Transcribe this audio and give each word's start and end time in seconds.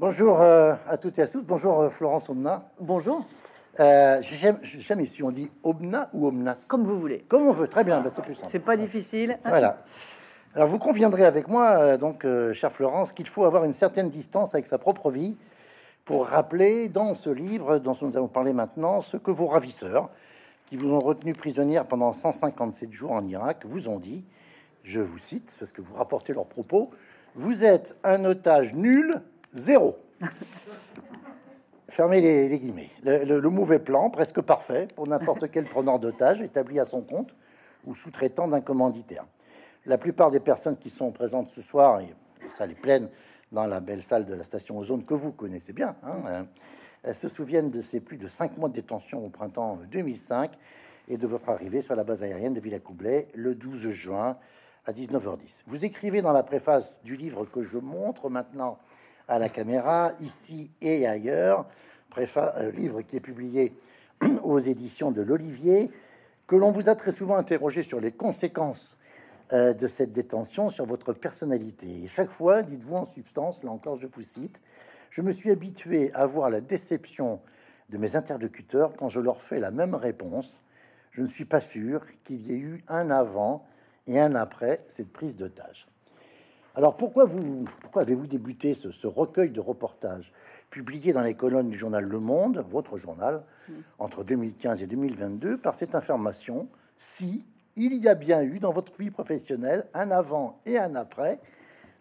Bonjour 0.00 0.40
euh, 0.40 0.72
à 0.88 0.96
toutes 0.96 1.18
et 1.18 1.22
à 1.22 1.28
tous. 1.28 1.42
Bonjour 1.42 1.78
euh, 1.78 1.90
Florence 1.90 2.30
Omna. 2.30 2.70
Bonjour. 2.80 3.26
Euh, 3.80 4.18
J'aime 4.22 4.58
jamais 4.62 5.04
si 5.04 5.22
on 5.22 5.30
dit 5.30 5.50
Omna 5.62 6.08
ou 6.14 6.26
Omnas. 6.26 6.64
Comme 6.68 6.84
vous 6.84 6.98
voulez. 6.98 7.18
Comme 7.28 7.42
on 7.42 7.52
veut. 7.52 7.68
Très 7.68 7.84
bien, 7.84 8.00
bah, 8.00 8.08
c'est 8.08 8.22
plus 8.22 8.34
simple. 8.34 8.48
C'est 8.50 8.60
pas 8.60 8.78
difficile. 8.78 9.38
Voilà. 9.44 9.82
Alors 10.54 10.68
vous 10.68 10.78
conviendrez 10.78 11.26
avec 11.26 11.48
moi, 11.48 11.72
euh, 11.72 11.98
donc, 11.98 12.24
euh, 12.24 12.54
chère 12.54 12.72
Florence, 12.72 13.12
qu'il 13.12 13.28
faut 13.28 13.44
avoir 13.44 13.64
une 13.64 13.74
certaine 13.74 14.08
distance 14.08 14.54
avec 14.54 14.66
sa 14.66 14.78
propre 14.78 15.10
vie 15.10 15.36
pour 16.06 16.28
rappeler 16.28 16.88
dans 16.88 17.12
ce 17.12 17.28
livre 17.28 17.78
dont 17.78 17.94
nous 18.00 18.16
allons 18.16 18.26
parler 18.26 18.54
maintenant 18.54 19.02
ce 19.02 19.18
que 19.18 19.30
vos 19.30 19.48
ravisseurs, 19.48 20.08
qui 20.64 20.78
vous 20.78 20.88
ont 20.88 20.98
retenu 20.98 21.34
prisonnière 21.34 21.84
pendant 21.84 22.14
157 22.14 22.90
jours 22.90 23.12
en 23.12 23.28
Irak, 23.28 23.66
vous 23.66 23.90
ont 23.90 23.98
dit. 23.98 24.24
Je 24.82 25.02
vous 25.02 25.18
cite 25.18 25.54
parce 25.58 25.72
que 25.72 25.82
vous 25.82 25.94
rapportez 25.94 26.32
leurs 26.32 26.46
propos. 26.46 26.88
Vous 27.34 27.66
êtes 27.66 27.94
un 28.02 28.24
otage 28.24 28.72
nul, 28.72 29.20
zéro. 29.54 29.96
Fermez 31.88 32.20
les, 32.20 32.58
guillemets. 32.58 32.90
Le, 33.02 33.40
mauvais 33.48 33.80
plan, 33.80 34.10
presque 34.10 34.40
parfait 34.40 34.86
pour 34.94 35.08
n'importe 35.08 35.50
quel 35.50 35.64
preneur 35.64 35.98
d'otage 35.98 36.40
établi 36.40 36.78
à 36.78 36.84
son 36.84 37.02
compte 37.02 37.34
ou 37.84 37.96
sous-traitant 37.96 38.46
d'un 38.46 38.60
commanditaire. 38.60 39.24
La 39.86 39.98
plupart 39.98 40.30
des 40.30 40.38
personnes 40.38 40.76
qui 40.76 40.88
sont 40.88 41.10
présentes 41.10 41.50
ce 41.50 41.60
soir, 41.60 42.00
et 42.00 42.14
ça 42.48 42.66
les 42.66 42.74
pleine 42.74 43.08
dans 43.50 43.66
la 43.66 43.80
belle 43.80 44.02
salle 44.02 44.24
de 44.24 44.34
la 44.34 44.44
station 44.44 44.78
Ozone 44.78 45.02
que 45.02 45.14
vous 45.14 45.32
connaissez 45.32 45.72
bien, 45.72 45.96
hein, 46.04 46.46
euh, 47.06 47.12
se 47.12 47.28
souviennent 47.28 47.70
de 47.70 47.80
ces 47.80 48.00
plus 48.00 48.18
de 48.18 48.28
cinq 48.28 48.56
mois 48.56 48.68
de 48.68 48.74
détention 48.74 49.24
au 49.24 49.28
printemps 49.28 49.78
2005 49.90 50.52
et 51.08 51.16
de 51.16 51.26
votre 51.26 51.48
arrivée 51.48 51.80
sur 51.80 51.96
la 51.96 52.04
base 52.04 52.22
aérienne 52.22 52.54
de 52.54 52.60
Villacoublay 52.60 53.28
le 53.34 53.56
12 53.56 53.88
juin 53.90 54.36
à 54.86 54.92
19h10. 54.92 55.62
Vous 55.66 55.84
écrivez 55.84 56.22
dans 56.22 56.32
la 56.32 56.44
préface 56.44 57.00
du 57.02 57.16
livre 57.16 57.46
que 57.46 57.62
je 57.62 57.78
montre 57.78 58.30
maintenant 58.30 58.78
à 59.30 59.38
la 59.38 59.48
caméra, 59.48 60.12
ici 60.20 60.72
et 60.82 61.06
ailleurs, 61.06 61.66
préfa- 62.10 62.52
euh, 62.58 62.72
livre 62.72 63.00
qui 63.02 63.16
est 63.16 63.20
publié 63.20 63.72
aux 64.42 64.58
éditions 64.58 65.12
de 65.12 65.22
l'Olivier, 65.22 65.90
que 66.48 66.56
l'on 66.56 66.72
vous 66.72 66.88
a 66.88 66.96
très 66.96 67.12
souvent 67.12 67.36
interrogé 67.36 67.82
sur 67.84 68.00
les 68.00 68.10
conséquences 68.10 68.96
euh, 69.52 69.72
de 69.72 69.86
cette 69.86 70.12
détention 70.12 70.68
sur 70.68 70.84
votre 70.84 71.12
personnalité. 71.12 72.02
Et 72.02 72.08
chaque 72.08 72.30
fois, 72.30 72.62
dites-vous 72.62 72.96
en 72.96 73.04
substance, 73.06 73.62
là 73.62 73.70
encore 73.70 73.98
je 74.00 74.08
vous 74.08 74.22
cite, 74.22 74.60
je 75.10 75.22
me 75.22 75.30
suis 75.30 75.50
habitué 75.50 76.10
à 76.12 76.26
voir 76.26 76.50
la 76.50 76.60
déception 76.60 77.40
de 77.88 77.98
mes 77.98 78.16
interlocuteurs 78.16 78.92
quand 78.96 79.08
je 79.08 79.20
leur 79.20 79.40
fais 79.40 79.60
la 79.60 79.70
même 79.70 79.94
réponse. 79.94 80.64
Je 81.12 81.22
ne 81.22 81.28
suis 81.28 81.44
pas 81.44 81.60
sûr 81.60 82.04
qu'il 82.24 82.46
y 82.48 82.52
ait 82.52 82.58
eu 82.58 82.84
un 82.88 83.10
avant 83.10 83.64
et 84.06 84.18
un 84.18 84.34
après 84.34 84.84
cette 84.88 85.12
prise 85.12 85.36
d'otage. 85.36 85.89
Alors 86.76 86.96
pourquoi, 86.96 87.24
vous, 87.24 87.64
pourquoi 87.80 88.02
avez-vous 88.02 88.26
débuté 88.26 88.74
ce, 88.74 88.92
ce 88.92 89.06
recueil 89.06 89.50
de 89.50 89.60
reportages 89.60 90.32
publié 90.70 91.12
dans 91.12 91.22
les 91.22 91.34
colonnes 91.34 91.68
du 91.68 91.76
journal 91.76 92.04
Le 92.04 92.20
Monde, 92.20 92.64
votre 92.70 92.96
journal, 92.96 93.42
entre 93.98 94.22
2015 94.22 94.82
et 94.82 94.86
2022, 94.86 95.56
par 95.56 95.74
cette 95.74 95.94
information 95.94 96.68
si 96.96 97.44
il 97.76 97.94
y 97.94 98.08
a 98.08 98.14
bien 98.14 98.42
eu 98.42 98.58
dans 98.58 98.72
votre 98.72 98.92
vie 98.98 99.10
professionnelle 99.10 99.86
un 99.94 100.10
avant 100.10 100.60
et 100.66 100.78
un 100.78 100.94
après, 100.94 101.40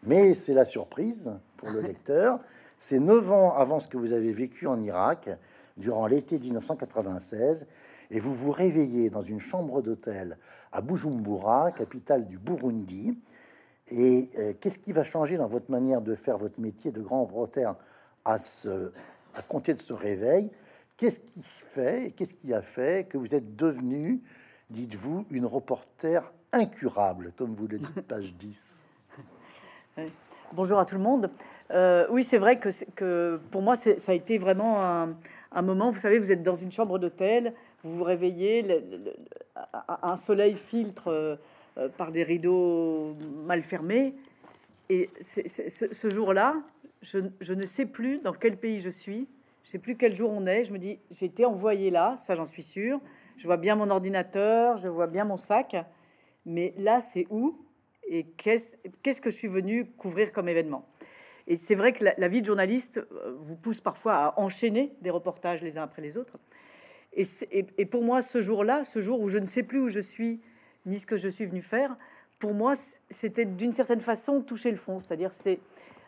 mais 0.03 0.33
c'est 0.33 0.53
la 0.53 0.65
surprise 0.65 1.31
pour 1.57 1.69
le 1.69 1.81
lecteur, 1.87 2.39
c'est 2.77 2.99
neuf 2.99 3.31
ans 3.31 3.55
avant 3.55 3.79
ce 3.79 3.87
que 3.87 3.97
vous 3.97 4.13
avez 4.13 4.31
vécu 4.31 4.67
en 4.67 4.81
Irak 4.81 5.29
durant 5.77 6.05
l'été 6.05 6.37
1996, 6.37 7.65
et 8.11 8.19
vous 8.19 8.33
vous 8.33 8.51
réveillez 8.51 9.09
dans 9.09 9.21
une 9.21 9.39
chambre 9.39 9.81
d'hôtel 9.81 10.37
à 10.71 10.81
Bujumbura, 10.81 11.71
capitale 11.71 12.25
du 12.25 12.37
Burundi, 12.37 13.17
et 13.91 14.29
euh, 14.37 14.53
qu'est-ce 14.59 14.79
qui 14.79 14.91
va 14.91 15.03
changer 15.03 15.37
dans 15.37 15.47
votre 15.47 15.69
manière 15.71 16.01
de 16.01 16.15
faire 16.15 16.37
votre 16.37 16.59
métier 16.59 16.91
de 16.91 17.01
grand 17.01 17.23
reporter 17.25 17.75
à, 18.25 18.37
ce, 18.39 18.91
à 19.35 19.41
compter 19.41 19.73
de 19.73 19.79
ce 19.79 19.93
réveil? 19.93 20.49
Qu'est-ce 20.97 21.19
qui 21.21 21.41
fait 21.43 22.13
qu'est-ce 22.15 22.33
qui 22.33 22.53
a 22.53 22.61
fait 22.61 23.07
que 23.07 23.17
vous 23.17 23.33
êtes 23.33 23.55
devenu, 23.55 24.21
dites-vous, 24.69 25.25
une 25.31 25.45
reporter 25.45 26.31
incurable, 26.51 27.31
comme 27.37 27.53
vous 27.55 27.67
le 27.67 27.77
dites, 27.79 28.01
page 28.07 28.33
10 28.33 28.83
Bonjour 30.53 30.79
à 30.79 30.85
tout 30.85 30.95
le 30.95 31.01
monde. 31.01 31.29
Euh, 31.71 32.07
oui, 32.09 32.23
c'est 32.23 32.37
vrai 32.39 32.57
que, 32.59 32.69
que 32.95 33.39
pour 33.51 33.61
moi, 33.61 33.75
ça 33.75 34.11
a 34.11 34.15
été 34.15 34.37
vraiment 34.39 34.83
un, 34.83 35.15
un 35.51 35.61
moment. 35.61 35.91
Vous 35.91 35.99
savez, 35.99 36.17
vous 36.19 36.31
êtes 36.31 36.41
dans 36.41 36.55
une 36.55 36.71
chambre 36.71 36.97
d'hôtel, 36.97 37.53
vous 37.83 37.95
vous 37.97 38.03
réveillez, 38.03 38.63
le- 38.63 38.79
le- 38.79 38.97
le- 39.05 39.13
un 40.01 40.15
soleil 40.15 40.55
filtre 40.55 41.09
euh, 41.11 41.35
par 41.97 42.11
des 42.11 42.23
rideaux 42.23 43.15
mal 43.45 43.63
fermés. 43.63 44.15
Et 44.89 45.09
ce, 45.21 46.09
jour-là, 46.09 46.63
je, 47.01 47.53
ne 47.53 47.65
sais 47.65 47.85
plus 47.85 48.19
dans 48.19 48.33
quel 48.33 48.57
pays 48.57 48.79
je 48.79 48.89
suis. 48.89 49.27
Je 49.63 49.69
sais 49.69 49.79
plus 49.79 49.95
quel 49.95 50.15
jour 50.15 50.31
on 50.31 50.47
est. 50.47 50.63
Je 50.63 50.73
me 50.73 50.79
dis, 50.79 50.99
j'ai 51.11 51.27
été 51.27 51.45
envoyé 51.45 51.91
là, 51.91 52.15
ça 52.17 52.33
j'en 52.35 52.45
suis 52.45 52.63
sûr. 52.63 52.99
Je 53.37 53.45
vois 53.45 53.57
bien 53.57 53.75
mon 53.75 53.89
ordinateur, 53.89 54.77
je 54.77 54.87
vois 54.87 55.07
bien 55.07 55.25
mon 55.25 55.37
sac. 55.37 55.75
Mais 56.45 56.73
là, 56.77 56.99
c'est 57.01 57.27
où 57.29 57.65
et 58.07 58.23
qu'est-ce 58.23 59.21
que 59.21 59.29
je 59.29 59.35
suis 59.35 59.47
venu 59.47 59.85
couvrir 59.85 60.31
comme 60.31 60.49
événement? 60.49 60.85
Et 61.45 61.55
c'est 61.57 61.75
vrai 61.75 61.93
que 61.93 62.05
la, 62.17 62.27
vie 62.27 62.41
de 62.41 62.45
journaliste 62.45 62.97
euh, 62.97 63.35
vous 63.37 63.55
pousse 63.55 63.81
parfois 63.81 64.15
à 64.15 64.39
enchaîner 64.39 64.93
des 65.01 65.09
reportages 65.09 65.61
les 65.63 65.77
uns 65.77 65.83
après 65.83 66.01
les 66.01 66.17
autres. 66.17 66.37
Et 67.13 67.85
pour 67.87 68.03
moi, 68.03 68.21
ce 68.21 68.39
jour-là, 68.39 68.83
ce 68.83 69.01
jour 69.01 69.19
où 69.19 69.29
je 69.29 69.39
ne 69.39 69.47
sais 69.47 69.63
plus 69.63 69.79
où 69.79 69.89
je 69.89 69.99
suis 69.99 70.41
ni 70.89 70.99
ce 70.99 71.05
que 71.05 71.17
je 71.17 71.29
suis 71.29 71.45
venu 71.45 71.61
faire, 71.61 71.95
pour 72.39 72.53
moi, 72.53 72.73
c'était 73.09 73.45
d'une 73.45 73.73
certaine 73.73 74.01
façon 74.01 74.41
toucher 74.41 74.71
le 74.71 74.77
fond. 74.77 74.99
C'est-à-dire, 74.99 75.33
c'est 75.33 75.59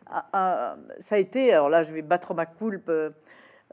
ah, 0.08 0.26
ah, 0.34 0.78
ça 0.98 1.16
a 1.16 1.18
été. 1.18 1.54
Alors 1.54 1.70
là, 1.70 1.84
je 1.84 1.94
vais 1.94 2.02
battre 2.02 2.34
ma 2.34 2.46
coulpe. 2.46 2.90
euh, 2.90 3.12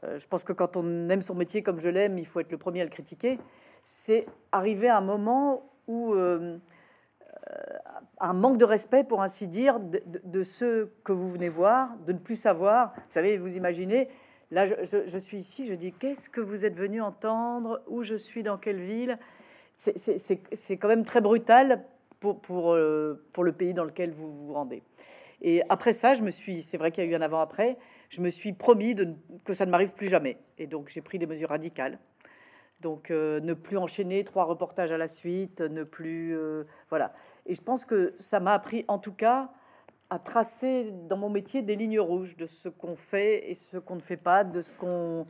je 0.03 0.25
pense 0.27 0.43
que 0.43 0.53
quand 0.53 0.77
on 0.77 1.09
aime 1.09 1.21
son 1.21 1.35
métier 1.35 1.61
comme 1.63 1.79
je 1.79 1.89
l'aime, 1.89 2.17
il 2.17 2.25
faut 2.25 2.39
être 2.39 2.51
le 2.51 2.57
premier 2.57 2.81
à 2.81 2.83
le 2.85 2.89
critiquer. 2.89 3.39
C'est 3.83 4.25
arriver 4.51 4.87
à 4.89 4.97
un 4.97 5.01
moment 5.01 5.69
où 5.87 6.13
euh, 6.13 6.57
un 8.19 8.33
manque 8.33 8.57
de 8.57 8.65
respect, 8.65 9.03
pour 9.03 9.21
ainsi 9.21 9.47
dire, 9.47 9.79
de, 9.79 10.43
ceux 10.43 10.93
que 11.03 11.11
vous 11.11 11.29
venez 11.29 11.49
voir, 11.49 11.95
de 12.05 12.13
ne 12.13 12.17
plus 12.19 12.35
savoir. 12.39 12.93
Vous 12.95 13.13
savez, 13.13 13.37
vous 13.37 13.55
imaginez, 13.57 14.09
là, 14.51 14.65
je- 14.65 15.03
je 15.05 15.17
suis 15.17 15.37
ici, 15.37 15.65
je 15.65 15.73
dis, 15.73 15.91
qu'est-ce 15.93 16.29
que 16.29 16.41
vous 16.41 16.65
êtes 16.65 16.75
venu 16.75 17.01
entendre? 17.01 17.81
Où 17.87 18.03
je 18.03 18.15
suis? 18.15 18.43
Dans 18.43 18.57
quelle 18.57 18.81
ville? 18.81 19.17
C'est- 19.79 20.77
quand 20.77 20.89
même 20.89 21.05
très 21.05 21.21
brutal 21.21 21.85
euh, 22.25 23.15
pour 23.33 23.43
le 23.45 23.51
pays 23.53 23.73
dans 23.73 23.85
lequel 23.85 24.11
vous 24.11 24.29
vous 24.47 24.53
rendez. 24.53 24.83
Et 25.41 25.61
après 25.69 25.93
ça, 25.93 26.13
je 26.13 26.21
me 26.21 26.31
suis, 26.31 26.61
c'est 26.61 26.77
vrai 26.77 26.91
qu'il 26.91 27.05
y 27.05 27.07
a 27.07 27.09
eu 27.09 27.15
un 27.15 27.21
avant-après, 27.21 27.77
je 28.09 28.19
me 28.19 28.29
suis 28.29 28.51
promis 28.51 28.93
que 29.45 29.53
ça 29.53 29.65
ne 29.65 29.71
m'arrive 29.71 29.93
plus 29.93 30.09
jamais. 30.09 30.37
Et 30.57 30.67
donc, 30.67 30.89
j'ai 30.89 30.99
pris 31.01 31.17
des 31.17 31.27
mesures 31.27 31.47
radicales. 31.49 31.97
Donc, 32.81 33.09
euh, 33.09 33.39
ne 33.39 33.53
plus 33.53 33.77
enchaîner 33.77 34.25
trois 34.25 34.43
reportages 34.43 34.91
à 34.91 34.97
la 34.97 35.07
suite, 35.07 35.61
ne 35.61 35.83
plus. 35.83 36.35
euh, 36.35 36.65
voilà. 36.89 37.13
Et 37.45 37.55
je 37.55 37.61
pense 37.61 37.85
que 37.85 38.13
ça 38.19 38.41
m'a 38.41 38.53
appris, 38.53 38.83
en 38.89 38.99
tout 38.99 39.13
cas, 39.13 39.49
à 40.09 40.19
tracer 40.19 40.91
dans 41.07 41.17
mon 41.17 41.29
métier 41.29 41.61
des 41.61 41.77
lignes 41.77 41.99
rouges 42.01 42.35
de 42.35 42.45
ce 42.45 42.67
qu'on 42.67 42.95
fait 42.97 43.49
et 43.49 43.53
ce 43.53 43.77
qu'on 43.77 43.95
ne 43.95 44.01
fait 44.01 44.17
pas, 44.17 44.43
de 44.43 44.61
ce, 44.61 44.73
qu'on, 44.73 45.25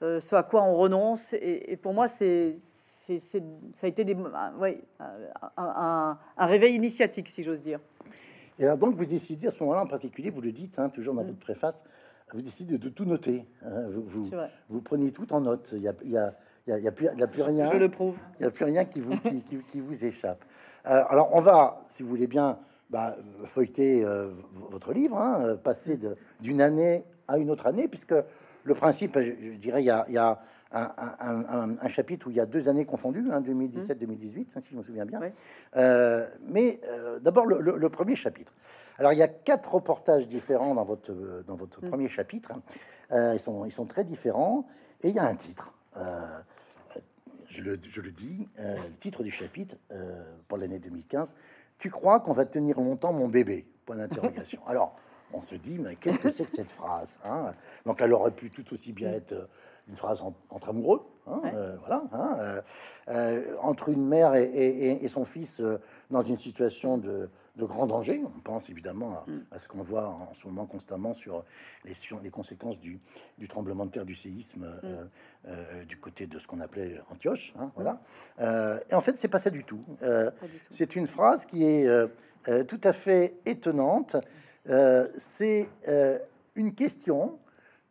ce 0.00 0.34
à 0.34 0.42
quoi 0.42 0.64
on 0.64 0.74
renonce. 0.74 1.32
Et 1.34 1.76
pour 1.76 1.92
moi, 1.94 2.08
c'est, 2.08 2.54
c'est, 3.18 3.42
ça 3.74 3.86
a 3.86 3.88
été 3.88 4.04
des, 4.04 4.14
un, 4.16 4.54
ouais, 4.58 4.82
un, 4.98 6.16
un- 6.36 6.46
réveil 6.46 6.74
initiatique, 6.74 7.28
si 7.28 7.42
j'ose 7.42 7.62
dire. 7.62 7.80
Et 8.58 8.64
alors 8.64 8.78
donc 8.78 8.94
vous 8.96 9.04
décidez 9.04 9.48
à 9.48 9.50
ce 9.50 9.58
moment-là 9.60 9.82
en 9.82 9.86
particulier, 9.86 10.30
vous 10.30 10.40
le 10.40 10.52
dites 10.52 10.78
hein, 10.78 10.88
toujours 10.88 11.14
dans 11.14 11.24
votre 11.24 11.38
préface, 11.38 11.84
vous 12.32 12.40
décidez 12.40 12.78
de 12.78 12.88
tout 12.88 13.04
noter. 13.04 13.44
hein, 13.64 13.88
vous, 14.68 14.80
prenez 14.80 15.10
tout 15.12 15.32
en 15.32 15.40
note. 15.40 15.70
Il 15.74 15.80
n'y 15.80 15.88
a, 15.88 15.94
y 16.04 16.16
a, 16.16 16.32
y 16.66 16.72
a, 16.72 16.78
il 16.78 16.84
y 16.84 16.88
a 16.88 16.92
plus, 16.92 17.08
il 17.12 17.18
y 17.18 17.22
a 17.22 17.26
plus 17.26 17.42
rien. 17.42 17.70
Je 17.70 17.76
le 17.76 17.88
prouve. 17.88 18.16
Il 18.38 18.42
n'y 18.42 18.46
a 18.46 18.50
plus 18.50 18.64
rien 18.64 18.84
qui 18.84 19.00
vous, 19.00 19.16
qui, 19.18 19.42
qui- 19.42 19.62
qui 19.64 19.80
vous 19.80 20.04
échappe. 20.04 20.44
Euh, 20.86 21.02
alors, 21.10 21.30
on 21.34 21.40
va, 21.40 21.84
si 21.90 22.02
vous 22.02 22.08
voulez 22.08 22.26
bien, 22.26 22.58
bah, 22.90 23.14
feuilleter 23.44 24.04
euh, 24.04 24.30
votre 24.70 24.92
livre, 24.92 25.16
hein, 25.18 25.42
euh, 25.44 25.54
passer 25.56 25.98
d'une 26.40 26.60
année 26.60 27.04
à 27.28 27.38
une 27.38 27.50
autre 27.50 27.66
année, 27.66 27.88
puisque 27.88 28.14
le 28.64 28.74
principe, 28.74 29.18
je, 29.18 29.32
je 29.52 29.58
dirais, 29.58 29.82
il 29.82 29.86
y 29.86 29.90
a, 29.90 30.06
y 30.10 30.18
a 30.18 30.40
un, 30.74 31.14
un- 31.20 31.44
un- 31.48 31.76
un 31.80 31.88
chapitre 31.88 32.26
où 32.26 32.30
il 32.30 32.36
y 32.36 32.40
a 32.40 32.46
deux 32.46 32.68
années 32.68 32.84
confondues, 32.84 33.30
hein, 33.32 33.40
2017-2018, 33.40 34.46
hein, 34.56 34.60
si 34.62 34.70
je 34.72 34.76
me 34.76 34.82
souviens 34.82 35.06
bien. 35.06 35.20
Euh, 35.76 36.28
mais 36.48 36.80
euh, 36.88 37.18
d'abord, 37.20 37.46
le, 37.46 37.60
le- 37.60 37.76
le 37.76 37.88
premier 37.88 38.16
chapitre. 38.16 38.52
Alors, 38.98 39.12
il 39.12 39.18
y 39.18 39.22
a 39.22 39.28
quatre 39.28 39.74
reportages 39.74 40.28
différents 40.28 40.74
dans 40.74 40.84
votre, 40.84 41.12
dans 41.46 41.56
votre 41.56 41.80
premier 41.80 42.08
chapitre. 42.08 42.52
Euh, 43.12 43.34
ils, 43.34 43.40
sont, 43.40 43.64
ils 43.64 43.70
sont 43.72 43.86
très 43.86 44.04
différents. 44.04 44.66
Et 45.02 45.08
il 45.08 45.14
y 45.14 45.18
a 45.18 45.24
un 45.26 45.36
titre. 45.36 45.74
Je 47.48 47.62
le, 47.62 47.78
je 47.88 48.00
le 48.00 48.10
dis, 48.10 48.48
le 48.58 48.96
titre 48.98 49.22
du 49.22 49.30
chapitre 49.30 49.76
pour 50.48 50.58
l'année 50.58 50.78
2015. 50.80 51.34
Tu 51.78 51.90
crois 51.90 52.20
qu'on 52.20 52.32
va 52.32 52.44
tenir 52.44 52.80
longtemps 52.80 53.12
mon 53.12 53.28
bébé? 53.28 53.66
Point 53.86 53.96
d'interrogation. 53.96 54.60
Alors, 54.66 54.96
on 55.32 55.40
se 55.42 55.54
dit, 55.56 55.78
mais 55.78 55.96
qu'est-ce 55.96 56.18
que 56.18 56.30
c'est 56.30 56.44
que 56.44 56.50
cette 56.54 56.70
phrase 56.70 57.18
hein? 57.24 57.52
Donc, 57.84 58.00
elle 58.00 58.12
aurait 58.12 58.30
pu 58.30 58.50
tout 58.50 58.72
aussi 58.72 58.92
bien 58.92 59.10
être 59.12 59.32
euh, 59.32 59.46
une 59.88 59.96
phrase 59.96 60.22
entre 60.50 60.68
amoureux, 60.70 61.02
hein, 61.26 61.42
euh, 61.44 61.76
voilà, 61.80 62.04
hein, 62.12 62.62
euh, 63.08 63.56
entre 63.60 63.90
une 63.90 64.06
mère 64.06 64.34
et, 64.34 65.06
son 65.08 65.24
fils 65.24 65.62
dans 66.10 66.22
une 66.22 66.38
situation 66.38 66.98
de, 66.98 67.28
grand 67.58 67.86
danger. 67.86 68.22
On 68.24 68.40
pense 68.40 68.70
évidemment 68.70 69.18
à, 69.18 69.30
mm. 69.30 69.58
ce 69.58 69.68
qu'on 69.68 69.82
voit 69.82 70.08
en 70.08 70.34
ce 70.34 70.46
moment 70.46 70.66
constamment 70.66 71.14
sur 71.14 71.44
les, 71.84 71.94
les 72.22 72.30
conséquences 72.30 72.80
du, 72.80 73.00
tremblement 73.48 73.86
de 73.86 73.90
terre, 73.90 74.04
du 74.04 74.14
séisme 74.14 74.66
mm. 74.82 75.84
du 75.86 75.98
côté 75.98 76.26
de 76.26 76.38
ce 76.38 76.46
qu'on 76.46 76.60
appelait 76.60 77.00
Antioche. 77.10 77.54
Hein, 77.58 77.70
voilà. 77.76 78.00
et 78.90 78.94
en 78.94 79.00
fait, 79.00 79.18
c'est 79.18 79.28
pas 79.28 79.40
ça 79.40 79.50
du 79.50 79.64
tout. 79.64 79.84
C'est 80.70 80.96
une 80.96 81.06
phrase 81.06 81.44
qui 81.44 81.64
est 81.64 81.86
tout 82.66 82.80
à 82.82 82.92
fait 82.92 83.36
étonnante 83.46 84.16
euh, 84.68 85.08
c'est 85.18 85.68
euh, 85.88 86.18
une 86.54 86.74
question 86.74 87.38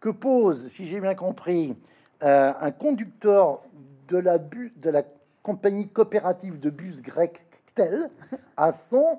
que 0.03 0.09
pose, 0.09 0.67
si 0.67 0.85
j'ai 0.85 0.99
bien 0.99 1.15
compris, 1.15 1.77
euh, 2.23 2.51
un 2.59 2.71
conducteur 2.71 3.61
de 4.09 4.17
la, 4.17 4.37
de 4.37 4.89
la 4.89 5.03
compagnie 5.41 5.87
coopérative 5.87 6.59
de 6.59 6.69
bus 6.69 7.01
grec 7.01 7.45
Tel 7.73 8.09
à 8.57 8.73
son 8.73 9.17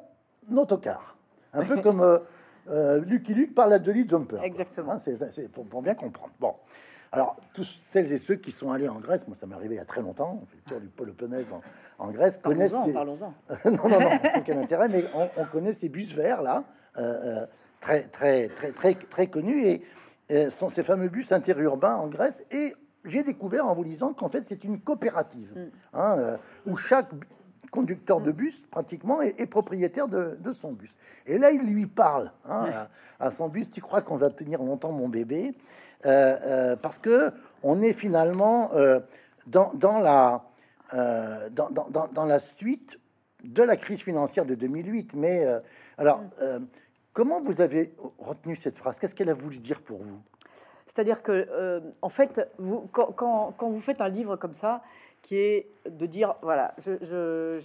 autocar. 0.54 1.16
Un 1.54 1.64
peu 1.64 1.80
comme 1.80 2.20
Lucky 2.68 3.32
Luke 3.32 3.54
parle 3.54 3.72
à 3.72 3.78
Dolly 3.78 4.06
Jumper. 4.06 4.40
Exactement. 4.44 4.92
Hein, 4.92 4.98
c'est 4.98 5.48
pour, 5.48 5.82
bien 5.82 5.94
comprendre. 5.94 6.32
Bon. 6.38 6.54
Alors, 7.12 7.36
tous 7.54 7.64
celles 7.64 8.12
et 8.12 8.18
ceux 8.18 8.34
qui 8.34 8.52
sont 8.52 8.70
allés 8.70 8.88
en 8.88 9.00
Grèce, 9.00 9.26
moi 9.26 9.36
ça 9.36 9.46
m'est 9.46 9.54
arrivé 9.54 9.76
il 9.76 9.78
y 9.78 9.80
a 9.80 9.84
très 9.84 10.02
longtemps, 10.02 10.40
le 10.52 10.70
tour 10.70 10.80
du 10.80 10.88
Péloponnèse 10.88 11.52
en, 11.52 11.62
en 11.98 12.10
Grèce, 12.12 12.38
connaissent. 12.38 12.76
Parlons-en. 12.92 13.32
non, 13.70 13.88
non, 13.88 14.00
non, 14.00 14.10
aucun 14.36 14.58
intérêt, 14.58 14.88
mais 14.88 15.04
on, 15.14 15.44
connaît 15.46 15.72
ces 15.72 15.88
bus 15.88 16.14
verts 16.14 16.42
là, 16.42 16.64
euh, 16.98 17.42
euh, 17.42 17.46
très, 17.80 18.02
très, 18.02 18.48
très, 18.48 18.72
très, 18.72 18.94
très 18.94 19.26
connus, 19.28 19.64
et 19.64 19.82
euh, 20.30 20.50
sont 20.50 20.68
ces 20.68 20.82
fameux 20.82 21.08
bus 21.08 21.32
interurbains 21.32 21.96
en 21.96 22.08
Grèce. 22.08 22.42
Et 22.50 22.74
j'ai 23.04 23.22
découvert 23.22 23.66
en 23.66 23.74
vous 23.74 23.82
lisant 23.82 24.12
qu'en 24.12 24.28
fait 24.28 24.46
c'est 24.46 24.64
une 24.64 24.80
coopérative, 24.80 25.52
mm. 25.54 25.98
hein, 25.98 26.38
où 26.66 26.76
chaque 26.76 27.10
conducteur 27.70 28.20
de 28.20 28.30
bus 28.30 28.66
pratiquement 28.70 29.20
est, 29.20 29.46
propriétaire 29.46 30.06
de, 30.06 30.52
son 30.52 30.72
bus. 30.72 30.96
Et 31.26 31.38
là, 31.38 31.50
il 31.50 31.62
lui 31.62 31.86
parle 31.86 32.30
hein, 32.44 32.68
à, 33.18 33.26
à, 33.26 33.30
son 33.32 33.48
bus. 33.48 33.68
Tu 33.68 33.80
crois 33.80 34.00
qu'on 34.00 34.16
va 34.16 34.30
tenir 34.30 34.62
longtemps 34.62 34.92
mon 34.92 35.08
bébé 35.08 35.56
euh, 36.06 36.36
euh, 36.42 36.76
parce 36.76 36.98
que 36.98 37.32
on 37.62 37.80
est 37.80 37.94
finalement 37.94 38.74
euh, 38.74 39.00
dans, 39.46 39.72
la, 39.98 40.44
dans, 40.92 41.70
dans, 41.70 42.08
dans, 42.12 42.24
la 42.26 42.38
suite 42.38 42.98
de 43.42 43.62
la 43.62 43.76
crise 43.76 44.02
financière 44.02 44.44
de 44.44 44.54
2008. 44.54 45.14
Mais 45.14 45.46
alors, 45.96 46.22
comment 47.14 47.40
vous 47.40 47.62
avez 47.62 47.94
retenu 48.18 48.56
cette 48.56 48.76
phrase? 48.76 48.98
Qu'est-ce 48.98 49.14
qu'elle 49.14 49.30
a 49.30 49.34
voulu 49.34 49.58
dire 49.58 49.80
pour 49.80 50.02
vous? 50.02 50.20
C'est-à-dire 50.86 51.22
que, 51.22 51.82
en 52.02 52.08
fait, 52.10 52.40
quand, 52.92 53.54
vous 53.58 53.80
faites 53.80 54.02
un 54.02 54.08
livre 54.08 54.36
comme 54.36 54.52
ça, 54.52 54.82
qui 55.22 55.36
est 55.36 55.66
de 55.88 56.04
dire, 56.04 56.34
voilà, 56.42 56.74
je, 56.78 57.58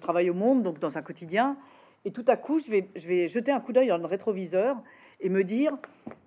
travaille 0.00 0.28
au 0.28 0.34
monde, 0.34 0.64
donc 0.64 0.80
dans 0.80 0.98
un 0.98 1.02
quotidien, 1.02 1.56
et 2.04 2.10
tout 2.10 2.24
à 2.26 2.36
coup, 2.36 2.58
je 2.58 2.70
vais, 2.70 2.88
je 2.96 3.06
vais 3.06 3.28
jeter 3.28 3.52
un 3.52 3.60
coup 3.60 3.72
d'œil 3.72 3.88
dans 3.88 3.98
le 3.98 4.06
rétroviseur 4.06 4.76
et 5.20 5.28
me 5.28 5.44
dire, 5.44 5.72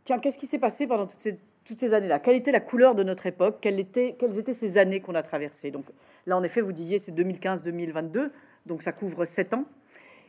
tiens, 0.03 0.19
qu'est-ce 0.19 0.37
qui 0.37 0.47
s'est 0.47 0.59
passé 0.59 0.87
pendant 0.87 1.05
toutes 1.05 1.79
ces, 1.79 1.93
années-là? 1.93 2.19
Quelle 2.19 2.35
était 2.35 2.51
la 2.51 2.59
couleur 2.59 2.95
de 2.95 3.03
notre 3.03 3.25
époque? 3.25 3.57
Quelles 3.61 3.79
étaient, 3.79 4.53
ces 4.53 4.77
années 4.77 4.99
qu'on 4.99 5.15
a 5.15 5.23
traversées? 5.23 5.71
Donc 5.71 5.85
là, 6.25 6.37
en 6.37 6.43
effet, 6.43 6.61
vous 6.61 6.73
disiez, 6.73 6.99
c'est 6.99 7.11
2015-2022, 7.11 8.31
donc 8.65 8.81
ça 8.81 8.91
couvre 8.91 9.25
sept 9.25 9.53
ans. 9.53 9.65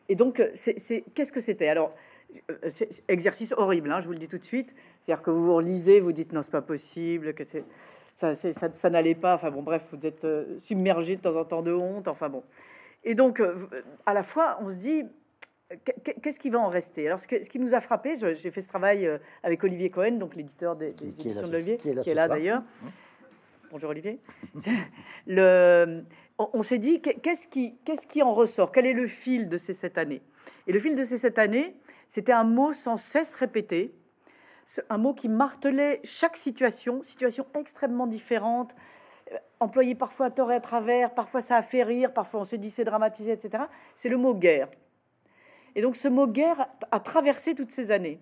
Et 0.09 0.15
donc, 0.15 0.43
qu'est-ce 1.15 1.33
que 1.33 1.41
c'était? 1.41 1.69
Alors, 1.69 1.91
euh, 1.91 2.12
exercice 3.09 3.55
horrible, 3.57 3.91
hein, 3.91 4.01
je 4.01 4.07
vous 4.07 4.13
le 4.13 4.19
dis 4.19 4.29
tout 4.29 4.39
de 4.39 4.45
suite. 4.45 4.75
C'est-à-dire 5.01 5.23
que 5.23 5.31
vous 5.31 5.45
vous 5.45 5.55
relisez, 5.55 6.01
vous 6.01 6.13
dites 6.13 6.33
non, 6.33 6.43
c'est 6.43 6.51
pas 6.51 6.63
possible, 6.63 7.35
que 7.35 7.45
c'est, 7.45 7.65
ça, 8.17 8.35
ça, 8.35 8.71
ça 8.73 8.91
n'allait 8.91 9.15
pas. 9.15 9.35
Enfin 9.35 9.51
bon, 9.51 9.63
bref, 9.63 9.89
vous 9.93 10.07
êtes 10.07 10.25
euh, 10.25 10.59
submergé 10.59 11.17
de 11.17 11.21
temps 11.21 11.37
en 11.37 11.45
temps 11.45 11.63
de 11.63 11.73
honte. 11.73 12.09
Enfin 12.09 12.29
bon. 12.29 12.43
Et 13.05 13.15
donc, 13.15 13.41
euh, 13.41 13.57
à 14.07 14.15
la 14.15 14.23
fois, 14.23 14.59
on 14.61 14.71
se 14.71 14.77
dit, 14.77 15.05
Qu'est-ce 16.23 16.39
qui 16.39 16.51
va 16.51 16.59
en 16.59 16.69
rester? 16.69 17.07
Alors, 17.07 17.21
ce, 17.21 17.27
qui 17.27 17.59
nous 17.59 17.75
a 17.75 17.81
frappé, 17.81 18.19
j'ai 18.19 18.51
fait 18.51 18.61
ce 18.61 18.69
travail 18.69 19.07
euh, 19.07 19.19
avec 19.43 19.65
Olivier 19.65 19.89
Cohen, 19.89 20.13
donc 20.13 20.37
l'éditeur 20.37 20.77
des, 20.77 20.89
éditions 20.89 21.47
de 21.47 21.53
l'Olivier, 21.53 21.79
qui 21.79 21.89
est 21.89 22.15
là, 22.15 22.29
d'ailleurs. 22.29 22.61
Mmh. 22.61 22.89
Bonjour 23.71 23.89
Olivier. 23.89 24.21
le, 25.27 26.03
on, 26.39 26.61
s'est 26.61 26.79
dit, 26.79 27.01
qu'est-ce 27.01 27.47
qui, 27.47 27.79
qu'est-ce 27.85 28.07
qui 28.07 28.23
en 28.23 28.33
ressort? 28.33 28.71
Quel 28.71 28.85
est 28.85 28.93
le 28.93 29.07
fil 29.07 29.49
de 29.49 29.57
ces 29.57 29.73
sept 29.73 29.97
années? 29.97 30.21
Et 30.67 30.73
le 30.73 30.79
fil 30.79 30.95
de 30.95 31.05
ces 31.05 31.17
sept 31.17 31.39
années, 31.39 31.75
c'était 32.13 32.33
un 32.33 32.45
mot 32.45 32.75
sans 32.75 32.99
cesse 32.99 33.35
répété, 33.37 33.95
un 34.91 34.99
mot 34.99 35.15
qui 35.15 35.31
martelait 35.31 35.99
chaque 36.05 36.37
situation, 36.37 37.03
situation 37.03 37.47
extrêmement 37.59 38.07
différente, 38.07 38.77
euh, 39.33 39.37
employé 39.61 39.95
parfois 39.95 40.27
à 40.27 40.31
tort 40.31 40.53
et 40.53 40.57
à 40.57 40.61
travers, 40.61 41.15
parfois 41.15 41.41
ça 41.41 41.57
a 41.57 41.63
fait 41.63 41.83
rire, 41.83 42.13
parfois 42.13 42.41
on 42.41 42.45
se 42.45 42.57
dit 42.57 42.69
c'est 42.69 42.85
dramatisé, 42.85 43.33
etc. 43.33 43.65
C'est 43.95 44.11
le 44.11 44.19
mot 44.19 44.35
guerre. 44.35 44.69
Et 45.75 45.81
donc 45.81 45.97
ce 45.97 46.07
mot 46.07 46.27
guerre 46.27 46.69
a 46.91 47.01
traversé 47.01 47.55
toutes 47.55 47.71
ces 47.71 47.91
années. 47.91 48.21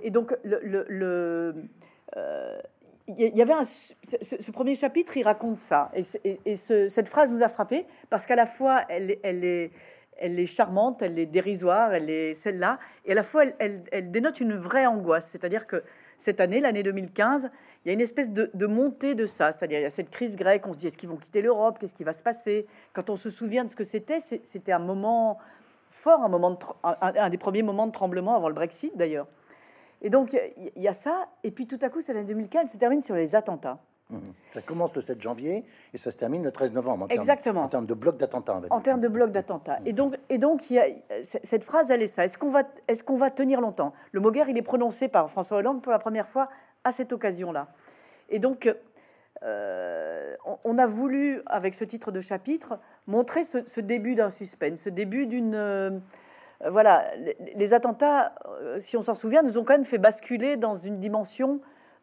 Et 0.00 0.12
donc 0.12 0.36
le, 0.44 1.56
euh, 2.16 2.60
il 3.08 3.36
y 3.36 3.42
avait 3.42 3.52
ce, 3.64 4.50
premier 4.52 4.74
chapitre, 4.74 5.16
il 5.16 5.24
raconte 5.24 5.58
ça. 5.58 5.90
Et, 5.94 6.56
cette 6.56 7.08
phrase 7.08 7.32
nous 7.32 7.42
a 7.42 7.48
frappé 7.48 7.84
parce 8.10 8.26
qu'à 8.26 8.36
la 8.36 8.46
fois, 8.46 8.84
elle, 8.88 9.10
est, 9.10 9.72
elle 10.18 10.38
est 10.38 10.46
charmante, 10.46 11.02
elle 11.02 11.18
est 11.18 11.26
dérisoire, 11.26 11.92
elle 11.94 12.08
est 12.08 12.34
celle-là, 12.34 12.78
et 13.04 13.12
à 13.12 13.14
la 13.14 13.22
fois, 13.22 13.44
elle, 13.58 13.82
elle, 13.90 14.10
dénote 14.10 14.40
une 14.40 14.54
vraie 14.54 14.86
angoisse. 14.86 15.28
C'est-à-dire 15.30 15.66
que 15.66 15.82
cette 16.16 16.40
année, 16.40 16.60
l'année 16.60 16.82
2015, 16.82 17.50
il 17.84 17.88
y 17.88 17.90
a 17.90 17.94
une 17.94 18.00
espèce 18.00 18.30
de, 18.30 18.66
montée 18.66 19.14
de 19.14 19.26
ça. 19.26 19.50
C'est-à-dire, 19.50 19.80
il 19.80 19.82
y 19.82 19.86
a 19.86 19.90
cette 19.90 20.10
crise 20.10 20.36
grecque, 20.36 20.66
on 20.66 20.72
se 20.72 20.78
dit, 20.78 20.86
est-ce 20.86 20.98
qu'ils 20.98 21.08
vont 21.08 21.16
quitter 21.16 21.42
l'Europe? 21.42 21.78
Qu'est-ce 21.78 21.94
qui 21.94 22.04
va 22.04 22.12
se 22.12 22.22
passer? 22.22 22.66
Quand 22.92 23.10
on 23.10 23.16
se 23.16 23.30
souvient 23.30 23.64
de 23.64 23.70
ce 23.70 23.76
que 23.76 23.84
c'était, 23.84 24.20
c'était 24.20 24.72
un 24.72 24.78
moment 24.78 25.38
fort, 25.90 26.20
un, 26.22 27.28
des 27.28 27.38
premiers 27.38 27.62
moments 27.62 27.86
de 27.86 27.92
tremblement 27.92 28.36
avant 28.36 28.48
le 28.48 28.54
Brexit 28.54 28.96
d'ailleurs. 28.96 29.26
Et 30.00 30.10
donc 30.10 30.32
il 30.32 30.82
y, 30.82 30.88
a 30.88 30.94
ça, 30.94 31.28
et 31.44 31.50
puis 31.50 31.66
tout 31.66 31.78
à 31.82 31.88
coup, 31.88 32.00
c'est 32.00 32.12
l'année 32.12 32.26
2015, 32.26 32.70
se 32.70 32.76
termine 32.76 33.02
sur 33.02 33.14
les 33.14 33.34
attentats. 33.34 33.78
Ça 34.50 34.62
commence 34.62 34.94
le 34.94 35.02
7 35.02 35.20
janvier 35.20 35.64
et 35.92 35.98
ça 35.98 36.10
se 36.10 36.16
termine 36.16 36.42
le 36.42 36.50
13 36.50 36.72
novembre. 36.72 37.06
En 37.06 37.08
Exactement. 37.08 37.62
en 37.62 37.68
termes 37.68 37.86
de 37.86 37.94
bloc 37.94 38.16
d'attentats. 38.16 38.60
En 38.70 38.80
termes 38.80 39.00
de 39.00 39.08
bloc 39.08 39.30
d'attentats. 39.30 39.78
Et 39.84 39.92
donc, 39.92 40.16
et 40.28 40.38
donc 40.38 40.70
il 40.70 40.74
y 40.74 40.78
a, 40.78 40.86
cette 41.22 41.64
phrase, 41.64 41.90
elle 41.90 42.02
est 42.02 42.06
ça. 42.06 42.24
Est-ce 42.24 42.38
qu'on 42.38 42.50
va, 42.50 42.62
est 42.88 43.02
qu'on 43.02 43.16
va 43.16 43.30
tenir 43.30 43.60
longtemps? 43.60 43.92
Le 44.12 44.20
mot 44.20 44.30
guerre, 44.30 44.48
il 44.48 44.58
est 44.58 44.62
prononcé 44.62 45.08
par 45.08 45.30
François 45.30 45.58
Hollande 45.58 45.82
pour 45.82 45.92
la 45.92 45.98
première 45.98 46.28
fois 46.28 46.48
à 46.84 46.92
cette 46.92 47.12
occasion-là. 47.12 47.68
Et 48.28 48.38
donc, 48.38 48.72
euh, 49.44 50.34
on, 50.64 50.78
a 50.78 50.86
voulu, 50.86 51.42
avec 51.46 51.74
ce 51.74 51.84
titre 51.84 52.12
de 52.12 52.20
chapitre, 52.20 52.78
montrer 53.06 53.44
ce, 53.44 53.80
début 53.80 54.14
d'un 54.14 54.30
suspense, 54.30 54.80
ce 54.80 54.90
début 54.90 55.26
d'une... 55.26 55.54
Euh, 55.54 55.98
voilà, 56.70 57.10
les, 57.56 57.74
attentats, 57.74 58.34
euh, 58.46 58.78
si 58.78 58.96
on 58.96 59.00
s'en 59.00 59.14
souvient, 59.14 59.42
nous 59.42 59.58
ont 59.58 59.64
quand 59.64 59.74
même 59.74 59.84
fait 59.84 59.98
basculer 59.98 60.56
dans 60.56 60.76
une 60.76 60.98
dimension 60.98 61.58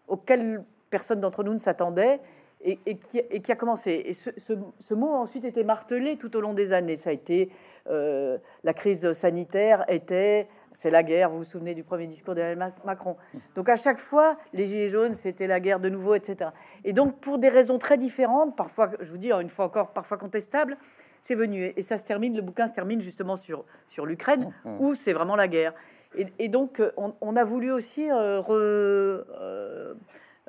auquel 0.09 0.65
personne 0.89 1.21
d'entre 1.21 1.43
nous 1.43 1.53
ne 1.53 1.59
s'attendait 1.59 2.19
et, 2.61 2.77
qui, 2.97 3.51
a 3.51 3.55
commencé. 3.55 4.03
Et 4.05 4.13
ce, 4.13 4.93
mot 4.93 5.13
a 5.13 5.19
ensuite 5.19 5.45
été 5.45 5.63
martelé 5.63 6.17
tout 6.17 6.35
au 6.35 6.41
long 6.41 6.53
des 6.53 6.73
années. 6.73 6.97
Ça 6.97 7.09
a 7.09 7.13
été 7.13 7.49
la 7.85 8.73
crise 8.73 9.13
sanitaire 9.13 9.85
était 9.87 10.47
c'est 10.73 10.89
la 10.89 11.03
guerre. 11.03 11.29
Vous 11.29 11.39
vous 11.39 11.43
souvenez 11.43 11.73
du 11.73 11.83
premier 11.83 12.07
discours 12.07 12.35
d'Emmanuel 12.35 12.73
Macron. 12.85 13.17
Donc 13.55 13.69
à 13.69 13.75
chaque 13.75 13.97
fois, 13.97 14.37
les 14.53 14.67
gilets 14.67 14.89
jaunes, 14.89 15.15
c'était 15.15 15.47
la 15.47 15.59
guerre 15.59 15.79
de 15.79 15.89
nouveau, 15.89 16.15
etc. 16.15 16.51
Et 16.83 16.93
donc 16.93 17.19
pour 17.19 17.39
des 17.39 17.49
raisons 17.49 17.77
très 17.77 17.97
différentes, 17.97 18.55
parfois, 18.55 18.91
je 18.99 19.11
vous 19.11 19.17
dis 19.17 19.31
une 19.31 19.49
fois 19.49 19.65
encore, 19.65 19.91
parfois 19.91 20.17
contestables, 20.17 20.77
c'est 21.21 21.35
venu. 21.35 21.73
Et 21.75 21.81
ça 21.81 21.97
se 21.97 22.05
termine, 22.05 22.35
le 22.35 22.41
bouquin 22.41 22.67
se 22.67 22.73
termine 22.73 23.01
justement 23.01 23.35
sur, 23.35 23.65
l'Ukraine, 24.05 24.53
où 24.79 24.95
c'est 24.95 25.13
vraiment 25.13 25.35
la 25.35 25.47
guerre. 25.47 25.73
Et, 26.15 26.49
donc 26.49 26.81
on, 26.97 27.35
a 27.35 27.43
voulu 27.43 27.71
aussi 27.71 28.09
euh, 28.09 28.41
euh, 28.49 29.93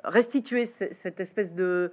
restituer 0.03 0.65
cette 0.65 1.19
espèce 1.19 1.53
de, 1.53 1.91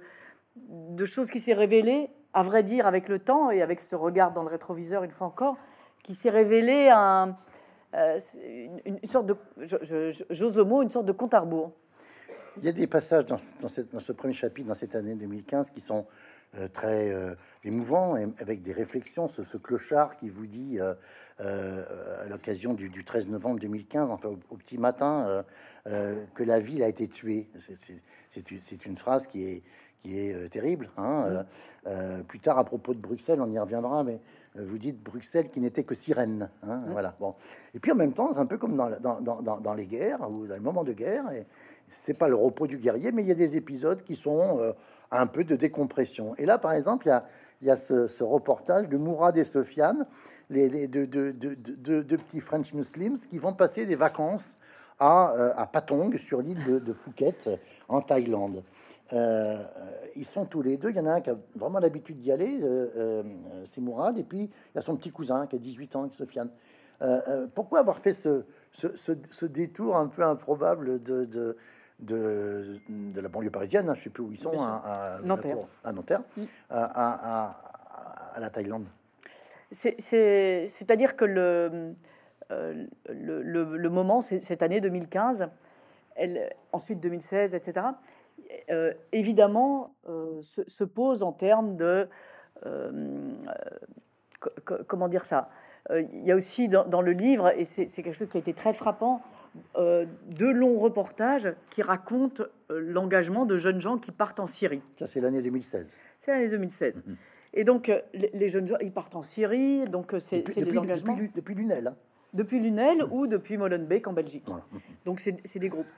de 0.55 1.05
chose 1.05 1.29
qui 1.29 1.39
s'est 1.39 1.53
révélée, 1.53 2.09
à 2.33 2.43
vrai 2.43 2.63
dire, 2.63 2.87
avec 2.87 3.09
le 3.09 3.19
temps 3.19 3.51
et 3.51 3.61
avec 3.61 3.79
ce 3.79 3.95
regard 3.95 4.31
dans 4.31 4.43
le 4.43 4.49
rétroviseur, 4.49 5.03
une 5.03 5.11
fois 5.11 5.27
encore, 5.27 5.57
qui 6.03 6.15
s'est 6.15 6.29
révélé 6.29 6.89
un 6.89 7.37
euh, 7.95 8.19
une, 8.85 9.09
sorte 9.09 9.25
de, 9.25 9.35
j'ose 10.29 10.57
le 10.57 10.63
mot, 10.63 10.83
une 10.83 10.91
sorte 10.91 11.07
de 11.07 11.11
compte 11.11 11.33
à 11.33 11.39
rebours. 11.39 11.71
Il 12.57 12.63
y 12.63 12.69
a 12.69 12.71
des 12.71 12.87
passages 12.87 13.25
dans, 13.25 13.37
ce 13.67 14.11
premier 14.11 14.33
chapitre, 14.33 14.67
dans 14.67 14.75
cette 14.75 14.95
année 14.95 15.15
2015, 15.15 15.71
qui 15.71 15.81
sont 15.81 16.05
très 16.73 17.11
euh, 17.11 17.35
émouvants, 17.63 18.17
et 18.17 18.25
avec 18.39 18.61
des 18.61 18.73
réflexions. 18.73 19.27
Ce, 19.27 19.43
ce, 19.43 19.57
clochard 19.57 20.17
qui 20.17 20.29
vous 20.29 20.47
dit 20.47 20.79
à 20.79 22.25
l'occasion 22.29 22.73
du, 22.73 23.03
13 23.03 23.27
novembre 23.27 23.59
2015, 23.59 24.09
enfin 24.09 24.29
au, 24.49 24.57
petit 24.57 24.77
matin, 24.77 25.43
que 25.85 26.43
la 26.43 26.59
ville 26.59 26.83
a 26.83 26.87
été 26.87 27.07
tuée. 27.07 27.47
C'est 28.29 28.85
une 28.85 28.97
phrase 28.97 29.27
qui 29.27 29.45
est, 29.45 29.63
qui 29.99 30.19
est 30.19 30.49
terrible. 30.49 30.89
Hein. 30.97 31.45
plus 32.27 32.39
tard, 32.39 32.57
à 32.57 32.65
propos 32.65 32.93
de 32.93 32.99
Bruxelles, 32.99 33.41
on 33.41 33.49
y 33.49 33.59
reviendra, 33.59 34.03
mais 34.03 34.19
vous 34.55 34.77
dites 34.77 35.01
Bruxelles 35.01 35.49
qui 35.49 35.59
n'était 35.59 35.83
que 35.83 35.95
sirène. 35.95 36.49
Hein, 36.63 36.83
Voilà. 36.87 37.15
Bon. 37.19 37.35
Et 37.73 37.79
puis 37.79 37.91
en 37.91 37.95
même 37.95 38.13
temps, 38.13 38.33
c'est 38.33 38.39
un 38.39 38.45
peu 38.45 38.57
comme 38.57 38.75
dans, 38.75 38.89
dans, 38.99 39.21
dans, 39.21 39.59
dans, 39.59 39.73
les 39.73 39.85
guerres 39.85 40.29
ou 40.29 40.47
dans 40.47 40.55
les 40.55 40.59
moments 40.59 40.83
de 40.83 40.93
guerre. 40.93 41.31
Et 41.31 41.45
c'est 41.91 42.13
pas 42.13 42.27
le 42.27 42.35
repos 42.35 42.67
du 42.67 42.77
guerrier, 42.77 43.11
mais 43.11 43.23
il 43.23 43.27
y 43.27 43.31
a 43.31 43.35
des 43.35 43.55
épisodes 43.55 44.03
qui 44.03 44.15
sont 44.15 44.59
euh, 44.59 44.73
un 45.11 45.27
peu 45.27 45.43
de 45.43 45.55
décompression. 45.55 46.35
Et 46.37 46.45
là, 46.45 46.57
par 46.57 46.73
exemple, 46.73 47.11
il 47.61 47.67
y 47.67 47.71
a, 47.71 47.75
ce, 47.75 48.23
reportage 48.23 48.89
de 48.89 48.97
Mourad 48.97 49.37
et 49.37 49.43
Sofiane, 49.43 50.05
les, 50.49 50.87
deux, 50.87 51.07
de, 51.07 52.15
petits 52.15 52.39
French 52.39 52.73
Muslims 52.73 53.17
qui 53.17 53.37
vont 53.37 53.53
passer 53.53 53.85
des 53.85 53.95
vacances 53.95 54.55
à, 54.99 55.33
euh, 55.33 55.65
Patong, 55.71 56.17
sur 56.17 56.41
l'île 56.41 56.83
de, 56.83 56.93
Phuket, 56.93 57.49
en 57.87 58.01
Thaïlande. 58.01 58.63
Euh, 59.13 59.63
ils 60.15 60.25
sont 60.25 60.45
tous 60.45 60.61
les 60.61 60.77
deux. 60.77 60.91
Il 60.91 60.97
y 60.97 60.99
en 60.99 61.07
a 61.07 61.13
un 61.13 61.21
qui 61.21 61.31
a 61.31 61.37
vraiment 61.55 61.79
l'habitude 61.79 62.19
d'y 62.19 62.31
aller, 62.31 62.59
c'est 63.65 63.81
Mourad, 63.81 64.17
et 64.17 64.23
puis 64.23 64.41
il 64.41 64.75
y 64.75 64.77
a 64.77 64.81
son 64.81 64.95
petit 64.95 65.11
cousin 65.11 65.47
qui 65.47 65.55
a 65.55 65.59
18 65.59 65.95
ans, 65.95 66.09
Sofiane. 66.11 66.49
pourquoi 67.55 67.79
avoir 67.79 67.97
fait 67.97 68.13
ce, 68.13 69.45
détour 69.45 69.95
un 69.97 70.07
peu 70.07 70.23
improbable 70.23 70.99
de, 70.99 71.25
de, 71.25 71.57
de, 71.99 72.79
la 73.15 73.29
banlieue 73.29 73.49
parisienne, 73.49 73.89
hein, 73.89 73.95
je 73.95 74.03
sais 74.03 74.09
plus 74.09 74.23
où 74.23 74.31
ils 74.31 74.39
sont, 74.39 74.57
à, 74.59 75.17
à, 75.17 75.19
Nanterre, 75.21 75.57
à, 75.83 75.91
Nanterre 75.91 76.21
à, 76.69 77.55
à, 78.35 78.39
la 78.39 78.49
Thaïlande. 78.49 78.85
C'est-à-dire 79.71 81.15
que 81.15 81.25
le, 81.25 81.93
euh, 82.51 82.85
le, 83.09 83.41
le, 83.77 83.89
moment, 83.89 84.21
cette 84.21 84.63
année 84.63 84.81
2015, 84.81 85.49
elle, 86.15 86.53
ensuite 86.71 86.99
2016, 86.99 87.53
etc., 87.53 87.87
euh, 88.71 88.93
évidemment, 89.11 89.93
euh, 90.07 90.41
se, 90.41 90.83
pose 90.83 91.21
en 91.21 91.33
termes 91.33 91.75
de... 91.75 92.07
comment 94.87 95.07
dire 95.07 95.25
ça? 95.25 95.49
Il 95.89 96.23
y 96.23 96.31
a 96.31 96.35
aussi 96.35 96.67
dans, 96.67 96.85
dans 96.85 97.01
le 97.01 97.11
livre, 97.11 97.51
et 97.57 97.65
c'est 97.65 97.87
quelque 97.87 98.13
chose 98.13 98.27
qui 98.27 98.37
a 98.37 98.39
été 98.39 98.53
très 98.53 98.73
frappant, 98.73 99.23
euh, 99.77 100.05
deux 100.37 100.53
longs 100.53 100.77
reportages 100.77 101.53
qui 101.69 101.81
racontent 101.81 102.43
euh, 102.71 102.79
l'engagement 102.79 103.45
de 103.45 103.57
jeunes 103.57 103.81
gens 103.81 103.97
qui 103.97 104.11
partent 104.11 104.39
en 104.39 104.47
Syrie. 104.47 104.81
Ça, 104.97 105.07
c'est 105.07 105.21
l'année 105.21 105.41
2016. 105.41 105.97
C'est 106.17 106.31
l'année 106.31 106.49
2016. 106.49 107.03
Mhm. 107.05 107.17
Et 107.53 107.63
donc, 107.63 107.89
euh, 107.89 107.99
les, 108.13 108.49
jeunes 108.49 108.67
gens, 108.67 108.77
ils 108.81 108.91
partent 108.91 109.15
en 109.15 109.23
Syrie, 109.23 109.85
donc 109.85 110.15
c'est 110.19 110.41
des 110.41 110.77
engagements... 110.77 111.13
Depuis, 111.13 111.31
depuis 111.33 111.55
Lunel. 111.55 111.87
Hein. 111.87 111.95
Depuis 112.33 112.59
Lunel 112.59 113.03
ou 113.11 113.25
depuis 113.25 113.57
Molenbeek 113.57 114.07
en 114.07 114.13
Belgique. 114.13 114.47
Mhm. 114.47 114.79
Donc, 115.05 115.19
c'est 115.19 115.59
des 115.59 115.69
groupes. 115.69 115.89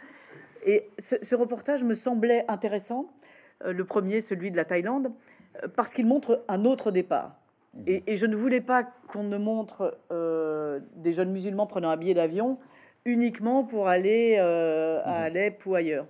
Et 0.65 0.89
ce, 0.97 1.35
reportage 1.35 1.83
me 1.83 1.95
semblait 1.95 2.45
intéressant, 2.47 3.11
le 3.65 3.83
premier, 3.83 4.21
celui 4.21 4.51
de 4.51 4.57
la 4.57 4.65
Thaïlande, 4.65 5.11
parce 5.75 5.93
qu'il 5.93 6.05
montre 6.05 6.43
un 6.47 6.65
autre 6.65 6.91
départ. 6.91 7.40
Et, 7.87 8.03
et, 8.11 8.17
je 8.17 8.25
ne 8.25 8.35
voulais 8.35 8.59
pas 8.61 8.83
qu'on 8.83 9.23
ne 9.23 9.37
montre 9.37 9.97
des 10.97 11.13
jeunes 11.13 11.31
musulmans 11.31 11.67
prenant 11.67 11.89
un 11.89 11.97
billet 11.97 12.13
d'avion 12.13 12.57
uniquement 13.05 13.63
pour 13.63 13.87
aller 13.87 14.37
euh, 14.39 15.01
à 15.05 15.11
mhm. 15.11 15.25
Alep 15.25 15.65
ou 15.65 15.75
ailleurs. 15.75 16.05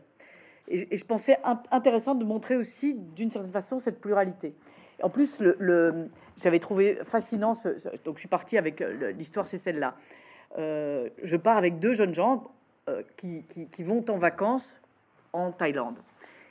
Et, 0.67 0.97
je 0.97 1.05
pensais 1.05 1.37
intéressant 1.71 2.15
de 2.15 2.25
montrer 2.25 2.55
aussi, 2.55 2.95
d'une 2.95 3.31
certaine 3.31 3.51
façon, 3.51 3.79
cette 3.79 3.99
pluralité. 3.99 4.55
En 5.03 5.09
plus, 5.09 5.41
le, 5.41 6.09
j'avais 6.37 6.59
trouvé 6.59 6.99
fascinant, 7.03 7.53
ce, 7.53 7.69
donc 8.03 8.15
je 8.15 8.19
suis 8.19 8.29
partie 8.29 8.57
avec 8.57 8.81
euh, 8.81 9.11
l'histoire, 9.11 9.47
c'est 9.47 9.57
celle-là. 9.57 9.95
Euh, 10.57 11.09
je 11.23 11.37
pars 11.37 11.57
avec 11.57 11.79
deux 11.79 11.93
jeunes 11.93 12.13
gens 12.13 12.51
qui, 13.15 13.45
qui, 13.45 13.83
vont 13.83 14.03
en 14.09 14.17
vacances 14.17 14.81
en 15.31 15.51
Thaïlande. 15.51 15.99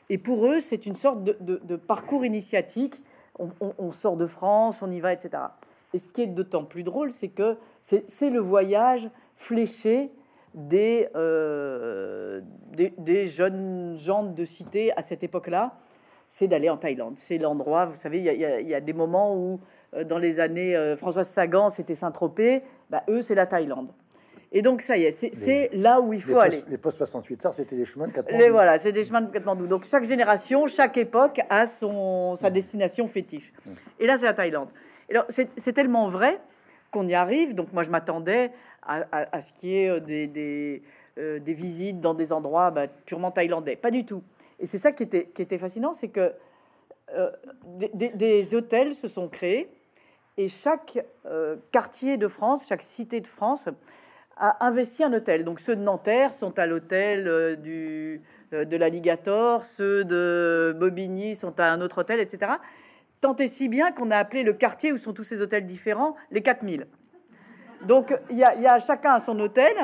Et 0.08 0.16
pour 0.16 0.46
eux, 0.46 0.60
c'est 0.60 0.86
une 0.86 0.94
sorte 0.94 1.22
de, 1.22 1.36
de, 1.40 1.76
parcours 1.76 2.24
initiatique. 2.24 3.02
On, 3.78 3.90
sort 3.90 4.16
de 4.16 4.26
France, 4.26 4.82
on 4.82 4.90
y 4.90 5.00
va, 5.00 5.12
etc. 5.12 5.30
Et 5.94 5.98
ce 5.98 6.08
qui 6.08 6.22
est 6.22 6.26
d'autant 6.26 6.64
plus 6.64 6.82
drôle, 6.82 7.10
c'est 7.10 7.28
que 7.28 7.56
c'est 7.82 8.30
le 8.30 8.38
voyage 8.38 9.10
fléché 9.34 10.12
euh, 10.56 12.40
des, 12.72 12.92
des, 12.98 13.26
jeunes 13.26 13.96
gens 13.98 14.24
de 14.24 14.44
cité 14.44 14.92
à 14.96 15.02
cette 15.02 15.22
époque-là, 15.22 15.78
c'est 16.28 16.48
d'aller 16.48 16.70
en 16.70 16.76
Thaïlande. 16.76 17.14
C'est 17.16 17.38
l'endroit, 17.38 17.86
vous 17.86 18.00
savez, 18.00 18.18
il 18.18 18.68
y, 18.68 18.74
a 18.74 18.80
des 18.80 18.92
moments 18.92 19.36
où, 19.36 19.60
euh, 19.94 20.04
dans 20.04 20.18
les 20.18 20.40
années, 20.40 20.76
euh, 20.76 20.96
Françoise 20.96 21.28
Sagan, 21.28 21.68
c'était 21.68 21.94
Saint-Tropez, 21.94 22.62
bah, 22.88 23.02
eux, 23.08 23.22
c'est 23.22 23.34
la 23.34 23.46
Thaïlande. 23.46 23.92
Et 24.52 24.62
donc, 24.62 24.82
ça 24.82 24.96
y 24.96 25.04
est, 25.04 25.12
c'est 25.12 25.70
là 25.72 26.00
où 26.00 26.12
il 26.12 26.20
faut 26.20 26.38
aller. 26.38 26.62
Les 26.68 26.78
postes 26.78 26.98
68 26.98 27.46
heures, 27.46 27.54
c'était 27.54 27.76
des 27.76 27.84
chemins 27.84 28.08
de 28.08 28.12
Katmandou. 28.12 28.42
Les, 28.42 28.50
voilà, 28.50 28.78
c'est 28.78 28.90
des 28.90 29.04
chemins 29.04 29.20
de 29.20 29.30
Katmandou. 29.30 29.68
Donc, 29.68 29.84
chaque 29.84 30.04
génération, 30.04 30.66
chaque 30.66 30.96
époque 30.96 31.40
a 31.48 31.66
son, 31.66 32.34
sa 32.34 32.50
mmh. 32.50 32.52
destination 32.52 33.06
fétiche. 33.06 33.52
Mmh. 33.52 33.70
Et 34.00 34.06
là, 34.06 34.16
c'est 34.16 34.26
la 34.26 34.34
Thaïlande. 34.34 34.70
alors, 35.08 35.24
c'est 35.28 35.72
tellement 35.72 36.08
vrai 36.08 36.40
qu'on 36.90 37.06
y 37.06 37.14
arrive. 37.14 37.54
Donc, 37.54 37.72
moi, 37.72 37.84
je 37.84 37.90
m'attendais 37.90 38.50
à, 38.82 39.40
ce 39.40 39.52
qui 39.52 39.76
est 39.76 39.88
euh, 39.88 40.00
des, 40.00 40.82
euh, 41.18 41.38
des, 41.38 41.54
visites 41.54 42.00
dans 42.00 42.14
des 42.14 42.32
endroits 42.32 42.70
bah, 42.70 42.88
purement 42.88 43.30
thaïlandais. 43.30 43.76
Pas 43.76 43.90
du 43.90 44.04
tout. 44.04 44.22
Et 44.58 44.66
c'est 44.66 44.78
ça 44.78 44.92
qui 44.92 45.04
était, 45.04 45.26
qui 45.26 45.42
était 45.42 45.58
fascinant, 45.58 45.92
c'est 45.92 46.08
que 46.08 46.32
euh, 47.14 47.30
des, 47.64 48.54
hôtels 48.54 48.94
se 48.94 49.08
sont 49.08 49.28
créés 49.28 49.70
et 50.36 50.48
chaque 50.48 51.04
quartier 51.70 52.16
de 52.16 52.28
France, 52.28 52.66
chaque 52.68 52.82
cité 52.82 53.20
de 53.20 53.26
France 53.26 53.68
a 54.40 54.66
investi 54.66 55.04
un 55.04 55.12
hôtel. 55.12 55.44
Donc 55.44 55.60
ceux 55.60 55.76
de 55.76 55.82
Nanterre 55.82 56.32
sont 56.32 56.58
à 56.58 56.66
l'hôtel 56.66 57.60
du 57.60 58.22
de 58.52 58.76
l'Alligator, 58.76 59.62
ceux 59.62 60.04
de 60.04 60.76
Bobigny 60.76 61.36
sont 61.36 61.60
à 61.60 61.66
un 61.66 61.80
autre 61.80 61.98
hôtel, 61.98 62.18
etc. 62.18 62.52
Tant 63.20 63.36
et 63.36 63.46
si 63.46 63.68
bien 63.68 63.92
qu'on 63.92 64.10
a 64.10 64.16
appelé 64.16 64.42
le 64.42 64.54
quartier 64.54 64.92
où 64.92 64.98
sont 64.98 65.12
tous 65.12 65.22
ces 65.22 65.40
hôtels 65.40 65.66
différents 65.66 66.16
les 66.32 66.42
4000. 66.42 66.88
Donc 67.86 68.12
il 68.30 68.38
y, 68.38 68.44
a, 68.44 68.78
chacun 68.78 69.18
son 69.20 69.38
hôtel, 69.38 69.74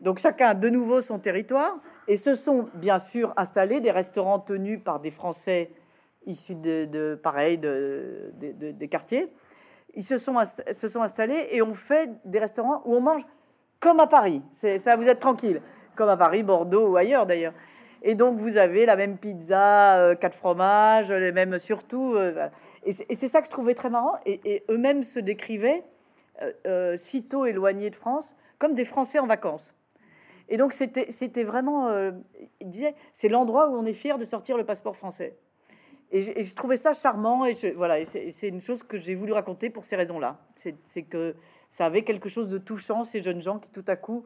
donc 0.00 0.18
chacun 0.18 0.54
de 0.54 0.68
nouveau 0.68 1.00
son 1.00 1.18
territoire, 1.18 1.78
et 2.06 2.16
se 2.16 2.34
sont 2.34 2.68
bien 2.74 2.98
sûr 2.98 3.34
installés 3.36 3.80
des 3.80 3.90
restaurants 3.90 4.38
tenus 4.38 4.80
par 4.82 5.00
des 5.00 5.10
Français 5.10 5.72
issus 6.26 6.54
de, 6.54 7.18
pareil 7.20 7.58
de, 7.58 8.32
des 8.38 8.88
quartiers. 8.88 9.32
Ils 9.94 10.04
se 10.04 10.18
sont, 10.18 10.36
se 10.70 10.88
sont 10.88 11.02
installés 11.02 11.48
et 11.50 11.62
ont 11.62 11.74
fait 11.74 12.10
des 12.24 12.38
restaurants 12.38 12.82
où 12.84 12.94
on 12.94 13.00
mange 13.00 13.22
comme 13.80 14.00
à 14.00 14.06
Paris. 14.06 14.42
C'est 14.50 14.78
ça, 14.78 14.96
vous 14.96 15.08
êtes 15.08 15.20
tranquille, 15.20 15.62
comme 15.96 16.08
à 16.08 16.16
Paris, 16.16 16.42
Bordeaux 16.42 16.92
ou 16.92 16.96
ailleurs 16.96 17.26
d'ailleurs. 17.26 17.54
Et 18.02 18.14
donc 18.14 18.38
vous 18.38 18.56
avez 18.56 18.86
la 18.86 18.96
même 18.96 19.18
pizza, 19.18 19.98
euh, 19.98 20.14
quatre 20.14 20.36
fromages, 20.36 21.10
les 21.10 21.32
mêmes 21.32 21.58
surtout. 21.58 22.14
Euh, 22.14 22.48
et 22.84 22.92
c'est 22.92 23.28
ça 23.28 23.40
que 23.40 23.46
je 23.46 23.50
trouvais 23.50 23.74
très 23.74 23.90
marrant. 23.90 24.14
et 24.24 24.64
eux-mêmes 24.70 25.02
se 25.02 25.18
décrivaient 25.18 25.84
euh, 26.66 26.96
sitôt 26.96 27.46
éloignés 27.46 27.90
de 27.90 27.96
France, 27.96 28.36
comme 28.60 28.74
des 28.74 28.84
Français 28.84 29.18
en 29.18 29.26
vacances. 29.26 29.74
Et 30.48 30.56
donc 30.56 30.72
c'était 30.72 31.42
vraiment, 31.42 31.88
euh, 31.88 32.12
il 32.60 32.70
disait, 32.70 32.94
c'est 33.12 33.28
l'endroit 33.28 33.68
où 33.68 33.74
on 33.74 33.84
est 33.84 33.92
fier 33.92 34.18
de 34.18 34.24
sortir 34.24 34.56
le 34.56 34.64
passeport 34.64 34.96
français. 34.96 35.36
Et 36.10 36.22
je, 36.22 36.54
trouvais 36.54 36.78
ça 36.78 36.94
charmant 36.94 37.44
et 37.44 37.52
je, 37.52 37.68
voilà, 37.68 38.02
c'est 38.04 38.48
une 38.48 38.62
chose 38.62 38.82
que 38.82 38.96
j'ai 38.96 39.14
voulu 39.14 39.32
raconter 39.32 39.68
pour 39.68 39.84
ces 39.84 39.94
raisons-là. 39.94 40.38
C'est 40.54 41.02
que 41.02 41.34
ça 41.68 41.84
avait 41.84 42.02
quelque 42.02 42.30
chose 42.30 42.48
de 42.48 42.56
touchant 42.56 43.04
ces 43.04 43.22
jeunes 43.22 43.42
gens 43.42 43.58
qui 43.58 43.70
tout 43.70 43.84
à 43.86 43.96
coup, 43.96 44.24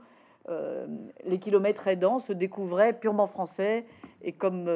les 1.25 1.39
kilomètres 1.41 1.89
aidants, 1.89 2.21
se 2.21 2.33
découvraient 2.33 2.93
purement 2.93 3.27
français 3.27 3.85
et 4.23 4.33
comme 4.33 4.71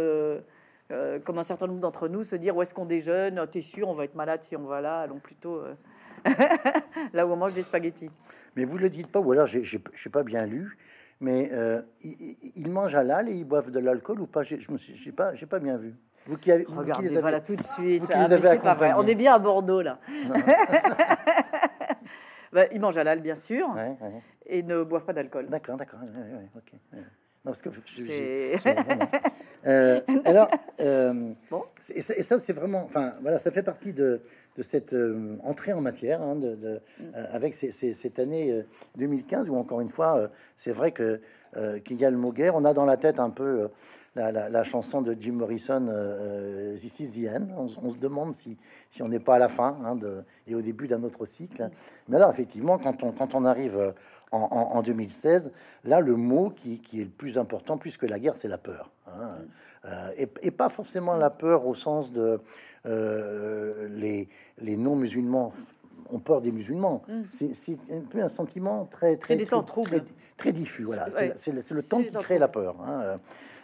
comme 0.89 1.39
un 1.39 1.45
certain 1.45 1.69
nombre 1.69 1.81
d'entre 1.81 2.09
nous 2.09 2.25
se 2.25 2.35
dire 2.35 2.57
où 2.57 2.63
est-ce 2.63 2.75
qu'on 2.75 2.87
déjeune, 2.87 3.39
oh, 3.41 3.47
t'es 3.47 3.63
sûr, 3.63 3.89
on 3.89 3.93
va 3.93 4.05
être 4.05 4.17
malade 4.17 4.43
si 4.43 4.57
on 4.57 4.65
va 4.65 4.81
là, 4.81 4.99
allons 4.99 5.21
plutôt 5.21 5.63
là 7.13 7.27
où 7.27 7.31
on 7.31 7.37
mange 7.37 7.55
des 7.55 7.63
spaghettis. 7.63 8.11
Mais 8.57 8.65
vous 8.65 8.79
le 8.79 8.89
dites 8.89 9.09
pas, 9.09 9.21
ou 9.21 9.33
alors 9.33 9.47
j'ai 9.47 10.11
pas 10.11 10.23
bien 10.23 10.47
lu, 10.47 10.77
mais 11.21 11.51
euh, 11.53 11.83
ils, 12.03 12.69
mangent 12.69 12.95
à 12.95 13.03
l'al 13.03 13.29
et 13.29 13.33
ils 13.33 13.45
boivent 13.45 13.71
de 13.71 13.79
l'alcool 13.79 14.21
ou 14.21 14.27
pas? 14.27 14.43
Je 14.43 14.71
me 14.71 14.79
suis, 14.79 15.13
pas, 15.13 15.35
j'ai 15.35 15.47
pas 15.47 15.59
bien 15.59 15.77
vu. 15.77 15.95
Vous 16.27 16.37
qui 16.37 16.53
avez, 16.53 16.65
Regardez, 16.69 17.09
les 17.09 17.21
voilà 17.21 17.41
tout 17.41 17.57
de 17.57 17.63
suite. 17.63 18.05
Ah, 18.13 18.29
pas 18.29 18.75
vrai. 18.75 18.93
On 18.97 19.07
est 19.07 19.15
bien 19.15 19.35
à 19.35 19.39
Bordeaux 19.39 19.83
là. 19.83 19.99
bah, 22.53 22.65
ils 22.73 22.81
mangent 22.81 22.99
à 22.99 23.05
l'al 23.05 23.21
bien 23.21 23.37
sûr 23.37 23.75
et 24.47 24.63
ne 24.63 24.83
boivent 24.83 25.05
pas 25.05 25.13
d'alcool. 25.13 25.47
D'accord, 25.49 25.77
d'accord. 25.77 26.01
ok. 26.57 26.73
Non, 27.47 27.53
parce 27.53 27.63
que 27.63 27.69
euh, 29.67 30.01
alors, 30.25 30.51
euh, 30.81 31.33
bon. 31.49 31.63
et 31.95 32.03
ça, 32.03 32.39
c'est 32.41 32.53
vraiment, 32.53 32.83
enfin, 32.83 33.13
voilà, 33.23 33.39
ça 33.39 33.53
fait 33.53 33.63
partie 33.63 33.93
de, 33.93 34.21
de 34.57 34.63
cette 34.63 34.93
euh, 34.93 35.37
entrée 35.45 35.73
en 35.73 35.81
matière, 35.81 36.23
hein, 36.23 36.37
de, 36.37 36.55
de, 36.55 36.81
mm. 37.01 37.05
avec 37.31 37.55
ces, 37.55 37.73
cette 37.73 38.19
année 38.19 38.65
2015 38.97 39.49
où 39.49 39.57
encore 39.57 39.81
une 39.81 39.89
fois, 39.89 40.31
c'est 40.57 40.73
vrai 40.73 40.93
que 40.93 41.21
qu'il 41.87 41.97
y 41.97 42.05
a 42.05 42.11
le 42.11 42.19
mot 42.19 42.33
guerre. 42.33 42.55
On 42.55 42.67
a 42.67 42.75
dans 42.75 42.85
la 42.85 42.99
tête 42.99 43.19
un 43.19 43.31
peu 43.31 43.69
la, 44.15 44.65
chanson 44.65 45.01
de 45.01 45.17
Jim 45.19 45.33
Morrison, 45.33 45.87
This 46.77 47.01
is 47.01 47.23
the 47.23 47.29
end. 47.35 47.47
On, 47.57 47.95
se 47.95 47.99
demande 47.99 48.35
si, 48.35 48.59
si 48.91 49.03
on 49.03 49.09
n'est 49.09 49.21
pas 49.21 49.37
à 49.37 49.39
la 49.39 49.49
fin 49.49 49.79
hein, 49.83 49.97
de, 49.97 50.23
et 50.47 50.55
au 50.55 50.61
début 50.61 50.87
d'un 50.87 51.03
autre 51.03 51.25
cycle. 51.25 51.71
Mais 52.09 52.19
là, 52.19 52.29
effectivement, 52.29 52.77
quand 52.77 53.03
on, 53.03 53.13
quand 53.13 53.35
on 53.35 53.47
arrive 53.47 53.95
en, 54.33 54.83
2016, 54.83 55.51
là, 55.85 56.01
le 56.01 56.17
mot 56.17 56.51
qui, 56.51 56.81
qui, 56.81 57.01
est 57.01 57.05
le 57.05 57.11
plus 57.11 57.39
important, 57.39 57.79
plus 57.79 57.97
que 57.97 58.05
la 58.05 58.19
guerre, 58.19 58.37
c'est 58.37 58.49
la 58.49 58.59
peur. 58.59 58.91
Hein. 59.07 59.37
Et, 60.17 60.29
et, 60.43 60.51
pas 60.51 60.69
forcément 60.69 61.17
la 61.17 61.31
peur 61.31 61.67
au 61.67 61.75
sens 61.75 62.11
de 62.13 62.41
les, 62.85 64.29
les 64.59 64.77
non-musulmans 64.77 65.53
ont 66.11 66.21
peur 66.21 66.41
des 66.41 66.53
musulmans. 66.53 67.03
Mm. 67.09 67.23
C'est 67.31 67.79
un 68.15 68.29
sentiment 68.29 68.85
très 68.85 69.17
très 69.17 69.37
très, 69.37 69.63
très, 69.63 70.03
très, 70.37 70.53
diffus. 70.53 70.85
Voilà, 70.85 71.07
c'est 71.37 71.53
le, 71.53 71.83
temps 71.83 72.03
qui 72.03 72.13
crée 72.13 72.39
la 72.39 72.49
peur. 72.49 72.77
Hein. 72.81 73.19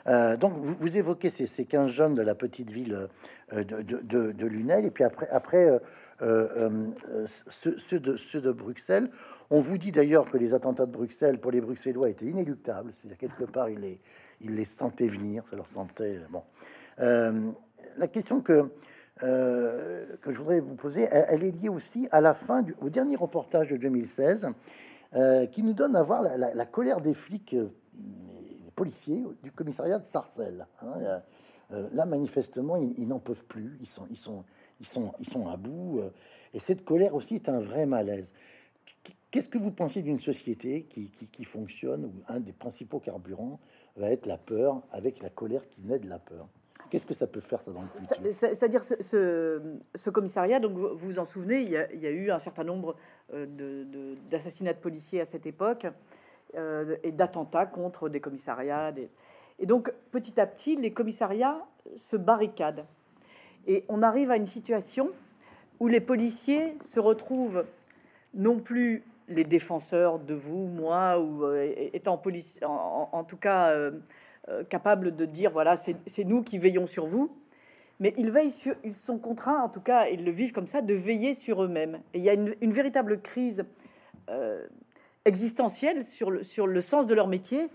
Euh, 0.09 0.37
donc 0.37 0.55
vous, 0.55 0.75
vous, 0.79 0.97
évoquez 0.97 1.31
ces, 1.31 1.47
ces 1.47 1.65
15 1.65 1.91
jeunes 1.91 2.15
de 2.15 2.23
la 2.23 2.35
petite 2.35 2.73
ville 2.73 3.09
euh, 3.53 3.65
de, 3.65 3.83
de, 3.83 4.33
de, 4.33 4.47
Lunel, 4.47 4.85
et 4.85 4.91
puis 4.91 5.05
après, 5.05 5.29
après 5.31 5.81
euh, 6.23 6.87
ceux, 7.27 8.01
de, 8.01 8.17
ceux 8.17 8.41
de 8.41 8.53
Bruxelles. 8.53 9.11
On 9.51 9.61
vous 9.61 9.79
dit 9.79 9.93
d'ailleurs 9.93 10.29
que 10.29 10.39
les 10.39 10.55
attentats 10.55 10.87
de 10.87 10.93
Bruxelles 10.93 11.39
pour 11.39 11.51
les 11.53 11.61
Bruxellois 11.61 12.09
étaient 12.09 12.27
inéluctables. 12.27 12.91
C'est-à-dire 12.93 13.19
quelque 13.19 13.45
part, 13.45 13.69
ils 13.69 13.79
les, 13.79 14.01
ils 14.43 14.55
les 14.55 14.65
sentaient 14.65 15.09
venir, 15.09 15.45
ça 15.49 15.57
leur 15.57 15.67
sentait 15.67 16.21
bon. 16.31 16.43
la 16.99 18.09
question 18.09 18.41
que 18.41 18.71
euh, 19.23 20.17
que 20.21 20.33
je 20.33 20.39
voudrais 20.39 20.59
vous 20.59 20.75
poser, 20.75 21.03
elle, 21.03 21.45
est 21.45 21.53
liée 21.53 21.69
aussi 21.69 22.09
à 22.11 22.21
la 22.21 22.35
fin 22.35 22.63
du, 22.63 22.75
au 22.81 22.91
dernier 22.91 23.15
reportage 23.15 23.69
de 23.69 23.77
2016, 23.77 24.49
euh, 25.15 25.47
qui 25.47 25.63
nous 25.63 25.75
donne 25.75 25.95
à 25.95 26.03
voir 26.03 26.23
la, 26.23 26.67
colère 26.67 27.01
des 27.01 27.15
flics, 27.15 27.55
euh, 27.55 27.71
des 28.65 28.71
policiers 28.73 29.23
du 29.45 29.53
commissariat 29.53 29.99
de 29.99 30.07
Sarcelles. 30.07 30.67
Hein. 30.81 31.21
là, 31.93 32.05
manifestement, 32.05 32.77
ils, 32.77 33.07
n'en 33.07 33.21
peuvent 33.21 33.45
plus. 33.45 33.77
Ils 33.81 33.87
sont, 33.87 34.07
ils 34.11 34.17
sont, 34.17 34.45
ils 34.81 34.89
sont, 34.89 35.13
ils 35.21 35.29
sont 35.29 35.47
à 35.47 35.57
bout. 35.57 36.01
et 36.53 36.59
cette 36.59 36.85
colère 36.85 37.15
aussi 37.15 37.37
est 37.37 37.49
un 37.49 37.61
vrai 37.61 37.87
malaise. 37.87 38.33
Qu'est-ce 39.31 39.49
que 39.49 39.59
vous 39.59 39.71
pensez 39.71 40.03
d'une 40.03 40.21
société 40.21 40.83
qui, 40.85 41.11
qui, 41.11 41.29
qui, 41.29 41.45
fonctionne 41.45 42.07
où 42.07 42.13
un 42.27 42.41
des 42.41 42.53
principaux 42.53 42.99
carburants 42.99 43.61
va 43.97 44.11
être 44.11 44.27
la 44.27 44.39
peur, 44.39 44.83
avec 44.91 45.23
la 45.23 45.29
colère 45.29 45.69
qui 45.69 45.83
naît 45.83 45.99
de 45.99 46.09
la 46.09 46.19
peur 46.19 46.49
Qu'est-ce 46.91 47.07
que 47.07 47.15
ça 47.15 47.27
peut 47.27 47.41
faire 47.41 47.63
ça 47.63 47.73
dans 47.73 47.83
le 47.83 47.89
futur? 47.89 48.17
C'est-à-dire 48.33 48.85
ce, 48.85 49.63
ce, 49.95 50.11
commissariat, 50.11 50.61
donc 50.61 50.77
vous 50.77 50.95
vous 50.95 51.19
en 51.19 51.25
souvenez, 51.25 51.63
il 51.63 51.71
y 51.71 52.07
a, 52.07 52.11
eu 52.11 52.31
un 52.31 52.39
certain 52.39 52.65
nombre 52.65 52.97
euh, 53.33 54.17
d'assassinats 54.31 54.73
de, 54.73 54.77
de, 54.77 54.83
policiers 54.83 55.21
à 55.23 55.25
cette 55.25 55.47
époque 55.47 55.87
euh, 56.55 56.97
et 57.03 57.13
d'attentats 57.13 57.65
contre 57.65 58.11
des 58.11 58.21
commissariats. 58.21 58.93
Et 59.59 59.65
donc 59.65 59.91
petit 60.11 60.39
à 60.39 60.47
petit, 60.47 60.77
les 60.77 60.93
commissariats 60.93 61.65
se 61.97 62.17
barricadent 62.17 62.85
et 63.67 63.85
on 63.89 64.03
arrive 64.03 64.31
à 64.31 64.37
une 64.37 64.47
situation 64.47 65.11
où 65.81 65.89
les 65.89 66.01
policiers 66.01 66.77
se 66.81 67.01
retrouvent 67.01 67.65
non 68.35 68.59
plus 68.61 69.03
les 69.29 69.45
défenseurs 69.45 70.19
de 70.19 70.35
vous, 70.35 70.67
moi, 70.67 71.19
ou 71.21 71.45
euh, 71.45 71.73
étant 71.93 72.19
police, 72.19 72.59
en, 72.63 73.25
tout 73.25 73.37
cas 73.37 73.71
euh, 73.71 74.65
capable 74.69 75.15
de 75.15 75.25
dire 75.25 75.51
voilà, 75.51 75.77
c'est 75.77 76.25
nous 76.25 76.43
qui 76.43 76.59
veillons 76.59 76.87
sur 76.87 77.07
vous. 77.07 77.35
Mais 78.01 78.13
ils 78.17 78.33
veillent 78.33 78.51
sur, 78.51 78.75
ils 78.83 78.95
sont 78.95 79.19
contraints, 79.19 79.63
en 79.63 79.69
tout 79.69 79.81
cas, 79.81 80.09
ils 80.09 80.25
le 80.25 80.33
vivent 80.33 80.51
comme 80.51 80.67
ça, 80.67 80.83
de 80.83 80.93
veiller 80.93 81.35
sur 81.35 81.63
eux-mêmes. 81.63 82.01
Et 82.15 82.19
il 82.19 82.25
y 82.25 82.31
a 82.31 82.33
une, 82.33 82.73
véritable 82.73 83.23
crise 83.23 83.65
euh, 84.29 84.67
existentielle 85.25 86.03
sur 86.03 86.33
le, 86.33 86.43
sur 86.43 86.67
le 86.67 86.81
sens 86.81 87.07
de 87.07 87.15
leur 87.15 87.29
métier. 87.29 87.69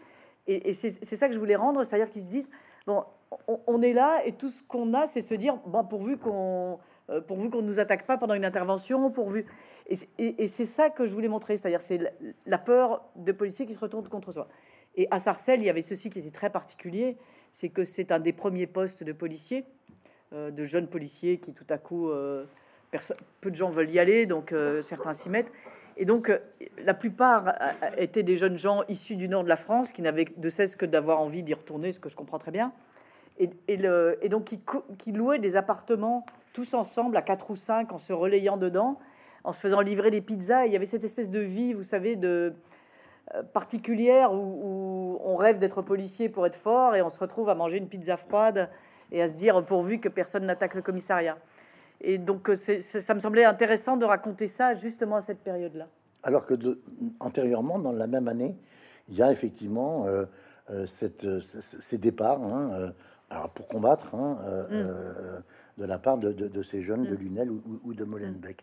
Et, 0.48 0.74
c'est 0.74 1.16
ça 1.16 1.28
que 1.28 1.34
je 1.34 1.40
voulais 1.40 1.56
rendre, 1.56 1.84
c'est-à-dire 1.86 2.10
qu'ils 2.10 2.24
se 2.24 2.28
disent 2.28 2.50
bon, 2.86 3.06
on, 3.48 3.82
est 3.82 3.94
là 3.94 4.22
et 4.26 4.34
tout 4.34 4.50
ce 4.50 4.64
qu'on 4.64 4.94
a, 4.94 5.08
c'est 5.08 5.22
se 5.22 5.34
dire 5.34 5.58
bon, 5.66 5.86
pourvu 5.86 6.18
qu'on 6.18 6.80
euh, 7.10 7.22
pourvu 7.22 7.50
qu'on 7.50 7.62
ne 7.62 7.68
nous 7.68 7.80
attaque 7.80 8.06
pas 8.06 8.18
pendant 8.18 8.34
une 8.34 8.46
intervention, 8.46 9.10
pourvu. 9.12 9.46
Et, 9.90 10.48
c'est 10.48 10.66
ça 10.66 10.90
que 10.90 11.06
je 11.06 11.14
voulais 11.14 11.30
montrer, 11.30 11.56
c'est-à-dire 11.56 11.80
c'est 11.80 12.14
la 12.46 12.58
peur 12.58 13.06
de 13.16 13.32
policiers 13.32 13.66
qui 13.66 13.74
se 13.74 13.80
retournent 13.80 14.08
contre 14.10 14.32
soi. 14.34 14.48
Et 14.96 15.08
à 15.12 15.20
Sarcelles, 15.20 15.62
il 15.62 15.66
y 15.66 15.70
avait 15.70 15.82
ceci 15.82 16.10
qui 16.10 16.20
était 16.20 16.32
très 16.32 16.50
particulier, 16.50 17.18
c'est 17.52 17.70
que 17.70 17.86
c'est 17.86 18.12
un 18.12 18.20
des 18.20 18.34
premiers 18.34 18.68
postes 18.68 19.04
de 19.04 19.14
policiers, 19.14 19.66
euh, 20.34 20.52
de 20.52 20.66
jeunes 20.66 20.88
policiers 20.88 21.38
qui 21.38 21.54
tout 21.54 21.68
à 21.70 21.78
coup, 21.78 22.10
euh, 22.10 22.46
peu 23.40 23.50
de 23.50 23.56
gens 23.56 23.70
veulent 23.70 23.90
y 23.90 24.00
aller, 24.00 24.26
donc 24.26 24.52
euh, 24.52 24.82
certains 24.82 25.14
s'y 25.14 25.30
mettent. 25.30 25.52
Et 25.96 26.06
donc 26.06 26.32
la 26.78 26.94
plupart 26.94 27.56
étaient 27.98 28.24
des 28.24 28.36
jeunes 28.36 28.58
gens 28.58 28.84
issus 28.88 29.16
du 29.16 29.28
nord 29.28 29.44
de 29.44 29.50
la 29.50 29.56
France 29.56 29.92
qui 29.92 30.04
n'avaient 30.04 30.26
de 30.26 30.50
cesse 30.50 30.76
que 30.76 30.86
d'avoir 30.86 31.22
envie 31.22 31.42
d'y 31.42 31.56
retourner, 31.56 31.92
ce 31.92 32.00
que 32.00 32.10
je 32.10 32.16
comprends 32.16 32.38
très 32.38 32.52
bien. 32.52 32.72
Et, 33.40 33.50
et 33.68 34.30
donc 34.30 34.46
qui, 34.46 34.60
qui, 35.00 35.12
louaient 35.12 35.40
des 35.40 35.56
appartements 35.56 36.26
tous 36.54 36.76
ensemble 36.76 37.18
à 37.18 37.24
quatre 37.24 37.50
ou 37.50 37.56
cinq 37.56 37.94
en 37.94 37.98
se 37.98 38.14
relayant 38.14 38.58
dedans, 38.58 39.00
en 39.48 39.54
se 39.54 39.62
faisant 39.62 39.80
livrer 39.80 40.12
des 40.12 40.20
pizzas. 40.20 40.66
il 40.66 40.74
y 40.74 40.76
avait 40.76 40.86
cette 40.86 41.06
espèce 41.06 41.32
de 41.32 41.40
vie, 41.40 41.74
vous 41.74 41.82
savez, 41.82 42.18
de 42.18 42.54
euh, 43.34 43.44
particulière 43.44 44.34
où, 44.34 45.20
on 45.24 45.36
rêve 45.36 45.58
d'être 45.58 45.82
policier 45.82 46.28
pour 46.28 46.46
être 46.46 46.58
fort 46.58 46.96
et 46.96 47.02
on 47.02 47.08
se 47.08 47.18
retrouve 47.18 47.48
à 47.48 47.56
manger 47.56 47.78
une 47.78 47.88
pizza 47.88 48.18
froide 48.18 48.70
et 49.14 49.22
à 49.22 49.30
se 49.30 49.38
dire 49.38 49.66
pourvu 49.66 50.00
que 50.00 50.10
personne 50.10 50.46
n'attaque 50.46 50.76
le 50.76 50.82
commissariat. 50.82 51.38
Et 52.02 52.18
donc 52.18 52.50
euh, 52.50 52.58
ça 52.58 53.14
me 53.14 53.22
semblait 53.22 53.46
intéressant 53.46 53.96
de 53.96 54.04
raconter 54.04 54.48
ça 54.48 54.76
justement 54.76 55.16
à 55.16 55.22
cette 55.22 55.40
période-là. 55.40 55.88
Alors 56.24 56.46
que 56.46 56.54
de, 56.54 56.82
antérieurement, 57.22 57.80
dans 57.80 57.94
la 57.94 58.08
même 58.08 58.28
année, 58.28 58.54
il 59.08 59.16
y 59.16 59.22
a 59.22 59.32
effectivement 59.32 60.08
euh, 60.08 60.26
cette, 60.86 61.26
ces 61.40 61.98
départs 61.98 62.44
hein, 62.44 62.92
alors 63.30 63.50
pour 63.52 63.70
combattre 63.70 64.14
hein, 64.14 64.40
mm. 64.70 65.82
de 65.82 65.86
la 65.86 65.98
part 65.98 66.18
de, 66.18 66.64
ces 66.64 66.82
jeunes 66.82 67.06
de 67.06 67.16
mm. 67.16 67.20
Lunel 67.20 67.52
ou, 67.52 67.62
ou 67.86 67.94
de 67.94 68.04
Molenbeek. 68.04 68.62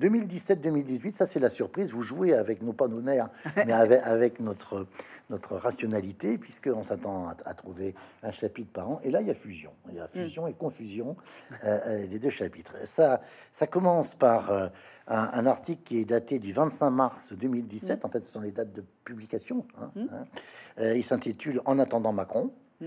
2017-2018, 0.00 1.14
ça 1.14 1.26
c'est 1.26 1.38
la 1.38 1.50
surprise. 1.50 1.90
Vous 1.90 2.02
jouez 2.02 2.34
avec 2.34 2.62
nos 2.62 2.74
nerfs, 3.00 3.28
mais 3.66 3.72
avec, 3.72 4.40
notre, 4.40 4.86
notre 5.30 5.56
rationalité, 5.56 6.36
puisqu'on 6.36 6.82
s'attend 6.82 7.28
à, 7.28 7.54
trouver 7.54 7.94
un 8.22 8.32
chapitre 8.32 8.70
par 8.72 8.90
an. 8.90 9.00
Et 9.04 9.10
là, 9.10 9.20
il 9.20 9.28
y 9.28 9.30
a 9.30 9.34
fusion. 9.34 9.70
Il 9.90 9.96
y 9.96 10.00
a 10.00 10.08
fusion 10.08 10.46
et 10.48 10.52
confusion 10.52 11.16
euh, 11.64 11.78
euh, 11.86 12.06
des 12.06 12.18
deux 12.18 12.30
chapitres. 12.30 12.74
Ça, 12.86 13.20
ça 13.52 13.66
commence 13.66 14.14
par 14.14 14.50
euh, 14.50 14.68
un, 15.06 15.46
article 15.46 15.82
qui 15.84 15.98
est 15.98 16.04
daté 16.04 16.40
du 16.40 16.52
25 16.52 16.90
mars 16.90 17.32
2017. 17.32 18.02
Mm. 18.02 18.06
En 18.06 18.10
fait, 18.10 18.24
ce 18.24 18.32
sont 18.32 18.40
les 18.40 18.52
dates 18.52 18.72
de 18.72 18.84
publication. 19.04 19.64
Hein, 19.80 19.92
mm. 19.94 20.06
hein. 20.10 20.92
il 20.94 21.04
s'intitule 21.04 21.60
En 21.66 21.78
attendant 21.78 22.12
Macron. 22.12 22.50
Mm. 22.80 22.86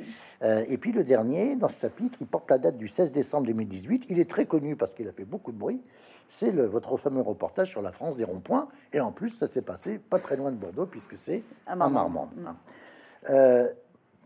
et 0.67 0.77
puis 0.77 0.91
le 0.91 1.05
dernier, 1.05 1.55
dans 1.55 1.69
ce 1.69 1.79
chapitre, 1.79 2.17
il 2.19 2.27
porte 2.27 2.51
la 2.51 2.57
date 2.57 2.77
du 2.77 2.89
16 2.89 3.13
décembre 3.13 3.47
2018. 3.47 4.07
Il 4.09 4.19
est 4.19 4.29
très 4.29 4.45
connu 4.45 4.75
parce 4.75 4.93
qu'il 4.93 5.07
a 5.07 5.13
fait 5.13 5.23
beaucoup 5.23 5.53
de 5.53 5.57
bruit 5.57 5.81
c'est 6.29 6.51
votre 6.51 6.97
fameux 6.97 7.21
reportage 7.21 7.69
sur 7.69 7.81
la 7.81 7.91
France 7.91 8.17
des 8.17 8.23
ronds-points. 8.23 8.67
Et 8.93 8.99
en 8.99 9.11
plus, 9.11 9.29
ça 9.29 9.47
s'est 9.47 9.61
passé 9.61 9.99
pas 9.99 10.19
très 10.19 10.35
loin 10.35 10.51
de 10.51 10.57
Bordeaux, 10.57 10.85
puisque 10.85 11.17
c'est 11.17 11.41
à 11.65 11.75
Marmande. 11.75 12.29
Mm. 12.35 12.49
Euh, 13.29 13.69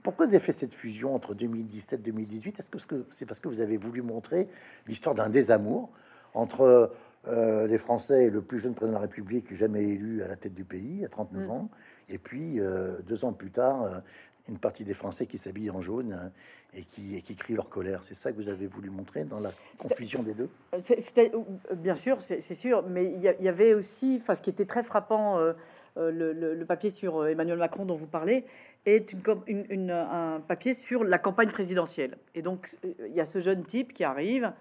pourquoi 0.03 0.25
vous 0.25 0.33
avez 0.33 0.43
fait 0.43 0.53
cette 0.53 0.73
fusion 0.73 1.13
entre 1.13 1.35
2017 1.35 1.99
et 1.99 2.03
2018 2.03 2.59
Est-ce 2.59 2.87
que 2.87 3.05
c'est 3.11 3.25
parce 3.25 3.39
que 3.39 3.47
vous 3.47 3.61
avez 3.61 3.77
voulu 3.77 4.01
montrer 4.01 4.47
l'histoire 4.87 5.13
d'un 5.13 5.29
désamour 5.29 5.91
entre 6.33 6.91
euh, 7.27 7.67
les 7.67 7.77
Français 7.77 8.25
et 8.25 8.29
le 8.31 8.41
plus 8.41 8.59
jeune 8.59 8.73
président 8.73 8.97
de 8.97 9.01
la 9.01 9.07
République 9.07 9.53
jamais 9.53 9.83
élu 9.83 10.23
à 10.23 10.27
la 10.27 10.35
tête 10.35 10.55
du 10.55 10.63
pays, 10.63 11.05
à 11.05 11.09
39 11.09 11.45
mm. 11.45 11.51
ans, 11.51 11.69
et 12.09 12.17
puis 12.17 12.59
euh, 12.59 12.97
deux 13.05 13.25
ans 13.25 13.33
plus 13.33 13.51
tard, 13.51 14.01
une 14.47 14.57
partie 14.57 14.83
des 14.83 14.93
Français 14.93 15.25
qui 15.25 15.37
s'habillent 15.37 15.71
en 15.71 15.81
jaune 15.81 16.31
et 16.73 16.83
qui, 16.83 17.17
et 17.17 17.21
qui 17.21 17.35
crient 17.35 17.55
leur 17.55 17.69
colère. 17.69 18.03
C'est 18.03 18.15
ça 18.15 18.31
que 18.31 18.37
vous 18.37 18.49
avez 18.49 18.67
voulu 18.67 18.89
montrer 18.89 19.23
dans 19.23 19.39
la 19.39 19.51
confusion 19.77 20.23
des 20.23 20.33
deux? 20.33 20.49
C'était 20.79 21.31
bien 21.75 21.95
sûr, 21.95 22.21
c'est 22.21 22.55
sûr, 22.55 22.83
mais 22.87 23.05
il 23.05 23.21
y, 23.21 23.47
avait 23.47 23.73
aussi, 23.73 24.19
enfin, 24.21 24.35
ce 24.35 24.41
qui 24.41 24.49
était 24.49 24.65
très 24.65 24.83
frappant, 24.83 25.37
euh, 25.39 25.53
euh, 25.97 26.55
le, 26.55 26.65
papier 26.65 26.89
sur 26.89 27.17
euh, 27.17 27.27
Emmanuel 27.27 27.57
Macron 27.57 27.85
dont 27.85 27.95
vous 27.95 28.07
parlez 28.07 28.45
est 28.85 29.13
une, 29.13 29.21
une, 29.69 29.91
un 29.91 30.39
papier 30.39 30.73
sur 30.73 31.03
la 31.03 31.19
campagne 31.19 31.49
présidentielle. 31.49 32.17
Et 32.35 32.41
donc 32.41 32.77
il 32.83 33.13
y 33.13 33.19
a 33.19 33.25
ce 33.25 33.39
jeune 33.39 33.63
type 33.63 33.93
qui 33.93 34.03
arrive, 34.03 34.53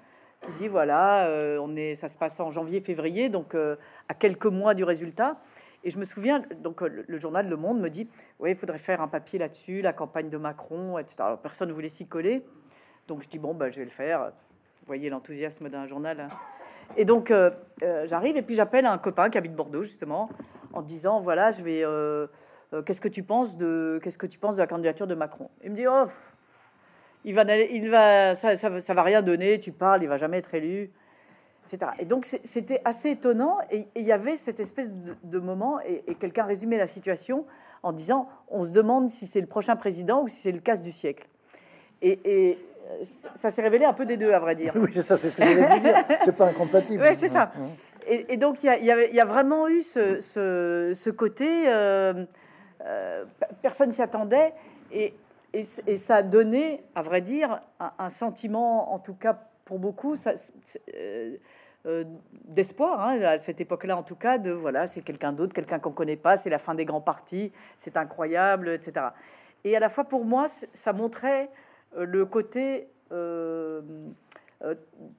qui 0.42 0.50
dit 0.58 0.68
voilà, 0.68 1.26
on 1.62 1.74
est, 1.76 1.94
ça 1.94 2.08
se 2.08 2.18
passe 2.18 2.38
en 2.40 2.50
janvier-février, 2.50 3.30
donc 3.30 3.54
à 3.54 4.14
quelques 4.14 4.46
mois 4.46 4.74
du 4.74 4.84
résultat. 4.84 5.40
Et 5.82 5.90
je 5.90 5.98
me 5.98 6.04
souviens, 6.04 6.42
donc 6.62 6.82
euh, 6.82 7.04
le, 7.06 7.20
journal 7.20 7.48
Le 7.48 7.56
Monde 7.56 7.80
me 7.80 7.88
dit, 7.88 8.08
oui, 8.38 8.50
il 8.50 8.56
faudrait 8.56 8.78
faire 8.78 9.00
un 9.00 9.08
papier 9.08 9.38
là-dessus, 9.38 9.80
la 9.80 9.92
campagne 9.92 10.28
de 10.28 10.36
Macron, 10.36 10.98
etc. 10.98 11.16
Alors, 11.20 11.38
personne 11.38 11.68
ne 11.68 11.72
voulait 11.74 11.88
s'y 11.88 12.06
coller. 12.06 12.44
Donc 13.08 13.22
je 13.22 13.28
dis, 13.28 13.38
bon, 13.38 13.54
bah, 13.54 13.70
je 13.70 13.78
vais 13.78 13.84
le 13.84 13.90
faire. 13.90 14.26
Vous 14.80 14.86
voyez 14.86 15.08
l'enthousiasme 15.08 15.68
d'un 15.68 15.86
journal. 15.86 16.20
Hein. 16.20 16.28
Et 16.96 17.04
donc 17.04 17.30
euh, 17.30 17.50
euh, 17.82 18.04
j'arrive 18.06 18.36
et 18.36 18.42
puis 18.42 18.56
j'appelle 18.56 18.84
un 18.84 18.98
copain 18.98 19.30
qui 19.30 19.38
habite 19.38 19.54
Bordeaux, 19.54 19.82
justement, 19.82 20.28
en 20.72 20.82
disant, 20.82 21.20
voilà, 21.20 21.52
je 21.52 21.62
vais... 21.62 22.82
qu'est-ce 22.84 23.00
que 23.00 23.08
tu 23.08 23.22
penses 23.22 23.56
de 23.56 23.98
qu'est-ce 24.02 24.18
que 24.18 24.26
tu 24.26 24.38
penses 24.38 24.56
de 24.56 24.60
la 24.60 24.66
candidature 24.66 25.06
de 25.06 25.14
Macron? 25.14 25.50
Il 25.64 25.70
me 25.70 25.76
dit 25.76 25.86
oh 25.88 26.06
il 27.24 27.34
va 27.34 27.42
il 27.56 27.90
va 27.90 28.34
ça, 28.34 28.56
ça, 28.56 28.80
ça, 28.80 28.94
va 28.94 29.02
rien 29.02 29.20
donner 29.20 29.60
tu 29.60 29.72
parles 29.72 30.02
il 30.02 30.08
va 30.08 30.16
jamais 30.16 30.38
être 30.38 30.54
élu 30.54 30.90
etc. 31.66 31.92
Et 31.98 32.04
donc 32.04 32.24
c'était 32.24 32.80
assez 32.84 33.10
étonnant. 33.10 33.58
Et 33.70 33.86
il 33.94 34.02
y 34.02 34.12
avait 34.12 34.36
cette 34.36 34.60
espèce 34.60 34.90
de, 34.90 35.38
moment, 35.38 35.80
et, 35.80 36.14
quelqu'un 36.14 36.44
résumait 36.44 36.78
la 36.78 36.86
situation 36.86 37.46
en 37.82 37.92
disant 37.92 38.28
on 38.48 38.62
se 38.62 38.70
demande 38.70 39.08
si 39.08 39.26
c'est 39.26 39.40
le 39.40 39.46
prochain 39.46 39.76
président 39.76 40.22
ou 40.22 40.28
si 40.28 40.36
c'est 40.36 40.52
le 40.52 40.60
casse 40.60 40.82
du 40.82 40.92
siècle. 40.92 41.26
Et, 42.02 42.58
ça 43.36 43.50
s'est 43.50 43.62
révélé 43.62 43.84
un 43.84 43.92
peu 43.92 44.04
des 44.04 44.16
deux, 44.16 44.32
à 44.32 44.40
vrai 44.40 44.56
dire. 44.56 44.72
Oui, 44.74 44.90
c'est 44.92 45.02
ça, 45.02 45.16
c'est 45.16 45.30
ce 45.30 45.36
que 45.36 45.44
je 45.44 45.52
voulais 45.52 45.78
dire. 45.78 45.94
C'est 46.24 46.34
pas 46.34 46.46
incompatible. 46.46 47.04
Oui, 47.06 47.14
c'est 47.14 47.28
ça. 47.28 47.52
Et, 48.06 48.36
donc, 48.36 48.64
il 48.64 48.84
y, 48.84 49.20
a, 49.20 49.24
vraiment 49.24 49.68
eu 49.68 49.82
ce, 49.82 51.10
côté, 51.10 51.68
euh, 51.68 52.24
euh, 52.84 53.24
personne 53.62 53.92
s'y 53.92 54.02
attendait, 54.02 54.52
et, 54.92 55.14
ça 55.96 56.16
a 56.16 56.22
donné, 56.22 56.82
à 56.94 57.02
vrai 57.02 57.20
dire, 57.20 57.60
un, 57.98 58.10
sentiment, 58.10 58.92
en 58.92 58.98
tout 58.98 59.14
cas 59.14 59.38
pour 59.70 59.78
beaucoup, 59.78 60.16
euh, 61.86 62.04
d'espoir, 62.44 63.00
hein, 63.00 63.20
à 63.22 63.38
cette 63.38 63.60
époque-là 63.60 63.96
en 63.96 64.02
tout 64.02 64.16
cas, 64.16 64.38
de 64.38 64.50
voilà, 64.50 64.88
c'est 64.88 65.00
quelqu'un 65.00 65.32
d'autre, 65.32 65.54
quelqu'un 65.54 65.78
qu'on 65.78 65.92
connaît 65.92 66.16
pas, 66.16 66.36
c'est 66.36 66.50
la 66.50 66.58
fin 66.58 66.74
des 66.74 66.84
grands 66.84 67.00
partis, 67.00 67.52
c'est 67.78 67.96
incroyable, 67.96 68.70
etc. 68.70 69.06
Et 69.62 69.76
à 69.76 69.80
la 69.80 69.88
fois, 69.88 70.02
pour 70.02 70.24
moi, 70.24 70.48
ça 70.74 70.92
montrait 70.92 71.50
le 71.96 72.26
côté... 72.26 72.88
Euh, 73.12 73.80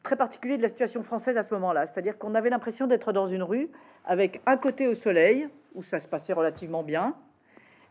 très 0.04 0.16
particulier 0.16 0.56
de 0.58 0.62
la 0.62 0.70
situation 0.70 1.02
française 1.02 1.36
à 1.36 1.42
ce 1.42 1.52
moment-là. 1.56 1.88
C'est-à-dire 1.88 2.20
qu'on 2.20 2.36
avait 2.36 2.52
l'impression 2.52 2.86
d'être 2.86 3.12
dans 3.12 3.26
une 3.26 3.42
rue 3.42 3.70
avec 4.06 4.40
un 4.46 4.56
côté 4.56 4.88
au 4.88 4.94
soleil, 4.94 5.50
où 5.74 5.82
ça 5.82 6.00
se 6.00 6.08
passait 6.08 6.34
relativement 6.34 6.84
bien, 6.84 7.16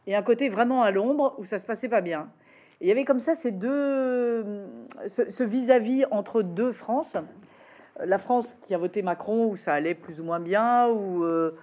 et 0.07 0.15
un 0.15 0.23
côté 0.23 0.49
vraiment 0.49 0.85
à 0.85 0.93
l'ombre, 0.93 1.35
où 1.39 1.45
ça 1.45 1.59
se 1.59 1.67
passait 1.67 1.89
pas 1.89 2.03
bien. 2.03 2.31
Il 2.81 2.89
y 2.89 2.91
avait 2.91 3.05
comme 3.05 3.21
ça 3.21 3.35
ces 3.35 3.53
deux, 3.53 4.67
ce 5.07 5.43
vis-à-vis 5.43 6.05
entre 6.11 6.43
deux 6.43 6.73
France. 6.73 7.17
La 8.03 8.19
France 8.19 8.57
qui 8.61 8.75
a 8.75 8.79
voté 8.79 9.03
Macron, 9.03 9.49
où 9.49 9.57
ça 9.57 9.75
allait 9.75 9.95
plus 9.95 10.21
ou 10.21 10.25
moins 10.25 10.41
bien, 10.41 10.89
où 10.89 11.23
euh, 11.23 11.55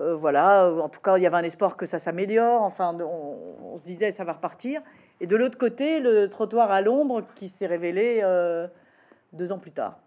euh, 0.00 0.14
voilà, 0.16 0.68
en 0.72 0.88
tout 0.88 1.00
cas, 1.00 1.16
il 1.16 1.22
y 1.22 1.26
avait 1.26 1.36
un 1.36 1.44
espoir 1.44 1.76
que 1.76 1.86
ça 1.86 1.98
s'améliore. 2.00 2.62
Enfin, 2.62 2.96
on, 3.00 3.76
se 3.76 3.84
disait 3.84 4.10
ça 4.10 4.24
va 4.24 4.32
repartir. 4.32 4.82
Et 5.20 5.26
de 5.26 5.36
l'autre 5.36 5.58
côté, 5.58 6.00
le 6.00 6.28
trottoir 6.28 6.72
à 6.72 6.80
l'ombre 6.80 7.22
qui 7.36 7.48
s'est 7.48 7.66
révélé 7.66 8.22
deux 9.32 9.52
ans 9.52 9.58
plus 9.58 9.72
tard. 9.72 9.98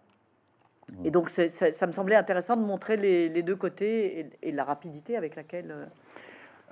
Et 1.04 1.12
donc, 1.12 1.30
ça, 1.30 1.88
me 1.88 1.92
semblait 1.92 2.16
intéressant 2.16 2.56
de 2.56 2.62
montrer 2.62 2.98
les, 2.98 3.44
deux 3.44 3.56
côtés 3.56 4.30
et, 4.42 4.52
la 4.52 4.64
rapidité 4.64 5.18
avec 5.18 5.36
laquelle 5.36 5.72
euh, 5.72 5.86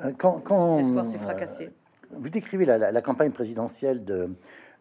euh, 0.05 0.11
quand, 0.17 0.39
quand 0.39 0.77
l'espoir 0.77 1.05
s'est 1.05 1.17
fracassé. 1.17 1.69
Euh, 2.11 2.15
vous 2.19 2.29
décrivez 2.29 2.65
la, 2.65 3.01
campagne 3.01 3.31
présidentielle 3.31 4.03
de, 4.03 4.29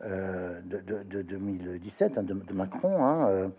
de, 0.03 1.23
2017 1.23 2.19
hein, 2.19 2.23
de, 2.23 2.53
Macron, 2.53 3.05
hein, 3.05 3.51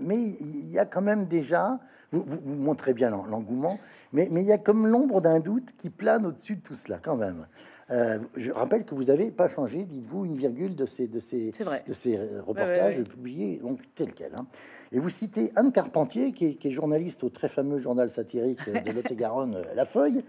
mais 0.00 0.18
il 0.18 0.70
y 0.70 0.78
a 0.78 0.84
quand 0.84 1.02
même 1.02 1.26
déjà, 1.26 1.78
vous, 2.10 2.24
vous, 2.26 2.54
montrez 2.56 2.94
bien 2.94 3.10
l'engouement, 3.10 3.78
mais, 4.12 4.28
mais 4.30 4.42
il 4.42 4.46
y 4.46 4.52
a 4.52 4.58
comme 4.58 4.86
l'ombre 4.86 5.20
d'un 5.20 5.40
doute 5.40 5.72
qui 5.76 5.90
plane 5.90 6.26
au-dessus 6.26 6.56
de 6.56 6.62
tout 6.62 6.74
cela 6.74 6.98
quand 7.02 7.16
même. 7.16 7.46
Euh, 7.92 8.18
je 8.36 8.50
rappelle 8.52 8.84
que 8.84 8.94
vous 8.94 9.04
n'avez 9.04 9.30
pas 9.30 9.48
changé, 9.48 9.84
dites-vous, 9.84 10.24
une 10.24 10.36
virgule 10.36 10.74
de 10.74 10.86
ces, 10.86 11.08
de 11.08 11.20
ces, 11.20 11.50
de 11.50 11.92
ces 11.92 12.16
reportages 12.40 13.02
publiés 13.02 13.58
donc 13.58 13.80
tel 13.94 14.14
quel. 14.14 14.34
Hein. 14.34 14.46
Et 14.92 14.98
vous 14.98 15.10
citez 15.10 15.52
Anne 15.56 15.72
Carpentier, 15.72 16.32
qui 16.32 16.58
est, 16.62 16.70
journaliste 16.70 17.22
au 17.22 17.28
très 17.28 17.48
fameux 17.48 17.78
journal 17.78 18.08
satirique 18.08 18.66
de 18.70 18.92
Lot-et-Garonne, 18.92 19.56
euh, 19.56 19.74
La 19.74 19.84
Feuille, 19.84 20.24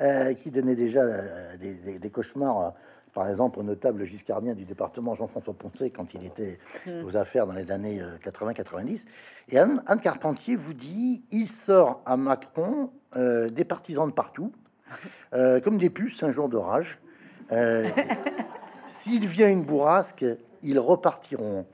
euh, 0.00 0.34
qui 0.34 0.50
donnait 0.50 0.76
déjà 0.76 1.02
des, 1.56 2.10
cauchemars 2.10 2.74
par 3.14 3.28
exemple, 3.28 3.58
au 3.58 3.62
notable 3.64 4.04
giscardien 4.04 4.54
du 4.54 4.64
département 4.64 5.14
Jean-François 5.14 5.54
Poncet 5.54 5.90
quand 5.90 6.14
il 6.14 6.24
était 6.24 6.58
hmm. 6.86 7.04
aux 7.04 7.16
affaires 7.16 7.46
dans 7.46 7.54
les 7.54 7.72
années 7.72 8.00
80-90. 8.22 9.06
Et 9.48 9.58
Anne, 9.58 9.82
Anne, 9.86 10.00
Carpentier 10.00 10.54
vous 10.54 10.74
dit 10.74 11.24
il 11.32 11.48
sort 11.48 12.00
à 12.06 12.16
Macron 12.16 12.90
des 13.16 13.64
partisans 13.64 14.06
de 14.06 14.12
partout, 14.12 14.52
euh, 15.34 15.60
comme 15.60 15.78
des 15.78 15.90
puces 15.90 16.22
un 16.22 16.30
jour 16.30 16.48
d'orage. 16.48 16.98
Euh, 17.52 17.88
s'il 18.86 19.26
vient 19.26 19.48
une 19.48 19.64
bourrasque, 19.64 20.24
ils 20.62 20.78
repartiront. 20.78 21.66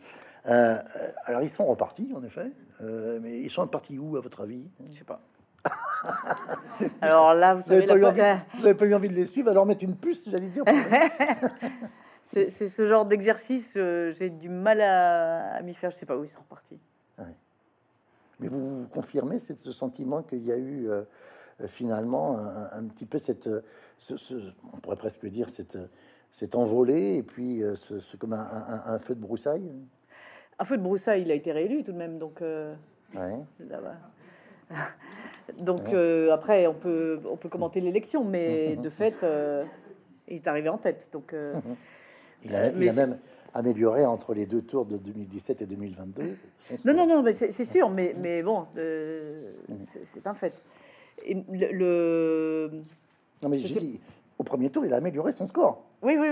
Euh, 0.46 0.78
alors 1.24 1.42
ils 1.42 1.50
sont 1.50 1.64
repartis 1.64 2.12
en 2.14 2.22
effet, 2.22 2.50
mais 2.80 3.40
ils 3.40 3.50
sont 3.50 3.62
repartis 3.62 3.98
où 3.98 4.16
à 4.16 4.20
votre 4.20 4.42
avis? 4.42 4.68
Je 4.90 4.98
sais 4.98 5.04
pas. 5.04 5.20
alors 7.00 7.34
là, 7.34 7.54
vous, 7.54 7.68
n'avez 7.68 7.86
pas, 8.74 8.86
eu 8.86 8.94
envie 8.94 9.08
de 9.08 9.14
les 9.14 9.26
suivre, 9.26 9.50
alors 9.50 9.66
mettre 9.66 9.84
une 9.84 9.96
puce, 9.96 10.28
j'allais 10.28 10.48
dire. 10.48 10.64
c'est 12.22 12.48
ce 12.48 12.86
genre 12.86 13.06
d'exercice, 13.06 13.74
j'ai 13.74 14.30
du 14.30 14.48
mal 14.48 14.80
à, 14.80 15.60
m'y 15.62 15.74
faire. 15.74 15.90
Je 15.90 15.96
sais 15.96 16.06
pas 16.06 16.16
où 16.16 16.24
ils 16.24 16.28
sont 16.28 16.40
repartis. 16.40 16.78
Mais 18.40 18.48
vous, 18.48 18.82
vous 18.82 18.88
confirmez 18.88 19.38
ce 19.38 19.70
sentiment 19.70 20.22
qu'il 20.22 20.44
y 20.44 20.50
a 20.50 20.56
eu 20.56 20.90
euh, 20.90 21.04
finalement 21.68 22.36
un, 22.38 22.84
petit 22.88 23.06
peu 23.06 23.18
cette, 23.18 23.48
ce, 23.98 24.52
on 24.72 24.78
pourrait 24.78 24.96
presque 24.96 25.26
dire 25.26 25.50
cette, 25.50 25.78
cette 26.34 26.56
envolée 26.56 27.14
et 27.14 27.22
puis 27.22 27.62
euh, 27.62 27.76
ce, 27.76 28.16
comme 28.16 28.32
un, 28.32 28.98
feu 28.98 29.14
de 29.14 29.20
broussailles. 29.20 29.70
Un 30.58 30.64
feu 30.64 30.76
de 30.76 30.82
broussailles, 30.82 31.22
il 31.22 31.30
a 31.30 31.34
été 31.34 31.52
réélu 31.52 31.84
tout 31.84 31.92
de 31.92 31.96
même, 31.96 32.18
donc. 32.18 32.42
Euh, 32.42 32.74
donc 35.58 35.82
après, 36.32 36.66
on 36.66 36.74
peut 36.74 37.20
on 37.30 37.36
peut 37.36 37.48
commenter 37.48 37.80
l'élection, 37.80 38.24
mais 38.24 38.76
de 38.76 38.90
fait, 38.90 39.24
il 40.28 40.36
est 40.36 40.46
arrivé 40.46 40.68
en 40.68 40.78
tête. 40.78 41.08
Donc. 41.12 41.34
Il 42.46 42.54
a, 42.54 42.68
il 42.68 42.88
a 42.90 42.92
même 42.92 43.18
amélioré 43.54 44.04
entre 44.04 44.34
les 44.34 44.44
deux 44.44 44.60
tours 44.60 44.84
de 44.84 44.98
2017 44.98 45.62
et 45.62 45.66
2022. 45.66 46.36
Non, 46.84 46.92
non, 46.92 47.06
non, 47.06 47.32
c'est 47.32 47.64
sûr, 47.64 47.88
mais, 47.88 48.14
mais 48.20 48.42
bon, 48.42 48.66
c'est 48.74 50.26
un 50.26 50.34
fait 50.34 50.62
le, 51.26 52.70
Non, 53.42 53.48
mais 53.48 53.58
au 54.38 54.44
premier 54.44 54.70
tour, 54.70 54.84
il 54.84 54.92
a 54.92 54.96
amélioré 54.96 55.32
son 55.32 55.46
score. 55.46 55.84
Oui, 56.02 56.16
oui, 56.18 56.28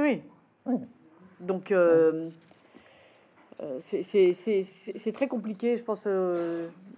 oui. 0.66 0.78
Donc, 1.40 1.70
euh, 1.72 2.30
euh, 3.60 3.78
c'est 3.80 5.12
très 5.12 5.28
compliqué, 5.28 5.76
je 5.76 5.84
pense. 5.84 6.06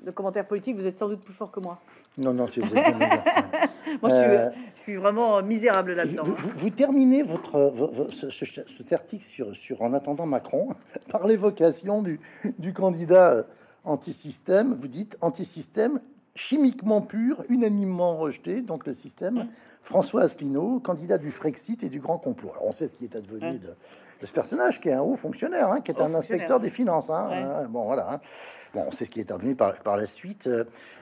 Euh, 0.05 0.07
le 0.07 0.13
commentaire 0.13 0.47
politique, 0.47 0.77
vous 0.77 0.87
êtes 0.87 0.99
sans 0.99 1.09
doute 1.09 1.21
plus 1.21 1.33
fort 1.33 1.51
que 1.51 1.61
moi. 1.61 1.81
Non, 2.19 2.33
non, 2.33 2.47
c'est 2.47 2.61
vous 2.61 2.75
Moi, 4.03 4.11
je 4.11 4.51
suis, 4.81 4.97
vraiment 4.97 5.43
misérable 5.43 5.93
là-dedans. 5.93 6.25
Vous, 6.25 6.71
terminez 6.71 7.23
votre, 7.23 7.73
ce, 8.11 8.29
cet 8.31 8.93
article 8.93 9.25
sur, 9.25 9.55
sur 9.55 9.83
En 9.83 9.93
attendant 9.93 10.27
Macron 10.27 10.69
par 11.09 11.27
l'évocation 11.27 12.03
du, 12.03 12.19
du 12.59 12.73
candidat 12.73 13.47
anti-système. 13.85 14.75
Vous 14.75 14.89
dites 14.89 15.17
anti-système 15.21 16.01
chimiquement 16.35 17.01
pur, 17.01 17.45
unanimement 17.49 18.17
rejeté, 18.17 18.61
donc 18.61 18.87
le 18.87 18.95
système. 18.95 19.47
François 19.83 20.23
Asselineau, 20.23 20.81
candidat 20.81 21.19
du 21.19 21.31
Frexit 21.31 21.83
et 21.83 21.89
du 21.89 22.01
Grand 22.01 22.19
Complot. 22.19 22.51
Alors 22.53 22.67
on 22.67 22.73
sait 22.73 22.89
ce 22.89 22.97
qui 22.97 23.05
est 23.05 23.15
advenu 23.15 23.59
de, 23.59 23.75
ce 24.25 24.33
personnage, 24.33 24.81
qui 24.81 24.89
est 24.89 24.93
un 24.93 25.03
haut 25.03 25.17
fonctionnaire, 25.17 25.71
hein, 25.71 25.81
qui 25.81 25.91
est 25.91 26.01
un 26.01 26.15
inspecteur 26.15 26.61
des 26.61 26.71
finances. 26.71 27.11
Hein, 27.11 27.31
hein, 27.33 27.67
bon, 27.69 27.85
voilà. 27.85 28.21
Bon, 28.73 28.85
on 28.87 28.91
sait 28.91 29.05
ce 29.05 29.11
qui 29.11 29.21
est 29.21 29.31
advenu 29.31 29.55
par, 29.55 29.75
par 29.81 29.97
la 29.97 30.07
suite. 30.07 30.49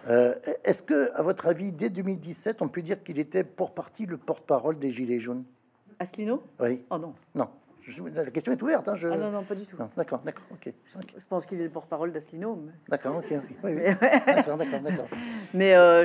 Euh, 0.08 0.34
est-ce 0.64 0.82
que, 0.82 1.12
à 1.14 1.22
votre 1.22 1.46
avis, 1.46 1.72
dès 1.72 1.90
2017, 1.90 2.62
on 2.62 2.68
peut 2.68 2.82
dire 2.82 3.02
qu'il 3.02 3.18
était 3.18 3.44
pour 3.44 3.72
partie 3.72 4.06
le 4.06 4.16
porte-parole 4.16 4.78
des 4.78 4.90
Gilets 4.90 5.20
jaunes? 5.20 5.44
Asselineau? 5.98 6.42
Oui. 6.60 6.84
Oh 6.90 6.98
non. 6.98 7.14
Non. 7.34 7.48
La 8.14 8.26
question 8.26 8.52
est 8.52 8.62
ouverte. 8.62 8.88
Hein, 8.88 8.94
je... 8.96 9.08
Ah 9.08 9.16
non, 9.16 9.30
non, 9.30 9.42
pas 9.42 9.54
du 9.54 9.66
tout. 9.66 9.76
D'accord, 9.96 10.20
d'accord, 10.20 10.44
ok. 10.52 10.72
Je 10.84 11.26
pense 11.26 11.46
qu'il 11.46 11.60
est 11.60 11.64
le 11.64 11.70
porte-parole 11.70 12.12
d'Asselineau. 12.12 12.64
D'accord, 12.88 13.16
ok. 13.16 13.40
Oui, 13.64 13.72
oui. 13.74 13.82
d'accord, 14.26 14.56
d'accord, 14.56 14.80
d'accord. 14.80 15.08
Mais 15.54 15.74
euh, 15.74 16.04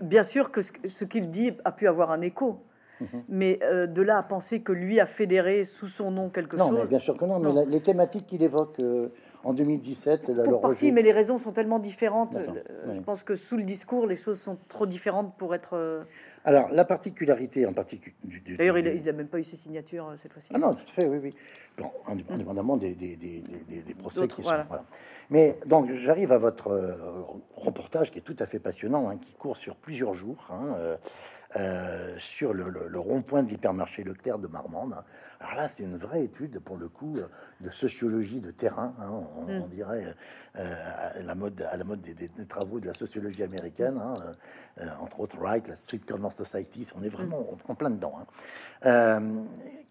bien 0.00 0.22
sûr 0.22 0.50
que 0.50 0.62
ce, 0.62 1.04
qu'il 1.04 1.30
dit 1.30 1.52
a 1.64 1.72
pu 1.72 1.86
avoir 1.86 2.12
un 2.12 2.22
écho. 2.22 2.64
Mhm. 3.00 3.24
Mais 3.28 3.58
euh, 3.62 3.86
de 3.86 4.02
là 4.02 4.18
à 4.18 4.22
penser 4.22 4.60
que 4.60 4.72
lui 4.72 5.00
a 5.00 5.06
fédéré 5.06 5.64
sous 5.64 5.86
son 5.86 6.10
nom 6.10 6.30
quelque 6.30 6.56
chose. 6.56 6.70
Non, 6.70 6.84
bien 6.84 6.98
sûr 6.98 7.16
que 7.16 7.24
non. 7.24 7.38
Mais 7.38 7.66
les 7.66 7.80
thématiques 7.80 8.26
qu'il 8.26 8.42
évoque 8.42 8.80
euh, 8.80 9.08
en 9.44 9.52
2017, 9.52 10.28
la, 10.28 10.44
pour 10.44 10.60
partie, 10.60 10.92
mais 10.92 11.02
les 11.02 11.12
raisons 11.12 11.38
sont 11.38 11.52
tellement 11.52 11.78
différentes. 11.78 12.36
Je 12.92 13.00
pense 13.00 13.22
que 13.22 13.34
sous 13.34 13.56
le 13.56 13.64
discours, 13.64 14.06
les 14.06 14.16
choses 14.16 14.40
sont 14.40 14.58
trop 14.68 14.86
différentes 14.86 15.36
pour 15.36 15.54
être. 15.54 16.04
Alors, 16.48 16.70
la 16.70 16.84
particularité 16.86 17.66
en 17.66 17.74
particulier. 17.74 18.16
D'ailleurs, 18.56 18.78
il 18.78 19.04
n'a 19.04 19.12
même 19.12 19.28
pas 19.28 19.38
eu 19.38 19.44
ses 19.44 19.56
signatures 19.56 20.08
euh, 20.08 20.16
cette 20.16 20.32
fois-ci. 20.32 20.48
Ah 20.54 20.58
non, 20.58 20.72
tout 20.72 20.84
à 20.88 20.92
fait, 20.92 21.06
oui, 21.06 21.18
oui. 21.22 21.34
Bon, 21.76 21.90
indépendamment 22.06 22.78
des, 22.78 22.94
des, 22.94 23.16
des, 23.16 23.42
des 23.42 23.94
procès 23.94 24.26
qui 24.28 24.42
sont. 24.42 24.48
Voilà. 24.48 24.66
Mais 25.30 25.58
donc, 25.66 25.92
j'arrive 25.92 26.32
à 26.32 26.38
votre 26.38 26.68
euh, 26.68 27.22
reportage 27.54 28.10
qui 28.10 28.18
est 28.18 28.22
tout 28.22 28.36
à 28.38 28.46
fait 28.46 28.60
passionnant, 28.60 29.10
hein, 29.10 29.18
qui 29.18 29.34
court 29.34 29.58
sur 29.58 29.76
plusieurs 29.76 30.14
jours. 30.14 30.48
Hein, 30.50 30.74
euh, 30.78 30.96
euh, 31.56 32.14
sur 32.18 32.52
le, 32.52 32.98
rond-point 32.98 33.42
de 33.42 33.48
l'hypermarché 33.48 34.04
Leclerc 34.04 34.38
de 34.38 34.48
Marmande. 34.48 34.94
Alors 35.40 35.54
là, 35.54 35.68
c'est 35.68 35.82
une 35.82 35.96
vraie 35.96 36.24
étude, 36.24 36.58
pour 36.60 36.76
le 36.76 36.88
coup, 36.88 37.18
de 37.60 37.70
sociologie 37.70 38.40
de 38.40 38.50
terrain, 38.50 38.94
hein, 39.00 39.20
on, 39.36 39.66
mm. 39.66 39.68
dirait 39.68 40.14
euh, 40.56 40.74
à, 41.14 41.22
la 41.22 41.34
mode, 41.34 41.66
à 41.70 41.76
la 41.76 41.84
mode 41.84 42.02
des, 42.02 42.28
travaux 42.46 42.80
de 42.80 42.86
la 42.86 42.94
sociologie 42.94 43.42
américaine, 43.42 43.98
hein, 43.98 44.16
euh, 44.80 44.86
entre 45.00 45.20
autres 45.20 45.38
Wright, 45.38 45.66
la 45.68 45.76
Street 45.76 46.00
Corner 46.06 46.30
Society, 46.30 46.86
on 46.96 47.02
est 47.02 47.08
vraiment 47.08 47.40
mm. 47.40 47.70
en 47.70 47.74
plein 47.74 47.90
dedans. 47.90 48.14
Hein. 48.82 49.20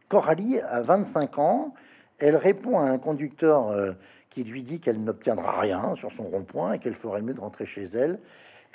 Coralie 0.07 0.59
a 0.61 0.81
25 0.81 1.39
ans, 1.39 1.73
Elle 2.19 2.35
répond 2.35 2.79
à 2.79 2.83
un 2.83 2.97
conducteur 2.97 3.69
euh, 3.69 3.91
qui 4.29 4.43
lui 4.43 4.63
dit 4.63 4.79
qu'elle 4.79 5.03
n'obtiendra 5.03 5.59
rien 5.59 5.95
sur 5.95 6.11
son 6.11 6.23
rond-point 6.23 6.73
et 6.73 6.79
qu'elle 6.79 6.95
ferait 6.95 7.21
mieux 7.21 7.33
de 7.33 7.41
rentrer 7.41 7.65
chez 7.65 7.83
elle. 7.83 8.19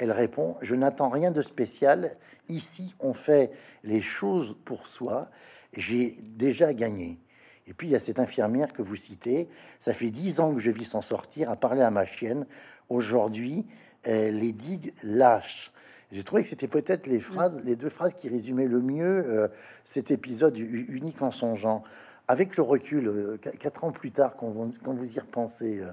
Elle 0.03 0.11
répond 0.11 0.57
Je 0.63 0.75
n'attends 0.75 1.11
rien 1.11 1.31
de 1.31 1.43
spécial. 1.43 2.17
Ici, 2.49 2.97
on 2.99 3.15
fait 3.15 3.53
les 3.85 4.03
choses 4.03 4.57
pour 4.65 4.89
soi. 4.89 5.31
J'ai 5.75 6.19
déjà 6.23 6.75
gagné. 6.75 7.21
Et 7.69 7.73
puis, 7.73 7.87
il 7.87 7.91
y 7.93 7.95
a 7.95 8.01
cette 8.01 8.19
infirmière 8.19 8.73
que 8.73 8.83
vous 8.83 8.97
citez. 8.97 9.49
Ça 9.79 9.95
fait 9.95 10.11
dix 10.11 10.41
ans 10.41 10.53
que 10.55 10.59
je 10.59 10.73
vis 10.73 10.87
sans 10.87 11.03
sortir, 11.03 11.51
à 11.51 11.55
parler 11.55 11.83
à 11.83 11.93
ma 11.93 12.05
chienne. 12.05 12.47
Aujourd'hui, 12.89 13.65
les 14.05 14.51
digues 14.51 14.93
lâchent. 15.05 15.71
J'ai 16.11 16.25
trouvé 16.25 16.43
que 16.43 16.49
c'était 16.49 16.67
peut-être 16.67 17.07
les 17.07 17.21
phrases, 17.21 17.63
les 17.65 17.77
deux 17.77 17.89
phrases 17.89 18.15
qui 18.15 18.29
résumaient 18.29 18.67
le 18.67 18.81
mieux 18.81 19.25
euh, 19.25 19.47
cet 19.85 20.11
épisode 20.11 20.59
unique 20.59 21.23
en 21.23 21.31
son 21.31 21.55
genre. 21.55 21.85
Avec 22.27 22.57
le 22.57 22.65
recul, 22.65 23.07
euh, 23.07 23.37
quatre 23.39 23.85
ans 23.85 23.93
plus 23.93 24.11
tard, 24.11 24.35
quand 24.35 24.51
vous, 24.51 25.17
y 25.17 25.21
repensez, 25.21 25.79
euh, 25.79 25.93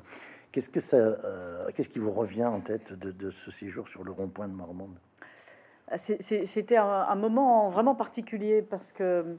qu'est-ce 0.52 0.70
que 0.70 0.80
ça, 0.80 1.18
qu'est-ce 1.74 1.90
qui 1.90 2.00
vous 2.00 2.12
revient 2.12 2.46
en 2.46 2.62
tête 2.62 2.94
de, 2.94 3.32
ce 3.32 3.52
séjour 3.52 3.88
sur 3.88 4.04
le 4.04 4.12
rond-point 4.12 4.48
de 4.48 4.54
Marmande? 4.54 4.98
Ah, 5.88 5.98
C'était 5.98 6.78
un, 6.78 7.16
moment 7.16 7.70
vraiment 7.70 7.96
particulier 7.96 8.62
parce 8.62 8.92
que 8.92 9.38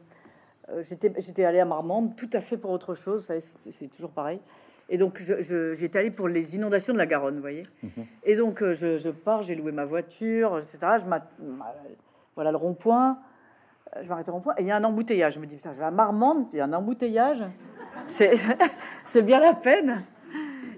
j'étais 0.79 1.45
allé 1.45 1.61
à 1.61 1.65
Marmande 1.65 2.17
tout 2.17 2.31
à 2.33 2.41
fait 2.41 2.57
pour 2.57 2.71
autre 2.71 2.95
chose. 2.95 3.31
C'est 3.39 3.89
toujours 3.89 4.13
pareil. 4.13 4.41
Et 4.91 4.99
donc, 4.99 5.21
j'étais 5.21 6.01
allé 6.01 6.11
pour 6.11 6.29
les 6.29 6.57
inondations 6.57 6.93
de 6.93 6.99
la 6.99 7.07
Garonne, 7.07 7.37
vous 7.37 7.41
voyez. 7.41 7.63
Mhm. 7.83 8.07
Et 8.25 8.35
donc, 8.35 8.61
euh, 8.61 8.75
je, 8.75 9.09
pars, 9.09 9.43
j'ai 9.43 9.55
loué 9.55 9.71
ma 9.71 9.85
voiture, 9.85 10.59
etc. 10.59 10.79
Je 10.99 11.05
voilà 12.35 12.51
le 12.51 12.57
rond-point. 12.57 13.21
Euh, 13.97 14.03
je 14.03 14.09
m'arrête 14.09 14.29
au 14.29 14.33
rond-point 14.33 14.55
et 14.59 14.63
il 14.63 14.67
y 14.67 14.73
a 14.73 14.77
un 14.77 14.85
embouteillage. 14.85 15.35
Je 15.35 15.39
me 15.39 15.47
dis, 15.47 15.57
putain, 15.57 15.73
je 15.73 15.79
vais 15.79 15.85
à 15.85 15.93
Marmande, 15.93 16.49
il 16.53 16.57
y 16.57 16.61
a 16.61 16.65
un 16.65 16.73
embouteillage. 16.73 17.45
C'est 18.09 19.23
bien 19.23 19.39
la 19.39 19.55
peine. 19.55 20.03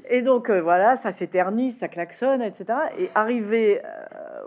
Et 0.09 0.23
donc, 0.23 0.51
euh, 0.51 0.61
voilà, 0.61 0.97
ça 0.97 1.13
s'éternise, 1.13 1.79
ça 1.79 1.89
klaxonne, 1.89 2.43
etc. 2.43 2.79
Et 2.99 3.11
arrivé 3.15 3.81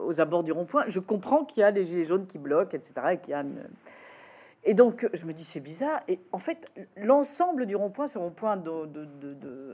aux 0.04 0.20
abords 0.20 0.44
du 0.44 0.52
rond-point, 0.52 0.84
je 0.88 1.00
comprends 1.00 1.46
qu'il 1.46 1.62
y 1.62 1.64
a 1.64 1.72
des 1.72 1.86
gilets 1.86 2.04
jaunes 2.04 2.28
qui 2.28 2.38
bloquent, 2.38 2.78
etc. 2.78 3.18
Et 4.68 4.74
donc, 4.74 5.08
je 5.14 5.26
me 5.26 5.34
dis, 5.34 5.44
c'est 5.44 5.60
bizarre. 5.60 6.02
Et 6.08 6.20
en 6.32 6.40
fait, 6.40 6.66
l'ensemble 6.98 7.68
du 7.68 7.76
rond-point, 7.76 8.08
ce 8.08 8.18
rond-point 8.18 8.62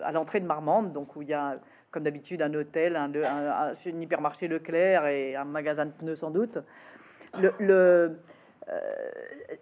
à 0.04 0.12
l'entrée 0.12 0.42
de 0.42 0.46
Marmande, 0.46 0.92
donc 0.92 1.16
où 1.16 1.22
il 1.22 1.30
y 1.30 1.34
a, 1.34 1.60
comme 1.92 2.04
d'habitude, 2.04 2.42
un 2.42 2.54
hôtel, 2.54 2.98
un, 2.98 3.10
un, 3.16 3.72
hypermarché 3.74 4.50
Leclerc 4.50 5.08
et 5.08 5.38
un 5.38 5.46
magasin 5.46 5.86
de 5.86 5.92
pneus 5.92 6.18
sans 6.18 6.30
doute, 6.30 6.58
euh, 7.40 8.10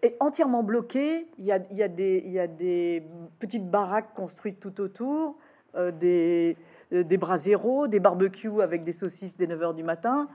est 0.01 0.17
entièrement 0.19 0.63
bloqué. 0.63 1.27
Il 1.37 1.45
y 1.45 1.51
a 1.51 1.59
des 1.87 3.03
petites 3.37 3.69
baraques 3.69 4.15
construites 4.15 4.59
tout 4.59 4.81
autour, 4.81 5.37
euh, 5.75 5.91
des, 5.91 6.57
des 6.91 7.17
braseros, 7.17 7.87
des 7.87 7.99
barbecues 7.99 8.61
avec 8.61 8.83
des 8.83 8.93
saucisses 8.93 9.37
dès 9.37 9.47
9 9.47 9.59
h 9.59 9.75
du 9.75 9.83
matin. 9.83 10.27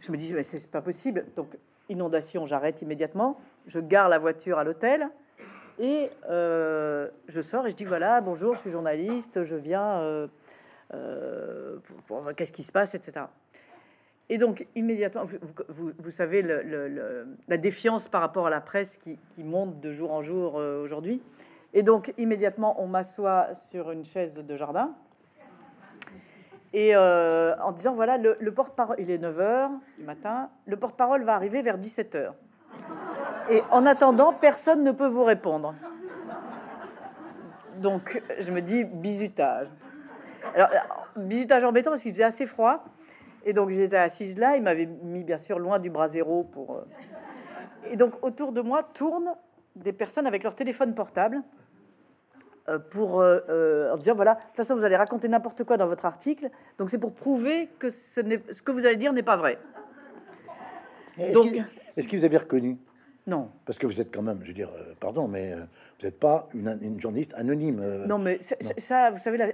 Je 0.00 0.12
me 0.12 0.16
dis, 0.16 0.32
mais 0.32 0.42
c'est 0.42 0.70
pas 0.70 0.82
possible. 0.82 1.24
Donc, 1.36 1.56
inondation, 1.88 2.46
j'arrête 2.46 2.82
immédiatement, 2.82 3.38
je 3.66 3.80
gare 3.80 4.08
la 4.08 4.18
voiture 4.18 4.58
à 4.58 4.64
l'hôtel 4.64 5.08
et 5.78 6.08
euh, 6.28 7.08
je 7.28 7.40
sors 7.40 7.66
et 7.66 7.70
je 7.70 7.76
dis 7.76 7.84
voilà, 7.84 8.20
bonjour, 8.20 8.54
je 8.54 8.60
suis 8.60 8.70
journaliste, 8.70 9.42
je 9.42 9.56
viens, 9.56 9.98
euh, 9.98 10.28
euh, 10.94 11.78
qu'est-ce 12.36 12.52
qui 12.52 12.62
se 12.62 12.72
passe, 12.72 12.94
etc. 12.94 13.26
Et 14.30 14.38
donc 14.38 14.66
immédiatement, 14.74 15.24
vous, 15.68 16.10
savez 16.10 16.42
la 16.42 17.56
défiance 17.58 18.08
par 18.08 18.22
rapport 18.22 18.46
à 18.46 18.50
la 18.50 18.60
presse 18.60 18.98
qui 18.98 19.44
monte 19.44 19.80
de 19.80 19.92
jour 19.92 20.12
en 20.12 20.22
jour 20.22 20.54
aujourd'hui. 20.54 21.20
Et 21.74 21.82
donc 21.82 22.14
immédiatement, 22.16 22.80
on 22.80 22.86
m'assoit 22.86 23.52
sur 23.52 23.90
une 23.90 24.04
chaise 24.04 24.36
de 24.36 24.56
jardin 24.56 24.94
et 26.74 26.90
euh, 26.96 27.54
en 27.60 27.70
disant 27.70 27.94
voilà, 27.94 28.18
le, 28.18 28.50
porte-parole, 28.52 28.96
il 28.98 29.08
est 29.08 29.18
9h 29.18 29.70
du 29.96 30.04
matin, 30.04 30.50
le 30.66 30.76
porte-parole 30.76 31.22
va 31.22 31.34
arriver 31.36 31.62
vers 31.62 31.78
17h. 31.78 32.32
Et 33.48 33.62
en 33.70 33.86
attendant, 33.86 34.32
personne 34.32 34.82
ne 34.82 34.90
peut 34.90 35.06
vous 35.06 35.22
répondre. 35.22 35.74
Donc 37.76 38.20
je 38.40 38.50
me 38.50 38.60
dis 38.60 38.84
bisutage. 38.84 39.68
Alors, 40.56 40.68
bisutage 41.14 41.62
embêtant 41.62 41.90
parce 41.90 42.02
qu'il 42.02 42.10
faisait 42.10 42.24
assez 42.24 42.44
froid. 42.44 42.84
Et 43.44 43.52
donc 43.52 43.70
j'étais 43.70 43.96
assise 43.96 44.36
là, 44.36 44.56
il 44.56 44.62
m'avait 44.62 44.86
mis 44.86 45.22
bien 45.22 45.38
sûr 45.38 45.60
loin 45.60 45.78
du 45.78 45.90
brasero 45.90 46.42
pour. 46.42 46.74
Euh, 46.74 46.84
et 47.88 47.96
donc 47.96 48.14
autour 48.22 48.50
de 48.50 48.62
moi 48.62 48.82
tournent 48.82 49.34
des 49.76 49.92
personnes 49.92 50.26
avec 50.26 50.42
leur 50.42 50.56
téléphone 50.56 50.92
portable 50.92 51.40
pour 52.90 53.20
euh, 53.20 53.40
euh, 53.48 53.96
dire 53.98 54.14
voilà, 54.14 54.34
de 54.34 54.40
toute 54.40 54.56
façon, 54.56 54.74
vous 54.74 54.84
allez 54.84 54.96
raconter 54.96 55.28
n'importe 55.28 55.64
quoi 55.64 55.76
dans 55.76 55.86
votre 55.86 56.06
article, 56.06 56.50
donc 56.78 56.90
c'est 56.90 56.98
pour 56.98 57.14
prouver 57.14 57.68
que 57.78 57.90
ce, 57.90 58.20
ce 58.50 58.62
que 58.62 58.72
vous 58.72 58.86
allez 58.86 58.96
dire 58.96 59.12
n'est 59.12 59.22
pas 59.22 59.36
vrai. 59.36 59.58
Est-ce 61.18 62.08
que 62.08 62.16
vous 62.16 62.24
avez 62.24 62.38
reconnu? 62.38 62.78
Non. 63.26 63.50
Parce 63.64 63.78
que 63.78 63.86
vous 63.86 64.00
êtes 64.00 64.12
quand 64.14 64.22
même, 64.22 64.40
je 64.42 64.48
veux 64.48 64.54
dire, 64.54 64.70
pardon, 65.00 65.28
mais 65.28 65.54
vous 65.54 66.06
n'êtes 66.06 66.18
pas 66.18 66.48
une, 66.52 66.78
une, 66.82 67.00
journaliste 67.00 67.32
anonyme. 67.36 68.04
non, 68.06 68.18
mais 68.18 68.38
ça, 68.42 69.10
vous 69.10 69.18
savez, 69.18 69.38
la, 69.38 69.46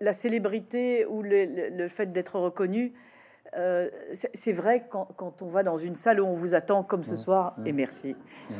la, 0.00 0.12
célébrité 0.12 1.04
ou 1.06 1.22
le, 1.22 1.44
le 1.70 1.88
fait 1.88 2.12
d'être 2.12 2.38
reconnu, 2.38 2.94
euh, 3.56 3.88
c'est 4.32 4.52
vrai 4.52 4.86
quand, 4.88 5.08
quand, 5.16 5.42
on 5.42 5.48
va 5.48 5.64
dans 5.64 5.76
une 5.76 5.96
salle 5.96 6.20
où 6.20 6.24
on 6.24 6.34
vous 6.34 6.54
attend 6.54 6.84
comme 6.84 7.02
ce 7.02 7.14
mmh. 7.14 7.16
soir, 7.16 7.54
mmh. 7.58 7.66
et 7.66 7.72
merci. 7.72 8.16
Mmh. 8.48 8.54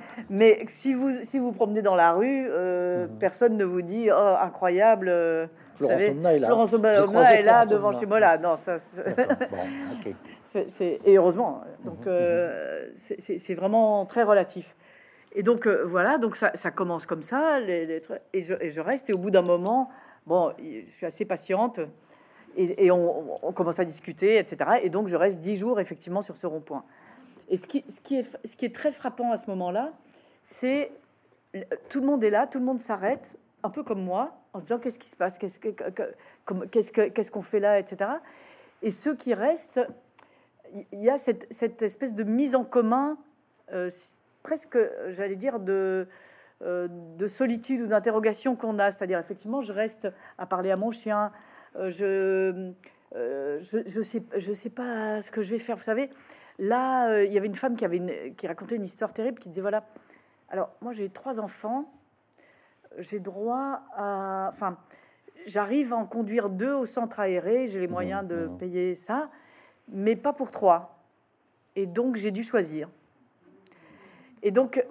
Mais 0.30 0.64
si 0.68 0.94
vous 0.94 1.10
si 1.24 1.40
vous 1.40 1.52
promenez 1.52 1.82
dans 1.82 1.96
la 1.96 2.12
rue, 2.12 2.46
euh, 2.48 3.08
personne 3.18 3.56
ne 3.56 3.64
vous 3.64 3.82
dit 3.82 4.08
oh 4.10 4.34
incroyable. 4.40 5.08
Euh, 5.08 5.48
Florence 5.74 6.02
Omna 6.10 6.34
est 6.34 6.38
là. 6.38 6.46
Florence 6.46 6.72
est 6.72 7.42
là 7.42 7.66
devant 7.66 7.90
chez 7.92 8.06
moi 8.06 8.20
là. 8.20 8.38
Non, 8.38 8.54
ça. 8.56 8.76
et 11.04 11.16
heureusement. 11.16 11.62
Donc 11.84 12.08
c'est 12.94 13.54
vraiment 13.54 14.06
très 14.06 14.22
relatif. 14.22 14.76
Et 15.34 15.42
donc 15.42 15.66
voilà, 15.66 16.18
donc 16.18 16.36
ça, 16.36 16.52
ça, 16.54 16.70
commence 16.70 17.04
comme 17.04 17.20
ça, 17.20 17.60
les, 17.60 18.00
et, 18.32 18.40
je, 18.40 18.54
et 18.58 18.70
je 18.70 18.80
reste. 18.80 19.10
Et 19.10 19.12
au 19.12 19.18
bout 19.18 19.30
d'un 19.30 19.42
moment, 19.42 19.90
bon, 20.24 20.54
je 20.58 20.90
suis 20.90 21.04
assez 21.04 21.26
patiente 21.26 21.80
et, 22.56 22.90
on, 22.90 23.52
commence 23.52 23.78
à 23.78 23.84
discuter, 23.84 24.38
etc. 24.38 24.80
Et 24.82 24.90
donc, 24.90 25.08
je 25.08 25.16
reste 25.16 25.40
dix 25.40 25.56
jours 25.56 25.78
effectivement 25.80 26.22
sur 26.22 26.36
ce 26.36 26.46
rond-point. 26.46 26.84
Et 27.48 27.56
ce 27.56 27.66
qui, 27.66 27.84
est, 28.16 28.74
très 28.74 28.92
frappant 28.92 29.30
à 29.30 29.36
ce 29.36 29.48
moment-là, 29.50 29.92
c'est 30.42 30.90
tout 31.88 32.00
le 32.00 32.06
monde 32.06 32.24
est 32.24 32.30
là, 32.30 32.46
tout 32.46 32.58
le 32.58 32.64
monde 32.64 32.80
s'arrête, 32.80 33.36
un 33.62 33.70
peu 33.70 33.82
comme 33.82 34.02
moi, 34.02 34.36
en 34.52 34.58
se 34.58 34.64
disant 34.64 34.78
qu'est-ce 34.78 34.98
qui 34.98 35.08
se 35.08 35.16
passe, 35.16 35.38
qu'est-ce 35.38 35.58
qu'on 36.44 36.60
qu'est-ce 36.68 37.30
qu'on 37.30 37.42
fait 37.42 37.60
là, 37.60 37.78
etc. 37.78 38.10
Et 38.82 38.90
ceux 38.90 39.14
qui 39.14 39.34
restent, 39.34 39.80
il 40.92 41.02
y 41.02 41.10
a 41.10 41.18
cette, 41.18 41.82
espèce 41.82 42.14
de 42.14 42.24
mise 42.24 42.54
en 42.54 42.64
commun, 42.64 43.18
euh, 43.72 43.90
presque, 44.42 44.78
j'allais 45.08 45.36
dire, 45.36 45.58
euh, 45.68 46.04
de 46.60 47.26
solitude 47.26 47.82
ou 47.82 47.86
d'interrogation 47.86 48.56
qu'on 48.56 48.78
a. 48.78 48.90
C'est-à-dire, 48.90 49.18
effectivement, 49.18 49.60
je 49.60 49.72
reste 49.72 50.08
à 50.38 50.46
parler 50.46 50.70
à 50.70 50.76
mon 50.76 50.90
chien, 50.90 51.32
euh, 51.78 52.72
euh, 53.14 53.58
je, 53.60 53.78
je, 53.86 54.00
sais, 54.02 54.22
je 54.36 54.52
sais 54.52 54.70
pas 54.70 55.20
ce 55.20 55.30
que 55.30 55.42
je 55.42 55.50
vais 55.50 55.58
faire. 55.58 55.76
Vous 55.76 55.82
savez, 55.82 56.10
là, 56.58 57.10
euh, 57.10 57.24
il 57.24 57.32
y 57.32 57.38
avait 57.38 57.46
une 57.46 57.54
femme 57.54 57.76
qui 57.76 57.84
avait 57.84 58.34
qui 58.36 58.46
racontait 58.46 58.76
une 58.76 58.84
histoire 58.84 59.12
terrible, 59.12 59.38
qui 59.38 59.48
disait 59.48 59.60
voilà, 59.60 59.84
alors 60.48 60.70
moi 60.80 60.92
j'ai 60.92 61.08
trois 61.08 61.40
enfants, 61.40 61.92
j'ai 62.98 63.20
droit 63.20 63.82
à, 63.94 64.50
enfin, 64.52 64.78
j'arrive 65.46 65.92
à 65.92 65.96
en 65.96 66.06
conduire 66.06 66.50
deux 66.50 66.74
au 66.74 66.86
centre 66.86 67.20
aéré, 67.20 67.68
j'ai 67.68 67.80
les 67.80 67.88
moyens 67.88 68.26
de 68.26 68.48
payer 68.58 68.94
ça, 68.94 69.30
mais 69.88 70.16
pas 70.16 70.32
pour 70.32 70.50
trois. 70.50 70.98
Et 71.74 71.86
donc 71.86 72.16
j'ai 72.16 72.30
dû 72.30 72.42
choisir. 72.42 72.88
Et 74.42 74.50
donc, 74.50 74.84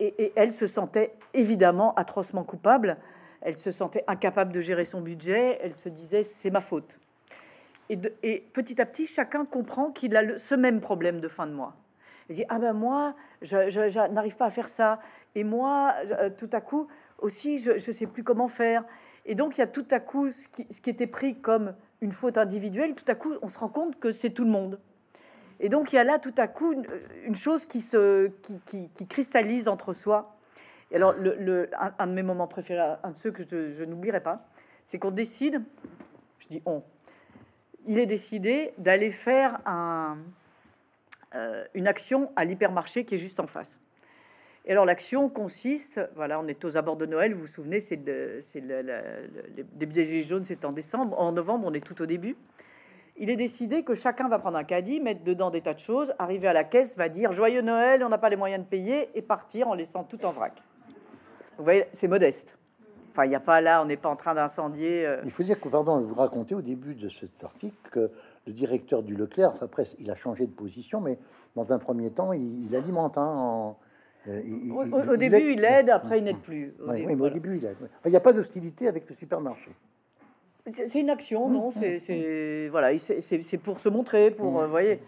et 0.00 0.32
elle 0.36 0.52
se 0.52 0.66
sentait 0.66 1.14
évidemment 1.34 1.94
atrocement 1.94 2.44
coupable 2.44 2.96
elle 3.40 3.58
se 3.58 3.70
sentait 3.70 4.04
incapable 4.06 4.52
de 4.52 4.60
gérer 4.60 4.84
son 4.84 5.00
budget, 5.00 5.58
elle 5.62 5.76
se 5.76 5.88
disait 5.88 6.22
c'est 6.22 6.50
ma 6.50 6.60
faute. 6.60 6.98
Et, 7.90 8.40
petit 8.52 8.80
à 8.82 8.86
petit, 8.86 9.06
chacun 9.06 9.46
comprend 9.46 9.90
qu'il 9.90 10.14
a 10.16 10.36
ce 10.36 10.54
même 10.54 10.80
problème 10.80 11.20
de 11.20 11.28
fin 11.28 11.46
de 11.46 11.52
mois. 11.52 11.74
Il 12.28 12.36
dit 12.36 12.44
ah 12.48 12.58
ben 12.58 12.74
moi, 12.74 13.14
je, 13.40 14.12
n'arrive 14.12 14.36
pas 14.36 14.46
à 14.46 14.50
faire 14.50 14.68
ça, 14.68 14.98
et 15.34 15.44
moi, 15.44 15.94
euh, 16.20 16.28
tout 16.28 16.50
à 16.52 16.60
coup 16.60 16.86
aussi, 17.18 17.58
je 17.58 17.72
ne 17.72 17.78
sais 17.78 18.06
plus 18.06 18.22
comment 18.22 18.48
faire. 18.48 18.84
Et 19.24 19.34
donc 19.34 19.56
il 19.56 19.60
y 19.60 19.64
a 19.64 19.66
tout 19.66 19.86
à 19.90 20.00
coup 20.00 20.30
ce 20.30 20.48
qui, 20.48 20.90
était 20.90 21.06
pris 21.06 21.40
comme 21.40 21.74
une 22.00 22.12
faute 22.12 22.38
individuelle, 22.38 22.94
tout 22.94 23.04
à 23.08 23.14
coup 23.14 23.34
on 23.42 23.48
se 23.48 23.58
rend 23.58 23.68
compte 23.68 23.98
que 23.98 24.12
c'est 24.12 24.30
tout 24.30 24.44
le 24.44 24.50
monde. 24.50 24.78
Et 25.60 25.68
donc 25.68 25.92
il 25.92 25.96
y 25.96 25.98
a 25.98 26.04
là 26.04 26.18
tout 26.18 26.34
à 26.38 26.46
coup 26.46 26.72
une, 27.24 27.34
chose 27.34 27.64
qui 27.64 27.80
se 27.80 28.30
qui 28.66 29.06
cristallise 29.06 29.68
entre 29.68 29.92
soi 29.92 30.37
et 30.90 30.96
alors, 30.96 31.12
le, 31.12 31.68
un, 31.98 32.06
de 32.06 32.12
mes 32.12 32.22
moments 32.22 32.46
préférés, 32.46 32.96
un 33.02 33.10
de 33.10 33.18
ceux 33.18 33.30
que 33.30 33.42
je, 33.46 33.84
n'oublierai 33.84 34.22
pas, 34.22 34.48
c'est 34.86 34.98
qu'on 34.98 35.10
décide, 35.10 35.62
je 36.38 36.48
dis 36.48 36.62
on, 36.64 36.82
il 37.86 37.98
est 37.98 38.06
décidé 38.06 38.72
d'aller 38.78 39.10
faire 39.10 39.60
un, 39.66 40.18
euh, 41.34 41.64
une 41.74 41.86
action 41.86 42.32
à 42.36 42.44
l'hypermarché 42.44 43.04
qui 43.04 43.16
est 43.16 43.18
juste 43.18 43.38
en 43.38 43.46
face. 43.46 43.80
Et 44.64 44.72
alors 44.72 44.86
l'action 44.86 45.28
consiste, 45.28 46.00
voilà, 46.14 46.40
on 46.40 46.46
est 46.46 46.64
aux 46.64 46.76
abords 46.76 46.96
de 46.96 47.06
Noël, 47.06 47.32
vous 47.32 47.40
vous 47.40 47.46
souvenez, 47.46 47.80
c'est 47.80 47.96
le, 47.96 48.38
le, 48.52 48.82
le, 48.82 49.66
les 49.78 49.86
billets 49.86 50.22
jaunes, 50.22 50.44
c'est 50.44 50.64
en 50.64 50.72
décembre, 50.72 51.18
en 51.18 51.32
novembre, 51.32 51.66
on 51.66 51.72
est 51.72 51.84
tout 51.84 52.00
au 52.00 52.06
début. 52.06 52.36
Il 53.20 53.30
est 53.30 53.36
décidé 53.36 53.82
que 53.82 53.94
chacun 53.94 54.28
va 54.28 54.38
prendre 54.38 54.56
un 54.56 54.64
caddie, 54.64 55.00
mettre 55.00 55.24
dedans 55.24 55.50
des 55.50 55.60
tas 55.60 55.74
de 55.74 55.80
choses, 55.80 56.14
arriver 56.18 56.48
à 56.48 56.52
la 56.52 56.64
caisse, 56.64 56.96
va 56.96 57.08
dire 57.08 57.32
joyeux 57.32 57.62
Noël, 57.62 58.04
on 58.04 58.08
n'a 58.08 58.18
pas 58.18 58.28
les 58.28 58.36
moyens 58.36 58.62
de 58.62 58.68
payer, 58.68 59.10
et 59.14 59.22
partir 59.22 59.68
en 59.68 59.74
laissant 59.74 60.04
tout 60.04 60.24
en 60.24 60.30
vrac. 60.30 60.52
Vous 61.58 61.64
voyez, 61.64 61.84
c'est 61.92 62.08
modeste. 62.08 62.56
Enfin, 63.10 63.24
il 63.24 63.30
n'y 63.30 63.34
a 63.34 63.40
pas 63.40 63.60
là, 63.60 63.82
on 63.82 63.86
n'est 63.86 63.96
pas 63.96 64.08
en 64.08 64.16
train 64.16 64.34
d'incendier. 64.34 65.04
euh. 65.04 65.20
Il 65.24 65.30
faut 65.32 65.42
dire 65.42 65.60
que, 65.60 65.68
pardon, 65.68 66.00
vous 66.00 66.14
racontez 66.14 66.54
au 66.54 66.62
début 66.62 66.94
de 66.94 67.08
cet 67.08 67.42
article 67.42 67.74
que 67.90 68.10
le 68.46 68.52
directeur 68.52 69.02
du 69.02 69.16
Leclerc, 69.16 69.54
après, 69.60 69.84
il 69.98 70.08
a 70.10 70.14
changé 70.14 70.46
de 70.46 70.52
position, 70.52 71.00
mais 71.00 71.18
dans 71.56 71.72
un 71.72 71.78
premier 71.78 72.10
temps, 72.10 72.32
il, 72.32 72.66
il 72.66 72.76
alimente. 72.76 73.18
hein, 73.18 73.26
en- 73.26 73.78
euh, 74.28 74.40
il- 74.44 74.70
Au, 74.72 74.84
il- 74.84 75.18
début, 75.18 75.52
il 75.52 75.64
aide, 75.64 75.90
après, 75.90 76.18
il 76.18 76.24
n'aide 76.24 76.38
plus. 76.40 76.74
Au 76.80 76.92
début, 76.92 76.98
oui, 77.00 77.06
mais 77.06 77.14
au 77.14 77.16
voilà. 77.18 77.34
début, 77.34 77.56
il 77.56 77.64
aide. 77.64 77.76
Enfin, 77.82 77.88
Il 78.04 78.10
n'y 78.10 78.16
a 78.16 78.20
pas 78.20 78.32
d'hostilité 78.32 78.86
avec 78.86 79.08
le 79.08 79.14
supermarché. 79.16 79.70
C'est 80.72 81.00
une 81.00 81.10
action, 81.10 81.48
Mmh, 81.48 81.52
non 81.52 81.70
C'est 81.70 81.98
c'est- 81.98 82.68
voilà, 82.68 82.96
c'est- 82.98 83.58
pour 83.58 83.80
se 83.80 83.88
montrer, 83.88 84.30
pour 84.30 84.52
Mmh. 84.52 84.58
euh, 84.58 84.66
voyez. 84.66 85.00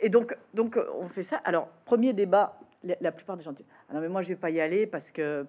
Et 0.00 0.08
donc, 0.08 0.36
donc 0.54 0.78
on 0.98 1.04
fait 1.06 1.22
ça. 1.22 1.36
Alors, 1.44 1.68
premier 1.84 2.14
débat, 2.14 2.58
la, 2.82 2.96
la 3.00 3.12
plupart 3.12 3.36
des 3.36 3.44
gens 3.44 3.52
disent 3.52 3.66
ah 3.90 3.94
non 3.94 4.00
mais 4.00 4.08
moi 4.08 4.22
je 4.22 4.28
vais 4.28 4.36
pas 4.36 4.50
y 4.50 4.60
aller 4.60 4.86
parce 4.86 5.10
que 5.10 5.46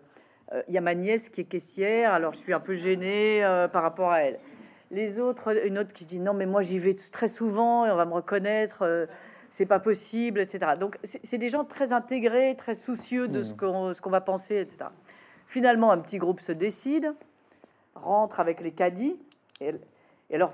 il 0.67 0.73
y 0.73 0.77
a 0.77 0.81
ma 0.81 0.95
nièce 0.95 1.29
qui 1.29 1.41
est 1.41 1.45
caissière, 1.45 2.11
alors 2.13 2.33
je 2.33 2.37
suis 2.39 2.53
un 2.53 2.59
peu 2.59 2.73
gênée 2.73 3.43
euh, 3.43 3.67
par 3.67 3.81
rapport 3.83 4.11
à 4.11 4.21
elle. 4.21 4.37
Les 4.91 5.19
autres, 5.19 5.65
une 5.65 5.77
autre 5.79 5.91
qui 5.93 6.05
dit 6.05 6.19
non 6.19 6.33
mais 6.33 6.45
moi 6.45 6.61
j'y 6.61 6.77
vais 6.79 6.93
très 6.93 7.27
souvent 7.27 7.85
et 7.85 7.91
on 7.91 7.95
va 7.95 8.05
me 8.05 8.13
reconnaître. 8.13 8.83
euh, 8.83 9.05
c'est 9.51 9.65
pas 9.65 9.79
possible, 9.79 10.41
etc. 10.41 10.73
Donc, 10.77 10.97
c'est 11.03 11.37
des 11.37 11.47
gens 11.47 11.63
très 11.63 11.93
intégrés, 11.93 12.55
très 12.57 12.75
soucieux 12.75 13.29
de 13.29 13.41
ce 13.41 13.53
qu'on 13.53 13.93
ce 13.93 14.01
qu'on 14.01 14.09
va 14.09 14.19
penser, 14.19 14.57
etc. 14.57 14.89
Finalement, 15.47 15.91
un 15.91 15.99
petit 15.99 16.17
groupe 16.17 16.41
se 16.41 16.51
décide, 16.51 17.13
rentre 17.93 18.41
avec 18.41 18.59
les 18.59 18.71
caddies, 18.71 19.17
et, 19.61 19.71
et 20.29 20.35
alors, 20.35 20.53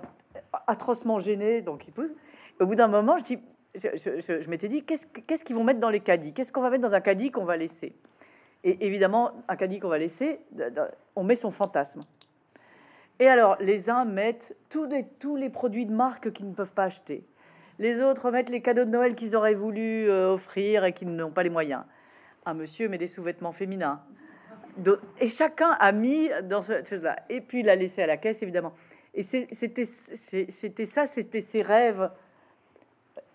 atrocement 0.68 1.20
gêné, 1.20 1.64
donc 1.64 1.88
il 1.88 1.94
pousse. 1.94 2.12
Au 2.60 2.68
bout 2.68 2.76
d'un 2.76 2.88
moment, 2.90 3.18
je, 3.18 3.24
dis, 3.24 3.40
je, 3.74 3.88
je- 3.96 4.20
je- 4.20 4.42
je 4.42 4.50
m'étais 4.52 4.68
dit, 4.68 4.84
qu'est-ce 4.84 5.08
que- 5.08 5.22
qu'est-ce 5.22 5.44
qu'ils 5.44 5.56
vont 5.56 5.64
mettre 5.64 5.80
dans 5.80 5.90
les 5.90 6.02
caddies? 6.02 6.34
Qu'est-ce 6.34 6.52
qu'on 6.52 6.62
va 6.62 6.70
mettre 6.70 6.84
dans 6.84 6.94
un 6.94 7.02
caddie 7.02 7.32
qu'on 7.32 7.46
va 7.46 7.58
laisser? 7.58 7.96
Et 8.64 8.86
évidemment, 8.86 9.32
un 9.48 9.56
caddie 9.56 9.80
qu'on 9.80 9.90
va 9.90 9.98
laisser, 9.98 10.40
on 11.16 11.24
met 11.24 11.36
son 11.36 11.52
fantasme. 11.52 12.02
Et 13.20 13.28
alors, 13.28 13.56
les 13.60 13.90
uns 13.90 14.06
mettent 14.06 14.56
tous 14.70 14.88
les, 15.36 15.50
produits 15.50 15.86
de 15.86 15.94
marque 15.94 16.32
qu'ils 16.32 16.50
ne 16.50 16.54
peuvent 16.54 16.74
pas 16.74 16.86
acheter. 16.86 17.24
Les 17.80 18.02
autres 18.02 18.30
mettent 18.32 18.50
les 18.50 18.62
cadeaux 18.62 18.86
de 18.86 18.90
Noël 18.90 19.16
qu'ils 19.16 19.36
auraient 19.36 19.56
voulu 19.56 20.10
euh, 20.10 20.34
offrir 20.34 20.86
et 20.86 20.94
qu'ils 20.94 21.16
n'ont 21.16 21.32
pas 21.32 21.44
les 21.44 21.50
moyens. 21.50 21.84
Un 22.46 22.54
monsieur 22.54 22.88
met 22.90 22.98
des 22.98 23.08
sous-vêtements 23.08 23.52
féminins. 23.52 24.02
Et 25.20 25.28
chacun 25.28 25.72
a 25.80 25.92
mis 25.92 26.30
dans 26.44 26.62
ce 26.62 26.84
chose-là. 26.84 27.16
Et 27.30 27.42
puis 27.42 27.60
il 27.60 27.66
l'a 27.66 27.76
laissé 27.76 28.02
à 28.02 28.08
la 28.08 28.18
caisse, 28.18 28.42
évidemment. 28.42 28.74
Et 29.14 29.24
c'était 29.24 29.86
ça, 29.86 31.06
c'était 31.06 31.42
ces 31.42 31.62
rêves 31.62 32.10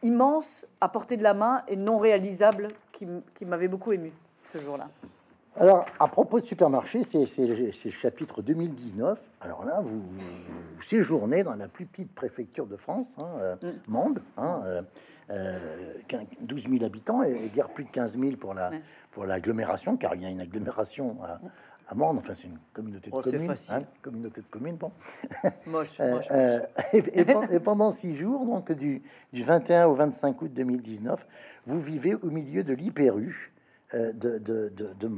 immenses 0.02 0.66
à 0.80 0.88
portée 0.88 1.16
de 1.16 1.22
la 1.22 1.34
main 1.34 1.62
et 1.68 1.76
non 1.76 1.98
réalisables 1.98 2.68
qui 2.92 3.44
m'avaient 3.44 3.68
beaucoup 3.68 3.92
ému 3.92 4.12
ce 4.44 4.58
jour-là. 4.58 4.88
Alors, 5.58 5.86
à 5.98 6.06
propos 6.08 6.40
de 6.40 6.44
supermarché, 6.44 7.02
c'est 7.02 7.24
le 7.46 7.90
chapitre 7.90 8.42
2019. 8.42 9.18
Alors 9.40 9.64
là, 9.64 9.80
vous, 9.80 10.00
vous- 10.02 10.20
vous 10.76 10.82
séjournez 10.82 11.44
dans 11.44 11.54
la 11.54 11.66
plus 11.68 11.86
petite 11.86 12.14
préfecture 12.14 12.66
de 12.66 12.76
France, 12.76 13.06
hein, 13.18 13.26
euh, 13.40 13.56
Mende, 13.88 14.20
hein, 14.36 14.62
euh, 14.66 14.82
euh, 15.30 15.94
15 16.08 16.24
12 16.42 16.68
000 16.68 16.84
habitants 16.84 17.22
et, 17.22 17.32
et 17.46 17.48
guère 17.48 17.70
plus 17.70 17.84
de 17.84 17.90
15 17.90 18.18
000 18.18 18.36
pour 18.36 18.52
la 18.54 18.70
pour 19.12 19.24
l'agglomération, 19.24 19.96
car 19.96 20.14
il 20.14 20.22
y 20.22 20.26
a 20.26 20.28
une 20.28 20.40
agglomération 20.40 21.16
à, 21.22 21.40
à 21.88 21.94
Mende. 21.94 22.18
Enfin, 22.18 22.34
c'est 22.36 22.48
une 22.48 22.58
communauté 22.74 23.08
de 23.10 23.16
Oh, 23.16 23.22
c'est 23.22 23.30
communes, 23.30 23.48
facile. 23.48 23.74
hein, 23.76 23.82
communauté 24.02 24.42
de 24.42 24.46
communes. 24.50 24.76
Bon. 24.76 24.92
Moche, 25.66 26.00
Euh, 26.00 26.16
moche. 26.16 26.26
euh, 26.32 26.60
et, 26.92 26.98
et 27.20 27.24
pen- 27.24 27.48
et 27.50 27.60
pendant 27.60 27.90
six 27.92 28.14
jours, 28.14 28.44
donc 28.44 28.72
du, 28.72 29.00
du 29.32 29.42
21 29.42 29.86
au 29.86 29.94
25 29.94 30.42
août 30.42 30.52
2019, 30.52 31.26
vous 31.64 31.80
vivez 31.80 32.14
au 32.14 32.28
milieu 32.30 32.62
de 32.62 32.74
l'hyperu 32.74 33.52
euh, 33.52 33.55
de, 33.92 34.38
de, 34.38 34.68
de. 34.68 35.08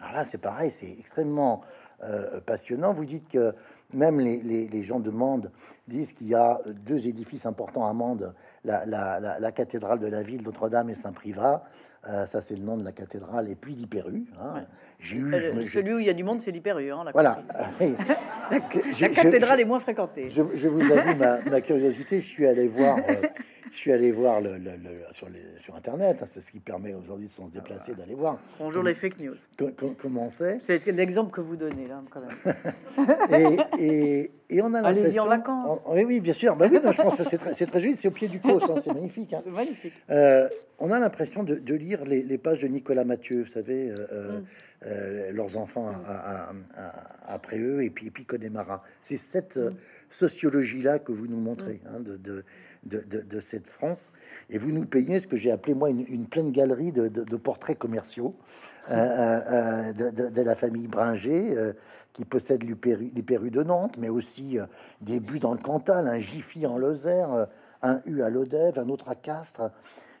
Alors 0.00 0.12
là, 0.12 0.24
c'est 0.24 0.38
pareil, 0.38 0.70
c'est 0.70 0.90
extrêmement 0.98 1.62
euh, 2.04 2.40
passionnant. 2.40 2.92
Vous 2.92 3.04
dites 3.04 3.28
que 3.28 3.54
même 3.92 4.20
les, 4.20 4.82
gens 4.84 5.00
de 5.00 5.10
Mende 5.10 5.50
disent 5.88 6.12
qu'il 6.12 6.28
y 6.28 6.34
a 6.34 6.60
deux 6.66 7.08
édifices 7.08 7.46
importants 7.46 7.88
à 7.88 7.92
Mende, 7.92 8.34
la 8.64 9.52
cathédrale 9.52 9.98
de 9.98 10.06
la 10.06 10.22
ville, 10.22 10.42
Notre-Dame 10.44 10.90
et 10.90 10.94
Saint-Privat. 10.94 11.64
Euh, 12.08 12.24
ça, 12.26 12.40
c'est 12.40 12.54
le 12.56 12.62
nom 12.62 12.76
de 12.78 12.84
la 12.84 12.92
cathédrale, 12.92 13.50
et 13.50 13.54
puis 13.54 13.74
l'hyperu. 13.74 14.24
Hein. 14.40 14.64
J'ai 14.98 15.16
eu, 15.16 15.34
Euh, 15.34 15.64
celui 15.66 15.92
où 15.94 15.98
il 15.98 16.06
y 16.06 16.10
a 16.10 16.14
du 16.14 16.24
monde, 16.24 16.40
c'est 16.40 16.50
l'hyperu. 16.50 16.90
Hein, 16.90 17.02
la 17.04 17.12
voilà. 17.12 17.42
Je- 18.50 19.02
La 19.02 19.08
cathédrale 19.10 19.58
je- 19.58 19.62
est 19.62 19.66
moins 19.66 19.80
fréquentée. 19.80 20.30
je, 20.30 20.42
je 20.54 20.68
vous 20.68 20.80
avoue 20.90 21.14
ma, 21.18 21.40
ma 21.42 21.60
curiosité. 21.60 22.20
Je 22.20 22.26
suis 22.26 22.46
allé 22.46 22.66
voir, 22.66 22.96
euh, 22.96 23.12
je 23.70 23.76
suis 23.76 23.92
allé 23.92 24.10
voir 24.10 24.40
le, 24.40 24.52
le- 24.56 24.76
le- 24.76 25.04
sur, 25.12 25.28
les, 25.28 25.42
sur 25.58 25.74
Internet. 25.76 26.20
hein, 26.22 26.26
c'est 26.26 26.40
ce 26.40 26.50
qui 26.50 26.60
permet 26.60 26.94
aujourd'hui 26.94 27.26
de 27.26 27.30
s'en 27.30 27.48
déplacer, 27.48 27.94
d'aller 27.94 28.14
voir 28.14 28.38
Bonjour 28.58 28.82
les 28.82 28.94
fake 28.94 29.18
news. 29.20 29.34
co- 29.58 29.70
co- 29.76 29.94
comment 30.00 30.30
c'est? 30.30 30.58
C'est 30.62 30.86
l'exemple 30.86 31.30
que 31.30 31.42
vous 31.42 31.56
donnez 31.56 31.86
là, 31.86 32.02
quand 32.10 32.20
même. 32.20 32.56
Et, 33.78 33.84
et, 33.84 34.30
et 34.50 34.62
on 34.62 34.72
a 34.72 34.80
Allez-y 34.80 35.20
en 35.20 35.26
vacances. 35.26 35.80
on- 35.84 35.94
oui, 35.94 36.04
oui, 36.06 36.20
bien 36.20 36.32
sûr. 36.32 36.56
Bah 36.56 36.66
oui, 36.70 36.78
non, 36.82 36.90
je 36.92 37.02
pense 37.02 37.16
que 37.18 37.22
c'est 37.24 37.36
très, 37.36 37.52
très 37.52 37.80
joli. 37.80 37.96
C'est 37.96 38.08
au 38.08 38.12
pied 38.12 38.28
du 38.28 38.40
Causse, 38.40 38.64
hein, 38.70 38.76
c'est 38.82 38.92
magnifique. 38.94 39.34
C'est 39.42 39.50
magnifique. 39.50 39.92
On 40.80 40.90
a 40.92 40.98
l'impression 41.00 41.42
de, 41.42 41.56
de 41.56 41.74
lire 41.74 41.97
les, 42.06 42.22
les 42.22 42.38
pages 42.38 42.60
de 42.60 42.68
Nicolas 42.68 43.04
Mathieu, 43.04 43.42
vous 43.42 43.50
savez, 43.50 43.90
euh, 43.90 44.06
euh, 44.12 44.40
euh, 44.86 45.32
leurs 45.32 45.56
enfants 45.56 45.88
à- 45.88 46.12
à- 46.12 46.52
à- 46.76 47.34
après 47.34 47.58
eux, 47.58 47.82
et 47.82 47.90
puis, 47.90 48.06
et 48.06 48.10
puis 48.10 48.24
Connemara. 48.24 48.82
C'est 49.00 49.16
cette 49.16 49.56
euh, 49.56 49.70
sociologie-là 50.10 50.98
que 50.98 51.12
vous 51.12 51.26
nous 51.26 51.40
montrez, 51.40 51.80
hein, 51.86 52.00
de, 52.00 52.16
de, 52.16 52.44
de, 52.84 53.40
cette 53.40 53.66
France. 53.66 54.12
Et 54.50 54.58
vous 54.58 54.70
nous 54.70 54.84
payez 54.86 55.20
ce 55.20 55.26
que 55.26 55.36
j'ai 55.36 55.50
appelé, 55.50 55.74
moi, 55.74 55.90
une, 55.90 56.06
une 56.08 56.26
pleine 56.26 56.52
galerie 56.52 56.92
de, 56.92 57.08
portraits 57.36 57.78
commerciaux 57.78 58.34
euh, 58.90 59.92
de, 59.92 60.42
la 60.42 60.54
famille 60.54 60.86
Bringer, 60.86 61.72
qui 62.12 62.24
possède 62.24 62.62
l'Hyperu 62.62 63.10
l'Hyperu 63.14 63.50
de 63.50 63.62
Nantes, 63.62 63.96
mais 63.98 64.08
aussi 64.08 64.58
des 65.00 65.20
buts 65.20 65.38
dans 65.40 65.52
le 65.52 65.58
Cantal, 65.58 66.08
un 66.08 66.18
Jiffy 66.18 66.66
en 66.66 66.78
Lozère, 66.78 67.48
un 67.82 68.00
U 68.06 68.22
à 68.22 68.30
Lodève, 68.30 68.78
un 68.78 68.88
autre 68.88 69.08
à 69.08 69.14
Castres. 69.14 69.70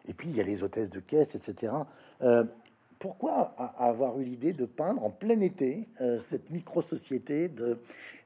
Et 0.08 0.14
puis, 0.14 0.28
il 0.30 0.36
y 0.36 0.40
a 0.40 0.44
les 0.44 0.62
hôtesses 0.62 0.90
de 0.90 1.00
caisse, 1.00 1.34
etc. 1.34 1.72
Euh, 2.22 2.44
pourquoi 2.98 3.54
avoir 3.78 4.18
eu 4.18 4.24
l'idée 4.24 4.52
de 4.52 4.64
peindre 4.64 5.04
en 5.04 5.10
plein 5.10 5.38
été 5.40 5.86
euh, 6.00 6.18
cette 6.18 6.50
micro-société 6.50 7.48
de, 7.48 7.78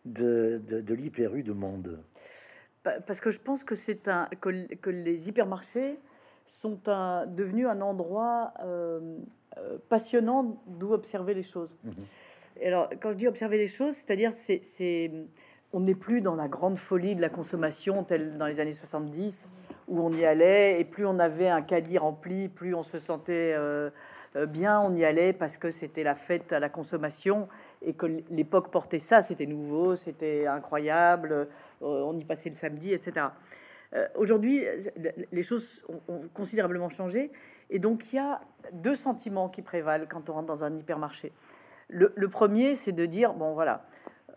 de, 0.07 0.63
de, 0.67 0.81
de 0.81 0.95
l'Hyperu 0.95 1.43
de 1.43 1.53
Monde? 1.53 1.99
Pa- 2.83 3.01
Parce 3.01 3.21
que 3.21 3.31
je 3.31 3.39
pense 3.41 3.65
que 3.65 3.75
c'est 3.75 4.09
un 4.09 4.29
que, 4.41 4.75
que 4.77 4.89
les 4.91 5.29
hypermarchés 5.29 5.99
sont 6.47 6.89
un, 6.89 7.27
devenus 7.27 7.67
un 7.67 7.81
endroit 7.83 8.55
euh, 8.61 9.19
passionnant 9.89 10.63
d'où 10.67 10.93
observer 10.93 11.35
les 11.35 11.43
choses. 11.43 11.77
Et 12.61 12.67
alors, 12.69 12.89
quand 13.01 13.11
je 13.13 13.17
dis 13.17 13.27
observer 13.29 13.59
les 13.59 13.69
choses, 13.69 13.95
c'est-à-dire 13.95 14.33
c'est, 14.33 14.61
c'est 14.65 15.11
on 15.73 15.81
n'est 15.81 15.95
plus 15.95 16.21
dans 16.21 16.35
la 16.35 16.49
grande 16.49 16.77
folie 16.77 17.15
de 17.15 17.21
la 17.21 17.29
consommation 17.29 18.05
telle 18.05 18.37
dans 18.37 18.47
les 18.47 18.61
années 18.61 18.75
70 18.75 19.49
où 19.89 20.01
on 20.01 20.11
y 20.13 20.25
allait 20.25 20.81
et 20.81 20.85
plus 20.85 21.07
on 21.07 21.19
avait 21.19 21.49
un 21.49 21.63
caddie 21.63 21.99
rempli, 21.99 22.49
plus 22.49 22.75
on 22.75 22.83
se 22.83 22.99
sentait 22.99 23.55
euh, 23.57 23.91
euh, 24.37 24.47
bien, 24.47 24.81
on 24.81 24.95
y 24.95 25.05
allait 25.05 25.33
parce 25.33 25.57
que 25.57 25.71
c'était 25.71 26.03
la 26.03 26.15
fête 26.15 26.53
à 26.53 26.61
la 26.61 26.69
consommation 26.69 27.49
et 27.81 27.95
que 27.95 28.07
l'époque 28.31 28.71
portait 28.71 28.99
ça, 28.99 29.23
c'était 29.23 29.47
nouveau, 29.47 29.97
c'était 29.97 30.47
incroyable, 30.47 31.33
euh, 31.33 31.47
on 31.81 32.17
y 32.19 32.25
passait 32.25 32.49
le 32.49 32.55
samedi, 32.55 32.93
etc. 32.93 33.27
Aujourd'hui, 34.15 34.65
les 35.33 35.43
choses 35.43 35.85
ont, 35.87 36.01
ont 36.09 36.21
considérablement 36.33 36.89
changé 36.89 37.31
et 37.69 37.79
donc 37.79 38.11
il 38.11 38.17
y 38.17 38.19
a 38.19 38.41
deux 38.73 38.95
sentiments 38.95 39.51
qui 39.51 39.61
prévalent 39.61 40.07
quand 40.09 40.31
on 40.31 40.33
rentre 40.33 40.47
dans 40.47 40.65
un 40.65 40.75
hypermarché. 40.75 41.31
Le, 41.89 42.11
le 42.17 42.29
premier, 42.29 42.75
c'est 42.75 42.93
de 42.93 43.05
dire 43.05 43.35
bon 43.35 43.53
voilà, 43.53 43.85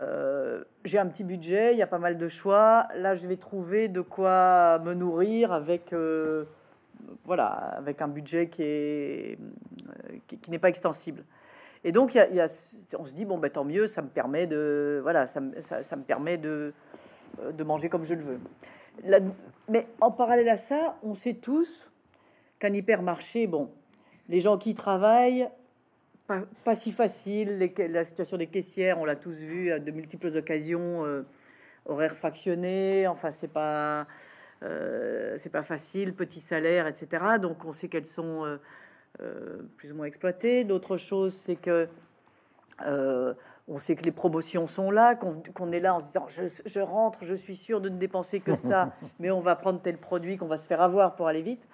euh, 0.01 0.63
j'ai 0.83 0.99
un 0.99 1.07
petit 1.07 1.23
budget, 1.23 1.73
il 1.73 1.77
y 1.77 1.81
a 1.81 1.87
pas 1.87 1.99
mal 1.99 2.17
de 2.17 2.27
choix. 2.27 2.87
Là, 2.95 3.15
je 3.15 3.27
vais 3.27 3.37
trouver 3.37 3.87
de 3.87 4.01
quoi 4.01 4.79
me 4.79 4.93
nourrir 4.93 5.51
avec, 5.51 5.93
euh, 5.93 6.45
voilà, 7.23 7.45
avec 7.45 8.01
un 8.01 8.07
budget 8.07 8.49
qui 8.49 8.63
est 8.63 9.37
euh, 10.11 10.17
qui, 10.27 10.51
n'est 10.51 10.59
pas 10.59 10.69
extensible. 10.69 11.23
Et 11.83 11.91
donc, 11.91 12.17
on 12.17 13.05
se 13.05 13.13
dit 13.13 13.25
bon, 13.25 13.37
ben 13.37 13.49
tant 13.49 13.63
mieux, 13.63 13.87
ça 13.87 14.01
me 14.01 14.09
permet 14.09 14.47
de, 14.47 14.99
voilà, 15.03 15.27
ça, 15.27 15.39
me- 15.39 16.03
permet 16.03 16.37
de 16.37 16.73
de 17.53 17.63
manger 17.63 17.89
comme 17.89 18.05
je 18.05 18.13
le 18.13 18.21
veux. 18.21 18.39
Mais 19.67 19.87
en 19.99 20.11
parallèle 20.11 20.49
à 20.49 20.57
ça, 20.57 20.97
on 21.03 21.13
sait 21.13 21.33
tous 21.33 21.91
qu'un 22.59 22.73
hypermarché, 22.73 23.47
bon, 23.47 23.71
les 24.29 24.39
gens 24.39 24.57
qui 24.57 24.71
y 24.71 24.73
travaillent, 24.73 25.49
pas, 26.27 26.41
pas 26.63 26.75
si 26.75 26.91
facile. 26.91 27.57
Les 27.57 27.87
la 27.87 28.03
situation 28.03 28.37
des 28.37 28.47
caissières, 28.47 28.99
on 28.99 29.05
l'a 29.05 29.15
tous 29.15 29.37
vu 29.37 29.71
à 29.71 29.79
de 29.79 29.91
multiples 29.91 30.35
occasions, 30.35 31.05
euh, 31.05 31.23
horaires 31.85 32.15
fractionnés. 32.15 33.07
Enfin, 33.07 33.31
c'est 33.31 33.47
pas, 33.51 34.07
euh, 34.63 35.35
c'est 35.37 35.51
pas 35.51 35.63
facile, 35.63 36.15
petit 36.15 36.39
salaire, 36.39 36.87
etc. 36.87 37.37
Donc, 37.41 37.65
on 37.65 37.73
sait 37.73 37.87
qu'elles 37.87 38.05
sont 38.05 38.57
euh, 39.21 39.61
plus 39.77 39.91
ou 39.91 39.95
moins 39.95 40.05
exploité. 40.05 40.63
D'autres 40.63 40.97
choses, 40.97 41.33
c'est 41.33 41.55
que 41.55 41.87
on 43.67 43.79
sait 43.79 43.95
que 43.95 44.03
les 44.03 44.11
promotions 44.11 44.67
sont 44.67 44.91
là, 44.91 45.15
qu'on 45.15 45.71
est 45.71 45.79
là 45.79 45.95
en 45.95 45.99
se 45.99 46.05
disant 46.05 46.27
je, 46.27 46.79
rentre, 46.79 47.23
je 47.23 47.33
suis 47.33 47.55
sûr 47.55 47.81
de 47.81 47.89
ne 47.89 47.97
dépenser 47.97 48.39
que 48.39 48.55
ça, 48.55 48.93
mais 49.19 49.31
on 49.31 49.39
va 49.39 49.55
prendre 49.55 49.81
tel 49.81 49.97
produit 49.97 50.37
qu'on 50.37 50.47
va 50.47 50.57
se 50.57 50.67
faire 50.67 50.81
avoir 50.81 51.15
pour 51.15 51.27
aller 51.27 51.41
vite. 51.41 51.67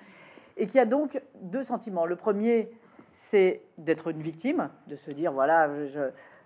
Et 0.55 0.67
qu'il 0.67 0.75
y 0.75 0.79
a 0.79 0.85
donc 0.85 1.21
deux 1.41 1.63
sentiments. 1.63 2.05
Le 2.05 2.15
premier, 2.15 2.71
c'est 3.11 3.61
d'être 3.77 4.09
une 4.09 4.21
victime, 4.21 4.69
de 4.87 4.95
se 4.95 5.11
dire 5.11 5.31
voilà, 5.31 5.69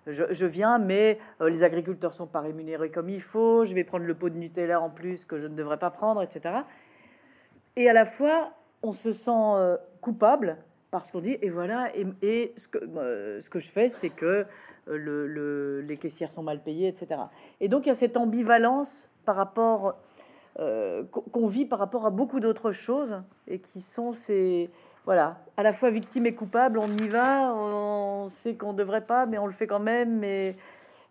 je, 0.06 0.46
viens, 0.46 0.78
mais 0.78 1.18
euh, 1.40 1.48
les 1.48 1.62
agriculteurs 1.62 2.14
sont 2.14 2.26
pas 2.26 2.40
rémunérés 2.40 2.90
comme 2.90 3.08
il 3.08 3.22
faut, 3.22 3.64
je 3.64 3.74
vais 3.74 3.84
prendre 3.84 4.04
le 4.04 4.14
pot 4.14 4.30
de 4.30 4.36
Nutella 4.36 4.80
en 4.80 4.90
plus 4.90 5.24
que 5.24 5.38
je 5.38 5.46
ne 5.46 5.54
devrais 5.54 5.78
pas 5.78 5.90
prendre, 5.90 6.22
etc. 6.22 6.56
Et 7.76 7.88
à 7.88 7.92
la 7.92 8.04
fois, 8.04 8.52
on 8.82 8.92
se 8.92 9.12
sent 9.12 9.30
euh, 9.30 9.76
coupable 10.00 10.58
parce 10.90 11.10
qu'on 11.10 11.20
dit 11.20 11.36
et 11.42 11.50
voilà, 11.50 11.90
et, 12.22 12.52
ce, 12.56 12.68
que, 12.68 12.78
euh, 12.78 13.40
ce 13.40 13.50
que 13.50 13.58
je 13.58 13.70
fais, 13.70 13.88
c'est 13.88 14.10
que 14.10 14.46
le, 14.86 15.80
les 15.80 15.96
caissières 15.96 16.30
sont 16.30 16.44
mal 16.44 16.62
payées, 16.62 16.88
etc. 16.88 17.20
Et 17.60 17.68
donc 17.68 17.86
il 17.86 17.88
y 17.88 17.92
a 17.92 17.94
cette 17.94 18.16
ambivalence 18.16 19.10
par 19.24 19.36
rapport 19.36 19.96
qu'on 20.54 21.46
vit 21.48 21.66
par 21.66 21.78
rapport 21.78 22.06
à 22.06 22.10
beaucoup 22.10 22.40
d'autres 22.40 22.72
choses 22.72 23.20
et 23.46 23.58
qui 23.58 23.82
sont 23.82 24.14
ces 24.14 24.70
voilà 25.06 25.38
à 25.56 25.62
la 25.62 25.72
fois 25.72 25.90
victime 25.90 26.26
et 26.26 26.34
coupable. 26.34 26.78
On 26.78 26.94
y 26.98 27.08
va, 27.08 27.54
on 27.54 28.28
sait 28.28 28.54
qu'on 28.54 28.74
devrait 28.74 29.06
pas, 29.06 29.24
mais 29.26 29.38
on 29.38 29.46
le 29.46 29.52
fait 29.52 29.66
quand 29.66 29.80
même, 29.80 30.18
mais 30.18 30.54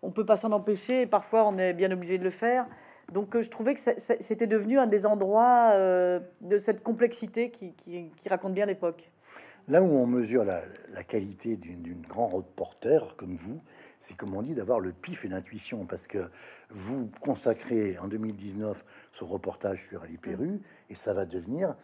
on 0.02 0.12
peut 0.12 0.24
pas 0.24 0.36
s'en 0.36 0.52
empêcher. 0.52 1.02
Et 1.02 1.06
parfois 1.06 1.44
on 1.46 1.58
est 1.58 1.72
bien 1.72 1.90
obligé 1.90 2.18
de 2.18 2.24
le 2.24 2.30
faire. 2.30 2.66
Donc 3.12 3.34
euh, 3.34 3.42
je 3.42 3.50
trouvais 3.50 3.74
que 3.74 3.80
c'était 3.96 4.46
devenu 4.46 4.78
un 4.78 4.86
des 4.86 5.06
endroits 5.06 5.70
euh, 5.74 6.20
de 6.40 6.58
cette 6.58 6.82
complexité 6.82 7.50
qui, 7.50 7.72
qui, 7.74 8.10
qui 8.16 8.28
raconte 8.28 8.54
bien 8.54 8.66
l'époque. 8.66 9.10
Là 9.68 9.82
où 9.82 9.86
on 9.86 10.06
mesure 10.06 10.44
la, 10.44 10.62
qualité 11.02 11.56
d'une 11.56 12.00
grand 12.02 12.28
reporter 12.28 13.16
comme 13.16 13.34
vous, 13.34 13.60
c'est 14.00 14.16
comme 14.16 14.34
on 14.34 14.42
dit 14.42 14.54
d'avoir 14.54 14.78
le 14.78 14.92
pif 14.92 15.24
et 15.24 15.28
l'intuition, 15.28 15.86
parce 15.86 16.06
que 16.06 16.30
vous 16.70 17.10
consacrez 17.20 17.98
en 17.98 18.06
2019 18.06 18.84
ce 19.12 19.24
reportage 19.24 19.84
sur 19.88 20.04
Ali 20.04 20.18
Perru, 20.18 20.46
mm. 20.46 20.60
et 20.90 20.94
ça 20.94 21.14
va 21.14 21.26
devenir 21.26 21.74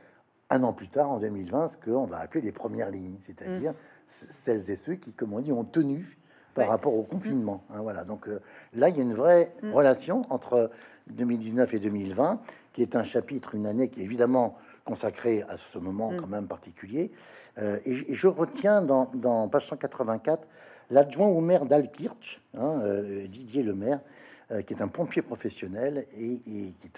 un 0.53 0.62
an 0.62 0.72
plus 0.72 0.88
tard, 0.88 1.11
en 1.11 1.18
2020, 1.18 1.68
ce 1.68 1.76
qu'on 1.76 2.07
va 2.07 2.18
appeler 2.18 2.42
les 2.42 2.53
premières 2.53 2.90
lignes, 2.90 3.16
c'est-à-dire 3.20 3.72
mm. 3.72 3.74
celles 4.07 4.70
et 4.70 4.76
ceux 4.76 4.94
qui, 4.94 5.12
comme 5.12 5.32
on 5.32 5.40
dit, 5.40 5.53
ont 5.53 5.64
tenu 5.64 6.18
par 6.55 6.68
rapport 6.68 6.94
au 6.94 7.03
confinement. 7.03 7.64
Hein, 7.70 7.80
voilà. 7.82 8.05
Donc 8.05 8.28
euh, 8.28 8.40
là, 8.74 8.88
il 8.88 8.96
y 8.96 9.00
a 9.00 9.03
une 9.03 9.14
vraie 9.14 9.55
mm. 9.62 9.72
relation 9.72 10.22
entre 10.30 10.70
2019 11.11 11.74
et 11.74 11.78
2020, 11.78 12.40
qui 12.72 12.82
est 12.82 12.96
un 12.96 13.05
chapitre, 13.05 13.55
une 13.55 13.66
année 13.66 13.88
qui 13.88 14.00
est 14.00 14.05
évidemment 14.05 14.57
consacrée 14.84 15.42
à 15.48 15.57
ce 15.59 15.78
moment 15.78 16.12
quand 16.18 16.26
même 16.26 16.46
particulier, 16.46 17.12
euh, 17.59 17.78
et, 17.84 18.14
je 18.14 18.26
retiens 18.26 18.82
dans, 18.82 19.48
page 19.48 19.66
184 19.66 20.46
l'adjoint 20.90 21.28
au 21.28 21.40
maire 21.40 21.66
d'Alkirch, 21.66 22.40
hein, 22.55 22.80
euh, 22.82 23.26
Didier 23.26 23.62
Le 23.62 23.74
Maire, 23.74 24.00
euh, 24.00 24.32
qui 24.66 24.74
est 24.74 24.82
un 24.82 24.88
pompier 24.88 25.22
professionnel 25.22 26.07
et, 26.16 26.38
qui 26.78 26.90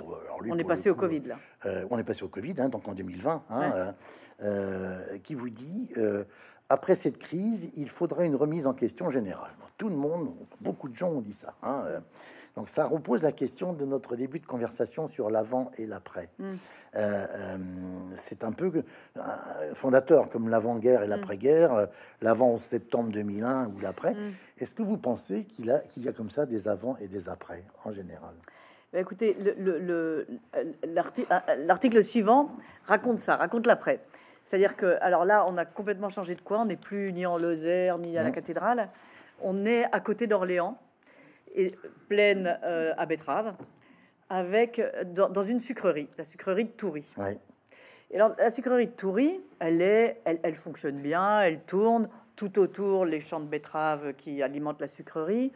on 0.50 0.58
est 0.58 0.64
passé 0.64 0.90
au 0.90 0.94
Covid 0.94 1.20
là. 1.20 1.38
on 1.90 1.98
est 1.98 2.04
passé 2.04 2.24
au 2.24 2.28
Covid, 2.28 2.54
hein, 2.58 2.68
donc 2.68 2.88
en 2.88 2.94
2020, 2.94 3.44
hein, 3.50 3.94
qui 5.22 5.34
vous 5.34 5.50
dit 5.50 5.92
après 6.68 6.94
cette 6.94 7.18
crise, 7.18 7.70
il 7.76 7.88
faudra 7.88 8.24
une 8.24 8.36
remise 8.36 8.66
en 8.66 8.74
question 8.74 9.10
générale. 9.10 9.52
Tout 9.76 9.88
le 9.88 9.96
monde, 9.96 10.34
beaucoup 10.60 10.88
de 10.88 10.96
gens 10.96 11.10
ont 11.10 11.20
dit 11.20 11.32
ça. 11.32 11.54
Donc 12.56 12.68
ça 12.68 12.86
repose 12.86 13.22
la 13.22 13.32
question 13.32 13.72
de 13.72 13.84
notre 13.84 14.14
début 14.14 14.38
de 14.38 14.46
conversation 14.46 15.08
sur 15.08 15.28
l'avant 15.28 15.72
et 15.76 15.86
l'après. 15.86 16.28
Mm. 16.38 16.44
Euh, 16.44 17.26
euh, 17.30 17.56
c'est 18.14 18.44
un 18.44 18.52
peu 18.52 18.70
euh, 19.16 19.20
fondateur 19.74 20.30
comme 20.30 20.48
l'avant-guerre 20.48 21.02
et 21.02 21.06
mm. 21.06 21.10
l'après-guerre, 21.10 21.88
l'avant 22.22 22.54
au 22.54 22.58
septembre 22.58 23.10
2001 23.10 23.66
ou 23.66 23.80
l'après. 23.80 24.14
Mm. 24.14 24.32
Est-ce 24.58 24.74
que 24.74 24.82
vous 24.82 24.98
pensez 24.98 25.44
qu'il 25.44 25.66
y 25.66 26.08
a 26.08 26.12
comme 26.12 26.30
ça 26.30 26.46
des 26.46 26.68
avant 26.68 26.96
et 26.98 27.08
des 27.08 27.28
après 27.28 27.64
en 27.84 27.92
général? 27.92 28.34
Bah, 28.92 29.00
Écoutez, 29.00 29.36
l'article 31.66 32.04
suivant 32.04 32.50
raconte 32.84 33.18
ça, 33.18 33.34
raconte 33.34 33.66
l'après. 33.66 34.00
C'est-à-dire 34.44 34.76
que, 34.76 34.98
alors 35.00 35.24
là, 35.24 35.44
on 35.48 35.56
a 35.56 35.64
complètement 35.64 36.10
changé 36.10 36.34
de 36.36 36.40
quoi 36.42 36.60
On 36.60 36.66
n'est 36.66 36.76
plus 36.76 37.12
ni 37.12 37.26
en 37.26 37.38
Lozère, 37.38 37.98
ni 37.98 38.16
à 38.16 38.22
la 38.22 38.30
cathédrale. 38.30 38.90
On 39.40 39.64
est 39.66 39.84
à 39.90 40.00
côté 40.00 40.26
d'Orléans 40.26 40.78
et 41.54 41.72
pleine 42.08 42.58
euh, 42.64 42.92
à 42.96 43.06
betterave, 43.06 43.54
avec 44.28 44.80
dans, 45.12 45.42
une 45.42 45.60
sucrerie, 45.60 46.08
la 46.18 46.24
sucrerie 46.24 46.64
de 46.64 46.70
Toury. 46.70 47.04
Et 48.10 48.16
alors, 48.16 48.34
la 48.38 48.50
sucrerie 48.50 48.86
de 48.86 48.92
Toury, 48.92 49.40
elle, 49.58 49.82
est, 49.82 50.20
elle, 50.24 50.40
elle, 50.42 50.54
fonctionne 50.54 51.00
bien, 51.00 51.40
elle 51.40 51.60
tourne 51.60 52.08
tout 52.36 52.58
autour 52.58 53.04
les 53.04 53.20
champs 53.20 53.40
de 53.40 53.46
betteraves 53.46 54.14
qui 54.14 54.42
alimentent 54.42 54.80
la 54.80 54.86
sucrerie. 54.86 55.52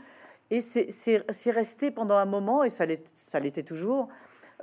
Et 0.50 0.60
c'est 0.60 1.50
resté 1.50 1.90
pendant 1.90 2.16
un 2.16 2.24
moment, 2.24 2.64
et 2.64 2.70
ça 2.70 2.86
l'était 2.86 3.62
toujours, 3.62 4.08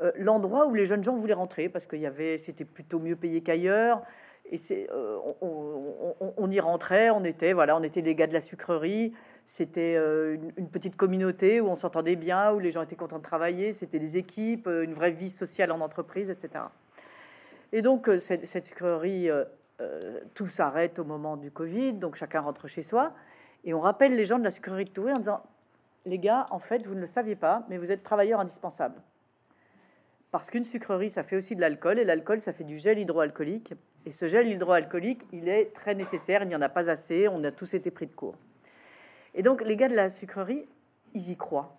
euh, 0.01 0.11
l'endroit 0.17 0.67
où 0.67 0.73
les 0.73 0.85
jeunes 0.85 1.03
gens 1.03 1.15
voulaient 1.15 1.33
rentrer 1.33 1.69
parce 1.69 1.85
qu'il 1.85 1.99
y 1.99 2.05
avait, 2.05 2.37
c'était 2.37 2.65
plutôt 2.65 2.99
mieux 2.99 3.15
payé 3.15 3.41
qu'ailleurs. 3.41 4.01
C'est, 4.57 4.87
euh, 4.91 5.17
on, 5.41 6.51
y 6.51 6.59
rentrait, 6.59 7.09
on 7.09 7.23
était, 7.23 7.51
voilà, 7.51 7.75
on 7.75 7.83
était 7.83 8.01
les 8.01 8.15
gars 8.15 8.27
de 8.27 8.33
la 8.33 8.41
sucrerie. 8.41 9.11
C'était 9.43 9.95
euh, 9.97 10.37
une, 10.57 10.69
petite 10.69 10.95
communauté 10.95 11.61
où 11.61 11.67
on 11.67 11.75
s'entendait 11.75 12.15
bien, 12.15 12.53
où 12.53 12.59
les 12.59 12.71
gens 12.71 12.83
étaient 12.83 12.95
contents 12.95 13.17
de 13.17 13.23
travailler. 13.23 13.73
C'était 13.73 13.99
des 13.99 14.17
équipes, 14.17 14.67
euh, 14.67 14.83
une 14.83 14.93
vraie 14.93 15.11
vie 15.11 15.29
sociale 15.29 15.71
en 15.71 15.81
entreprise, 15.81 16.29
etc. 16.29 16.65
Et 17.73 17.81
donc 17.81 18.09
cette, 18.19 18.65
sucrerie, 18.65 19.29
tout 20.33 20.47
s'arrête 20.47 20.99
au 20.99 21.03
moment 21.03 21.35
du 21.35 21.51
Covid, 21.51 21.93
donc 21.93 22.15
chacun 22.15 22.39
rentre 22.39 22.67
chez 22.67 22.83
soi. 22.83 23.13
Et 23.65 23.73
on 23.73 23.79
rappelle 23.79 24.15
les 24.15 24.25
gens 24.25 24.39
de 24.39 24.43
la 24.43 24.51
sucrerie 24.51 24.85
de 24.85 24.91
Toury 24.91 25.11
en 25.11 25.17
disant, 25.17 25.41
les 26.05 26.19
gars, 26.19 26.45
en 26.51 26.59
fait, 26.59 26.85
vous 26.85 26.93
ne 26.93 27.01
le 27.01 27.07
saviez 27.07 27.35
pas, 27.35 27.65
mais 27.67 27.77
vous 27.77 27.91
êtes 27.91 28.03
travailleurs 28.03 28.39
indispensables. 28.39 29.01
Parce 30.35 30.49
qu'une 30.49 30.65
sucrerie, 30.65 31.09
ça 31.09 31.23
fait 31.23 31.37
aussi 31.37 31.55
de 31.55 31.61
l'alcool, 31.61 31.97
et 31.97 32.03
l'alcool, 32.03 32.41
ça 32.41 32.51
fait 32.51 32.65
du 32.65 32.77
gel 32.77 32.99
hydroalcoolique. 32.99 33.73
Et 34.05 34.11
ce 34.11 34.25
gel 34.25 34.49
hydroalcoolique, 34.49 35.21
il 35.31 35.47
est 35.47 35.73
très 35.73 35.95
nécessaire, 35.95 36.43
il 36.43 36.49
n'y 36.49 36.55
en 36.57 36.61
a 36.61 36.67
pas 36.67 36.89
assez, 36.89 37.29
on 37.29 37.41
a 37.45 37.51
tous 37.51 37.73
été 37.73 37.89
pris 37.89 38.05
de 38.05 38.11
court. 38.11 38.35
Et 39.33 39.43
donc, 39.43 39.61
les 39.61 39.77
gars 39.77 39.87
de 39.87 39.95
la 39.95 40.09
sucrerie, 40.09 40.67
ils 41.13 41.29
y 41.29 41.37
croient. 41.37 41.77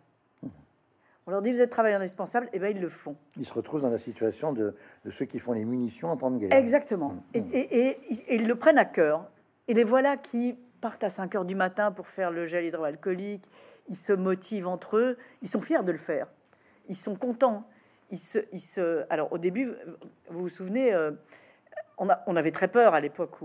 On 1.27 1.33
leur 1.33 1.43
dit, 1.43 1.53
vous 1.53 1.61
êtes 1.61 1.69
travailleurs 1.69 2.01
indispensables, 2.01 2.49
et 2.55 2.59
bien 2.59 2.71
ils 2.71 2.81
le 2.81 2.89
font. 2.89 3.15
Ils 3.37 3.45
se 3.45 3.53
retrouvent 3.53 3.83
dans 3.83 3.91
la 3.91 3.99
situation 3.99 4.55
de, 4.55 4.75
ceux 5.11 5.27
qui 5.27 5.39
font 5.39 5.53
les 5.53 5.67
munitions 5.67 6.09
en 6.09 6.17
temps 6.17 6.31
de 6.31 6.39
guerre. 6.39 6.57
Exactement. 6.57 7.11
Mmh. 7.35 7.39
Et, 7.53 7.89
et, 7.91 8.37
ils 8.37 8.47
le 8.47 8.55
prennent 8.55 8.79
à 8.79 8.87
cœur. 8.87 9.29
Et 9.69 9.75
les 9.75 9.85
voilà 9.85 10.17
qui 10.17 10.57
partent 10.81 11.05
à 11.05 11.11
5 11.11 11.35
heures 11.35 11.45
du 11.45 11.57
matin 11.57 11.93
pour 11.93 12.09
faire 12.09 12.31
le 12.31 12.47
gel 12.47 12.65
hydroalcoolique. 12.65 13.51
Ils 13.91 13.97
se 13.97 14.15
motivent 14.15 14.69
entre 14.69 14.97
eux. 14.97 15.19
Ils 15.43 15.49
sont 15.51 15.61
fiers 15.61 15.85
de 15.85 15.93
le 15.93 15.99
faire. 15.99 16.33
Ils 16.89 16.97
sont 16.97 17.17
contents 17.17 17.67
il 18.11 18.19
se, 18.19 18.39
se, 18.53 19.05
alors 19.11 19.33
au 19.33 19.39
début, 19.39 19.73
vous 20.31 20.43
vous 20.43 20.49
souvenez, 20.49 20.93
euh, 20.93 21.13
on, 21.99 22.37
avait 22.37 22.53
très 22.53 22.69
peur 22.69 22.95
à 22.95 23.01
l'époque 23.01 23.39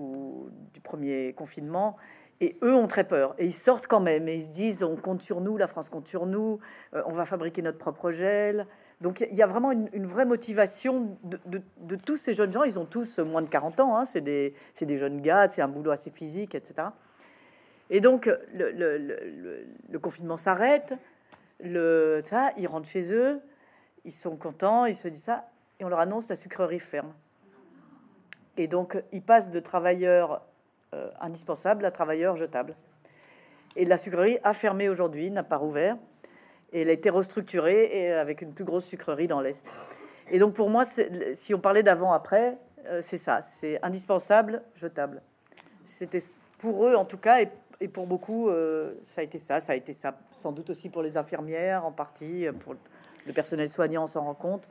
du 0.74 0.82
premier 0.82 1.34
confinement, 1.34 1.98
et 2.42 2.58
eux 2.64 2.76
ont 2.76 2.88
très 2.88 3.04
peur, 3.04 3.36
et 3.38 3.46
ils 3.46 3.54
sortent 3.54 3.88
quand 3.88 4.00
même, 4.00 4.28
et 4.28 4.36
ils 4.36 4.44
se 4.44 4.52
disent, 4.52 4.84
on 4.84 4.96
compte 4.96 5.22
sur 5.22 5.42
nous, 5.42 5.58
la 5.58 5.68
France 5.68 5.90
compte 5.90 6.08
sur 6.08 6.26
nous, 6.26 6.60
euh, 6.94 7.02
on 7.06 7.12
va 7.12 7.26
fabriquer 7.26 7.62
notre 7.62 7.78
propre 7.78 8.12
gel. 8.12 8.68
Donc 9.00 9.26
il 9.32 9.36
y 9.36 9.42
a 9.42 9.48
vraiment 9.48 9.72
une, 9.72 10.06
vraie 10.06 10.26
motivation 10.26 11.18
de, 11.24 11.96
tous 11.96 12.18
ces 12.18 12.36
jeunes 12.36 12.54
gens, 12.54 12.62
ils 12.62 12.78
ont 12.78 12.86
tous 12.86 13.18
moins 13.18 13.42
de 13.42 13.50
40 13.50 13.80
ans, 13.80 13.98
hein, 13.98 14.06
c'est 14.06 14.22
des, 14.22 14.54
jeunes 14.80 15.22
gars, 15.22 15.50
c'est 15.50 15.64
un 15.64 15.68
boulot 15.68 15.90
assez 15.90 16.12
physique, 16.12 16.54
etc. 16.54 16.90
Et 17.90 18.00
donc 18.00 18.30
le, 18.54 18.70
le, 19.90 20.00
confinement 20.00 20.38
s'arrête, 20.38 20.94
ça, 21.64 22.52
ils 22.58 22.68
rentrent 22.68 22.88
chez 22.88 23.12
eux, 23.12 23.42
ils 24.06 24.12
sont 24.12 24.36
contents, 24.36 24.86
ils 24.86 24.96
se 24.96 25.08
disent 25.08 25.24
ça, 25.24 25.46
et 25.80 25.86
on 25.86 25.90
leur 25.90 26.00
annonce 26.00 26.30
la 26.30 26.36
sucrerie 26.36 26.80
ferme. 26.80 27.14
Et 28.58 28.68
donc, 28.68 29.02
ils 29.12 29.22
passent 29.22 29.50
de 29.50 29.60
travailleurs 29.60 30.42
euh, 30.94 31.10
indispensables 31.20 31.86
à 31.86 31.92
travailleurs 31.92 32.36
jetables. 32.36 32.76
Et 33.76 33.86
la 33.86 33.98
sucrerie 33.98 34.38
a 34.44 34.54
fermé 34.54 34.90
aujourd'hui, 34.90 35.30
n'a 35.32 35.44
pas 35.44 35.58
rouvert, 35.58 35.98
et 36.74 36.82
elle 36.82 36.90
a 36.90 36.94
été 36.94 37.10
restructurée 37.10 37.90
et 37.92 38.12
avec 38.12 38.42
une 38.42 38.54
plus 38.54 38.66
grosse 38.66 38.86
sucrerie 38.86 39.28
dans 39.28 39.42
l'Est. 39.42 39.66
Et 40.30 40.40
donc, 40.40 40.54
pour 40.54 40.70
moi, 40.70 40.84
si 41.34 41.54
on 41.54 41.60
parlait 41.60 41.84
d'avant-après, 41.84 42.58
euh, 42.88 43.02
c'est 43.02 43.18
ça, 43.18 43.42
c'est 43.42 43.84
indispensable, 43.84 44.64
jetable. 44.76 45.22
C'était 45.86 46.22
pour 46.60 46.86
eux, 46.86 46.96
en 46.96 47.06
tout 47.06 47.18
cas, 47.18 47.42
et, 47.42 47.88
pour 47.88 48.06
beaucoup, 48.06 48.50
euh, 48.50 48.94
ça 49.04 49.22
a 49.22 49.24
été 49.24 49.40
ça. 49.40 49.60
Ça 49.60 49.74
a 49.74 49.76
été 49.76 49.94
ça, 49.94 50.18
sans 50.30 50.52
doute 50.52 50.70
aussi 50.70 50.90
pour 50.90 51.02
les 51.02 51.18
infirmières, 51.18 51.86
en 51.86 51.92
partie, 51.92 52.48
le 53.26 53.34
personnel 53.34 53.70
soignant 53.70 54.08
s'en 54.08 54.22
rend 54.22 54.34
compte. 54.34 54.68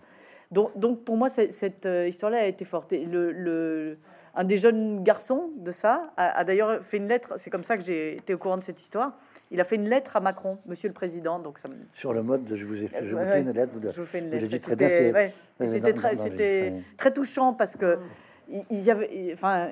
Donc, 0.50 0.76
donc 0.76 1.04
pour 1.04 1.16
moi, 1.16 1.28
cette 1.28 1.86
euh, 1.86 2.08
histoire-là 2.08 2.38
a 2.38 2.46
été 2.46 2.64
forte. 2.64 2.92
le, 2.92 3.30
le, 3.30 3.96
un 4.34 4.44
des 4.44 4.56
jeunes 4.56 5.02
garçons 5.02 5.50
de 5.56 5.70
ça 5.72 6.02
a, 6.16 6.44
d'ailleurs 6.44 6.82
fait 6.82 6.98
une 6.98 7.08
lettre. 7.08 7.34
C'est 7.36 7.50
comme 7.50 7.64
ça 7.64 7.76
que 7.76 7.84
j'ai 7.84 8.16
été 8.16 8.34
au 8.34 8.38
courant 8.38 8.56
de 8.56 8.62
cette 8.62 8.80
histoire. 8.80 9.16
Il 9.50 9.60
a 9.60 9.64
fait 9.64 9.76
une 9.76 9.88
lettre 9.88 10.16
à 10.16 10.20
Macron, 10.20 10.58
Monsieur 10.66 10.88
le 10.88 10.94
Président. 10.94 11.40
Donc 11.40 11.58
ça 11.58 11.68
sur 11.90 12.12
le 12.12 12.22
mode 12.22 12.44
de 12.44 12.56
je 12.56 12.64
vous 12.64 12.82
ai 12.82 12.88
fait, 12.88 13.04
je 13.04 13.16
vous 13.16 13.24
fais 13.24 13.40
une 13.40 13.50
lettre. 13.50 13.72
Vous, 13.72 13.80
je 13.92 14.00
vous 14.00 14.06
fais 14.06 14.20
une 14.20 14.30
lettre. 14.30 14.46
C'était 15.60 15.92
très, 15.92 16.16
très, 16.16 16.82
très 16.96 17.12
touchant 17.12 17.54
parce 17.54 17.76
que 17.76 17.98
y 18.70 18.90
avait, 18.90 19.30
enfin, 19.32 19.70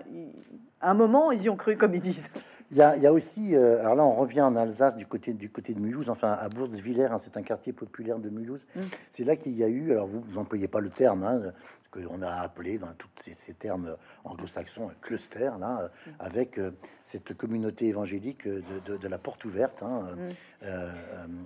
À 0.81 0.91
un 0.91 0.95
moment, 0.95 1.33
ils 1.33 1.43
y 1.43 1.49
ont 1.49 1.57
cru, 1.57 1.77
comme 1.77 1.95
ils 1.95 2.01
disent. 2.01 2.29
Il 2.71 2.77
y, 2.77 2.83
a, 2.83 2.97
il 2.97 3.03
y 3.03 3.07
a 3.07 3.13
aussi, 3.15 3.57
euh, 3.57 3.81
alors 3.81 3.95
là, 3.95 4.05
on 4.05 4.15
revient 4.15 4.43
en 4.43 4.55
Alsace 4.55 4.95
du 4.95 5.07
côté 5.07 5.33
du 5.33 5.49
côté 5.49 5.73
de 5.73 5.81
Mulhouse, 5.81 6.11
enfin 6.11 6.33
à 6.33 6.51
Bourzwiller, 6.51 7.07
hein, 7.07 7.17
c'est 7.19 7.39
un 7.39 7.43
quartier 7.43 7.73
populaire 7.73 8.19
de 8.19 8.29
Mulhouse. 8.29 8.67
Mm. 8.77 8.81
C'est 9.11 9.25
là 9.25 9.37
qu'il 9.37 9.57
y 9.57 9.65
a 9.65 9.69
eu, 9.69 9.93
alors 9.93 10.07
vous 10.07 10.23
n'employez 10.35 10.69
pas 10.69 10.81
le 10.81 10.91
terme, 10.91 11.23
hein, 11.23 11.41
ce 11.83 11.89
qu'on 12.07 12.21
a 12.21 12.31
appelé 12.31 12.77
dans 12.77 12.93
tous 12.99 13.09
ces, 13.21 13.33
ces 13.33 13.55
termes 13.55 13.97
anglo-saxons 14.25 14.91
un 14.91 14.95
cluster, 15.01 15.51
là, 15.59 15.81
euh, 15.81 15.89
Mm. 15.89 16.11
avec 16.19 16.59
euh, 16.59 16.71
cette 17.07 17.33
communauté 17.35 17.87
évangélique 17.87 18.47
de, 18.47 18.63
de- 18.85 18.97
de 18.99 19.09
la 19.09 19.17
porte 19.19 19.47
ouverte. 19.47 19.83
hein, 19.83 20.09
Mm. 20.15 20.29
euh, 20.65 20.93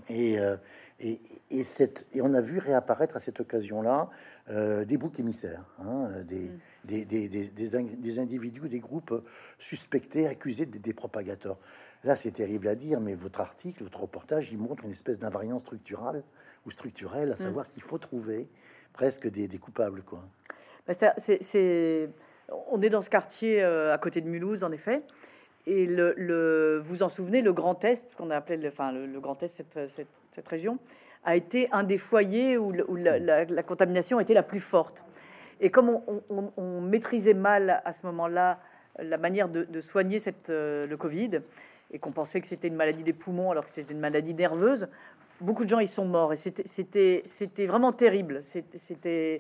et, 0.09 0.39
et, 1.03 1.21
et, 1.51 1.65
cette, 1.65 2.07
et 2.13 2.23
on 2.23 2.33
a 2.35 2.41
vu 2.41 2.59
réapparaître 2.59 3.17
à 3.17 3.21
cette 3.21 3.41
occasion-là 3.41 4.09
euh, 4.51 4.85
des 4.85 4.97
boucs 4.97 5.19
émissaires, 5.21 5.65
hein, 5.79 6.23
des, 6.23 6.51
Mm. 6.51 6.59
des, 6.85 7.05
des, 7.05 7.29
des, 7.29 7.49
des 7.49 7.77
in- 7.77 7.83
des 7.99 8.19
individus, 8.19 8.69
des 8.69 8.81
groupes 8.81 9.25
suspectés, 9.59 10.27
accusés 10.27 10.67
des 10.67 10.93
propagateurs. 10.95 11.59
Là, 12.05 12.17
c'est 12.17 12.33
terrible 12.33 12.67
à 12.69 12.75
dire, 12.75 13.01
mais 13.01 13.15
votre 13.15 13.41
article, 13.41 13.85
votre 13.85 14.01
reportage, 14.01 14.51
il 14.51 14.59
montre 14.59 14.85
une 14.85 14.91
espèce 14.91 15.19
d'invariance 15.19 15.63
structurale 15.63 16.23
ou 16.67 16.71
structurelle, 16.71 17.31
à 17.33 17.37
savoir 17.37 17.69
qu'il 17.73 17.83
faut 17.83 17.99
trouver 17.99 18.49
presque 18.93 19.29
des, 19.29 19.49
coupables, 19.59 20.03
quoi. 20.03 20.21
Bah, 20.87 20.95
c'est- 21.19 22.11
on 22.71 22.83
est 22.83 22.91
dans 22.91 23.01
ce 23.03 23.11
quartier 23.11 23.63
euh, 23.63 23.95
à 23.95 23.99
côté 23.99 24.21
de 24.21 24.29
Mulhouse, 24.29 24.65
en 24.65 24.73
effet. 24.73 25.03
Et 25.67 25.87
le, 25.87 26.81
vous 26.83 27.03
en 27.03 27.09
souvenez, 27.09 27.41
le 27.41 27.53
Grand 27.53 27.85
Est, 27.85 28.11
ce 28.11 28.17
qu'on 28.17 28.31
a 28.31 28.37
appelé 28.37 28.57
le, 28.57 28.69
enfin, 28.69 28.93
le, 28.93 29.21
Grand 29.21 29.41
Est, 29.43 29.49
cette, 29.49 30.49
région, 30.49 30.79
a 31.25 31.37
été 31.37 31.69
un 31.71 31.85
des 31.85 31.99
foyers 31.99 32.59
où, 32.59 32.73
la, 32.73 33.63
contamination 33.63 34.19
était 34.19 34.35
la 34.35 34.43
plus 34.43 34.61
forte. 34.61 35.05
Et 35.61 35.71
comme 35.71 36.01
on, 36.57 36.81
maîtrisait 36.81 37.35
mal 37.35 37.81
à 37.85 37.93
ce 37.93 38.07
moment-là 38.07 38.59
la 38.99 39.19
manière 39.19 39.49
de, 39.49 39.81
soigner 39.81 40.19
euh, 40.49 40.87
le 40.87 40.97
Covid, 40.97 41.41
et 41.93 41.99
qu'on 41.99 42.13
pensait 42.13 42.41
que 42.41 42.49
c'était 42.49 42.69
une 42.69 42.75
maladie 42.75 43.05
des 43.05 43.13
poumons 43.13 43.51
alors 43.51 43.65
que 43.65 43.71
c'était 43.71 43.93
une 43.93 44.01
maladie 44.01 44.35
nerveuse, 44.35 44.89
beaucoup 45.41 45.65
de 45.65 45.69
gens 45.69 45.79
y 45.79 45.87
sont 45.87 46.07
morts. 46.07 46.33
Et 46.33 46.37
c'était- 46.37 47.67
vraiment 47.67 47.93
terrible. 47.93 48.41
Euh, 49.07 49.39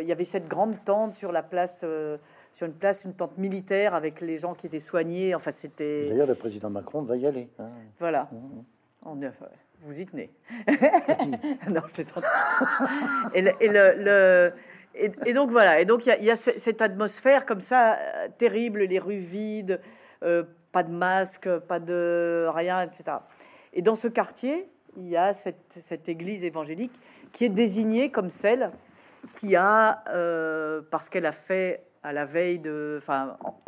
il 0.00 0.08
y 0.08 0.12
avait 0.12 0.24
cette 0.24 0.48
grande 0.48 0.82
tente 0.84 1.14
sur 1.14 1.32
la 1.32 1.42
place, 1.42 1.80
euh, 1.84 2.16
sur 2.52 2.66
une 2.66 2.74
place, 2.74 3.04
une 3.04 3.14
tente 3.14 3.36
militaire 3.38 3.94
avec 3.94 4.20
les 4.20 4.36
gens 4.36 4.54
qui 4.54 4.66
étaient 4.66 4.78
soignés. 4.80 5.34
Enfin, 5.34 5.50
c'était 5.50 6.08
D'ailleurs, 6.08 6.26
le 6.26 6.34
président 6.34 6.70
Macron 6.70 7.02
va 7.02 7.16
y 7.16 7.26
aller. 7.26 7.48
hein. 7.58 7.70
voilà. 7.98 8.28
Est- 8.30 9.26
enfin, 9.26 9.46
vous 9.80 9.98
y 10.00 10.06
tenez. 10.06 10.30
non, 11.68 11.80
je. 11.92 12.20
Et, 13.34 13.42
le- 13.42 13.52
et 13.60 13.68
le, 13.68 13.94
le- 13.96 14.52
et, 14.94 15.10
et 15.26 15.32
donc 15.32 15.50
voilà. 15.50 15.80
Et 15.80 15.84
donc 15.84 16.06
il 16.06 16.10
y 16.10 16.30
a, 16.30 16.34
y 16.34 16.36
cette 16.36 16.82
atmosphère 16.82 17.46
comme 17.46 17.60
ça 17.60 17.94
euh, 17.98 18.28
terrible, 18.38 18.80
les 18.84 18.98
rues 18.98 19.16
vides, 19.16 19.80
euh, 20.22 20.44
pas 20.70 20.82
de 20.82 20.92
masque, 20.92 21.48
pas 21.60 21.80
de 21.80 22.46
rien, 22.54 22.82
etc. 22.82 23.16
Et 23.72 23.82
dans 23.82 23.94
ce 23.94 24.06
quartier, 24.08 24.68
il 24.96 25.08
y 25.08 25.16
a 25.16 25.32
cette, 25.32 25.56
cette 25.80 26.08
église 26.10 26.44
évangélique 26.44 26.92
qui 27.32 27.46
est 27.46 27.48
désignée 27.48 28.10
comme 28.10 28.28
celle 28.30 28.70
qui 29.40 29.56
a, 29.56 30.04
euh, 30.10 30.82
parce 30.90 31.08
qu'elle 31.08 31.24
a 31.26 31.32
fait 31.32 31.82
à 32.02 32.12
la 32.12 32.24
veille 32.24 32.58
de, 32.58 32.96
enfin, 32.98 33.36
en- 33.44 33.58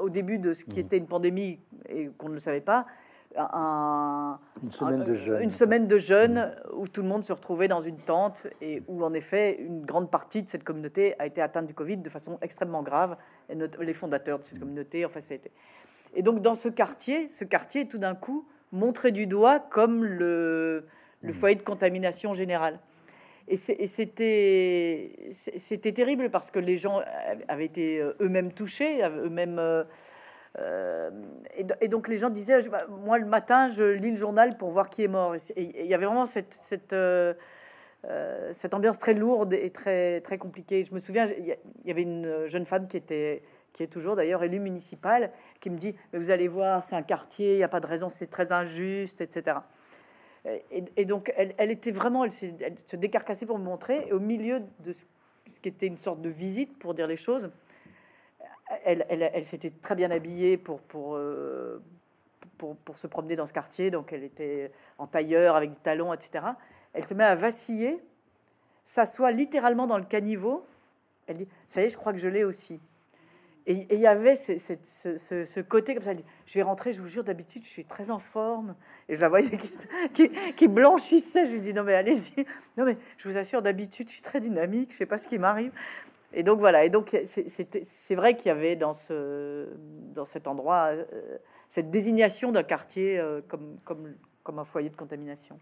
au 0.00 0.08
début 0.10 0.38
de 0.38 0.52
ce 0.54 0.64
qui 0.64 0.80
était 0.80 0.96
une 0.96 1.06
pandémie 1.06 1.60
et 1.88 2.08
qu'on 2.18 2.28
ne 2.28 2.34
le 2.34 2.40
savait 2.40 2.60
pas, 2.62 2.86
un, 3.36 4.38
Une 4.62 4.70
semaine 4.70 5.04
de 5.04 5.14
jeûne. 5.14 5.42
Une 5.42 5.50
semaine 5.50 5.86
de 5.86 5.96
jeûne 5.98 6.54
où 6.76 6.86
tout 6.86 7.00
le 7.02 7.08
monde 7.08 7.24
se 7.24 7.32
retrouvait 7.32 7.68
dans 7.68 7.80
une 7.80 7.96
tente 7.98 8.46
et 8.60 8.82
où, 8.88 9.02
en 9.04 9.14
effet, 9.14 9.56
une 9.58 9.84
grande 9.86 10.10
partie 10.10 10.42
de 10.42 10.48
cette 10.50 10.64
communauté 10.64 11.14
a 11.18 11.24
été 11.26 11.40
atteinte 11.40 11.66
du 11.66 11.72
Covid 11.72 11.96
de 11.96 12.10
façon 12.10 12.38
extrêmement 12.42 12.82
grave. 12.82 13.16
Et 13.48 13.54
not- 13.54 13.68
les 13.80 13.94
fondateurs 13.94 14.38
de 14.38 14.44
cette 14.44 14.58
communauté, 14.58 15.06
enfin, 15.06 15.20
ça 15.22 15.32
a 15.32 15.36
été. 15.36 15.50
Et 16.14 16.22
donc, 16.22 16.40
dans 16.42 16.54
ce 16.54 16.68
quartier, 16.68 17.30
ce 17.30 17.44
quartier, 17.44 17.88
tout 17.88 17.96
d'un 17.98 18.14
coup, 18.14 18.46
montré 18.70 19.12
du 19.12 19.26
doigt 19.26 19.60
comme 19.60 20.04
le, 20.04 20.84
le 21.22 21.32
foyer 21.32 21.56
de 21.56 21.62
contamination 21.62 22.34
générale. 22.34 22.80
Et 23.48 23.56
c'était 23.56 25.10
terrible 25.92 26.30
parce 26.30 26.50
que 26.50 26.58
les 26.58 26.76
gens 26.76 27.00
avaient 27.48 27.64
été 27.66 28.00
euh, 28.00 28.12
eux-mêmes 28.20 28.52
touchés, 28.52 29.02
eux-mêmes. 29.04 29.58
euh, 29.58 29.84
euh, 30.58 31.10
et, 31.56 31.64
do- 31.64 31.74
et 31.80 31.88
donc 31.88 32.08
les 32.08 32.18
gens 32.18 32.30
disaient, 32.30 32.60
bah, 32.68 32.84
moi 32.88 33.18
le 33.18 33.26
matin, 33.26 33.68
je 33.70 33.84
lis 33.84 34.10
le 34.10 34.16
journal 34.16 34.56
pour 34.58 34.70
voir 34.70 34.90
qui 34.90 35.02
est 35.04 35.08
mort. 35.08 35.34
Et 35.34 35.38
il 35.56 35.86
y 35.86 35.94
avait 35.94 36.06
vraiment 36.06 36.26
cette, 36.26 36.52
cette, 36.54 36.94
ambiance 38.74 38.98
très 38.98 39.14
lourde 39.14 39.52
et 39.54 39.70
très, 39.70 40.20
très 40.20 40.38
compliquée. 40.38 40.84
Je 40.84 40.92
me 40.94 40.98
souviens, 40.98 41.26
il 41.38 41.46
y 41.46 41.52
a- 41.52 41.56
il 41.84 41.88
y 41.88 41.90
avait 41.90 42.02
une 42.02 42.46
jeune 42.46 42.64
femme 42.66 42.86
qui 42.88 42.96
était 42.96 43.42
qui 43.72 43.82
est 43.82 43.86
toujours 43.86 44.16
d'ailleurs 44.16 44.44
élue 44.44 44.60
municipale, 44.60 45.32
qui 45.58 45.70
me 45.70 45.78
dit, 45.78 45.94
mais 46.12 46.18
vous 46.18 46.30
allez 46.30 46.46
voir, 46.46 46.84
c'est 46.84 46.94
un 46.94 47.00
quartier, 47.02 47.54
il 47.54 47.56
n'y 47.56 47.62
a 47.64 47.68
pas 47.68 47.80
de 47.80 47.86
raison, 47.86 48.10
c'est 48.14 48.26
très 48.28 48.52
injuste, 48.52 49.22
etc. 49.22 49.56
Et, 50.44 51.04
donc, 51.04 51.32
elle, 51.36 51.70
était 51.70 51.92
vraiment, 51.92 52.24
elle, 52.24 52.32
se 52.32 52.96
décarcassait 52.96 53.46
pour 53.46 53.58
me 53.58 53.64
montrer, 53.64 54.08
et 54.08 54.12
au 54.12 54.18
milieu 54.18 54.60
de 54.80 54.92
ce, 54.92 55.04
qui 55.60 55.68
était 55.68 55.86
une 55.86 55.98
sorte 55.98 56.20
de 56.20 56.28
visite, 56.28 56.78
pour 56.78 56.94
dire 56.94 57.06
les 57.06 57.16
choses, 57.16 57.50
elle 58.84 59.44
s'était 59.44 59.70
très 59.70 59.94
bien 59.94 60.10
habillée 60.10 60.56
pour, 60.56 60.80
pour, 60.80 61.14
euh, 61.14 61.80
pour, 62.58 62.76
pour 62.76 62.96
se 62.96 63.06
promener 63.06 63.36
dans 63.36 63.46
ce 63.46 63.52
quartier, 63.52 63.90
donc 63.90 64.12
elle 64.12 64.24
était 64.24 64.72
en 64.98 65.06
tailleur 65.06 65.56
avec 65.56 65.70
des 65.70 65.76
talons, 65.76 66.12
etc. 66.12 66.44
Elle 66.92 67.04
se 67.04 67.14
met 67.14 67.24
à 67.24 67.34
vaciller, 67.34 68.02
s'assoit 68.84 69.30
littéralement 69.30 69.86
dans 69.86 69.98
le 69.98 70.04
caniveau. 70.04 70.66
Elle 71.26 71.38
dit, 71.38 71.48
ça 71.68 71.82
y 71.82 71.84
est, 71.84 71.90
je 71.90 71.96
crois 71.96 72.12
que 72.12 72.18
je 72.18 72.28
l'ai 72.28 72.44
aussi. 72.44 72.80
Et 73.66 73.94
il 73.94 74.00
y 74.00 74.06
avait 74.06 74.34
ce, 74.36 75.60
côté 75.60 75.94
comme 75.94 76.02
ça. 76.02 76.12
Je 76.46 76.54
vais 76.58 76.62
rentrer, 76.62 76.92
je 76.92 77.00
vous 77.00 77.06
jure, 77.08 77.22
d'habitude, 77.22 77.62
je 77.64 77.68
suis 77.68 77.84
très 77.84 78.10
en 78.10 78.18
forme. 78.18 78.74
Et 79.08 79.14
je 79.14 79.20
la 79.20 79.28
voyais 79.28 79.56
qui, 80.56 80.68
blanchissait. 80.68 81.46
Je 81.46 81.52
lui 81.52 81.60
dis 81.60 81.74
Non, 81.74 81.84
mais 81.84 81.94
allez-y. 81.94 82.44
Non, 82.76 82.84
mais 82.84 82.96
je 83.18 83.28
vous 83.28 83.36
assure, 83.36 83.62
d'habitude, 83.62 84.08
je 84.08 84.14
suis 84.14 84.22
très 84.22 84.40
dynamique. 84.40 84.92
Je 84.92 84.96
sais 84.96 85.06
pas 85.06 85.18
ce 85.18 85.28
qui 85.28 85.38
m'arrive. 85.38 85.72
Et 86.32 86.42
donc 86.42 86.58
voilà. 86.58 86.84
Et 86.84 86.90
donc, 86.90 87.16
c'est- 87.24 88.14
vrai 88.14 88.36
qu'il 88.36 88.48
y 88.48 88.50
avait 88.50 88.74
dans, 88.76 88.92
ce, 88.92 89.68
dans 90.14 90.24
cet 90.24 90.48
endroit 90.48 90.88
euh, 90.92 91.04
cette 91.68 91.90
désignation 91.90 92.52
d'un 92.52 92.62
quartier 92.62 93.18
euh, 93.18 93.40
comme, 93.46 93.76
comme, 93.84 94.14
comme 94.42 94.58
un 94.58 94.64
foyer 94.64 94.90
de 94.90 94.96
contamination. 94.96 95.58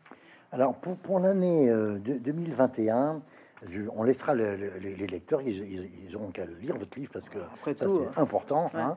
Alors, 0.53 0.75
pour, 0.75 1.21
l'année 1.21 1.71
euh, 1.71 1.99
de- 1.99 2.15
2021, 2.15 3.23
je- 3.67 3.83
on 3.95 4.03
laissera 4.03 4.35
le- 4.35 4.57
le- 4.57 4.79
les, 4.79 5.07
lecteurs, 5.07 5.43
ils, 5.43 5.57
ils, 5.59 5.91
ils 6.09 6.17
auront 6.17 6.31
qu'à 6.31 6.47
lire 6.47 6.77
votre 6.77 6.99
livre 6.99 7.11
parce 7.13 7.29
que 7.29 7.39
Après 7.39 7.75
ça, 7.75 7.87
tout, 7.87 8.01
c'est 8.15 8.21
important. 8.21 8.71
hein. 8.75 8.97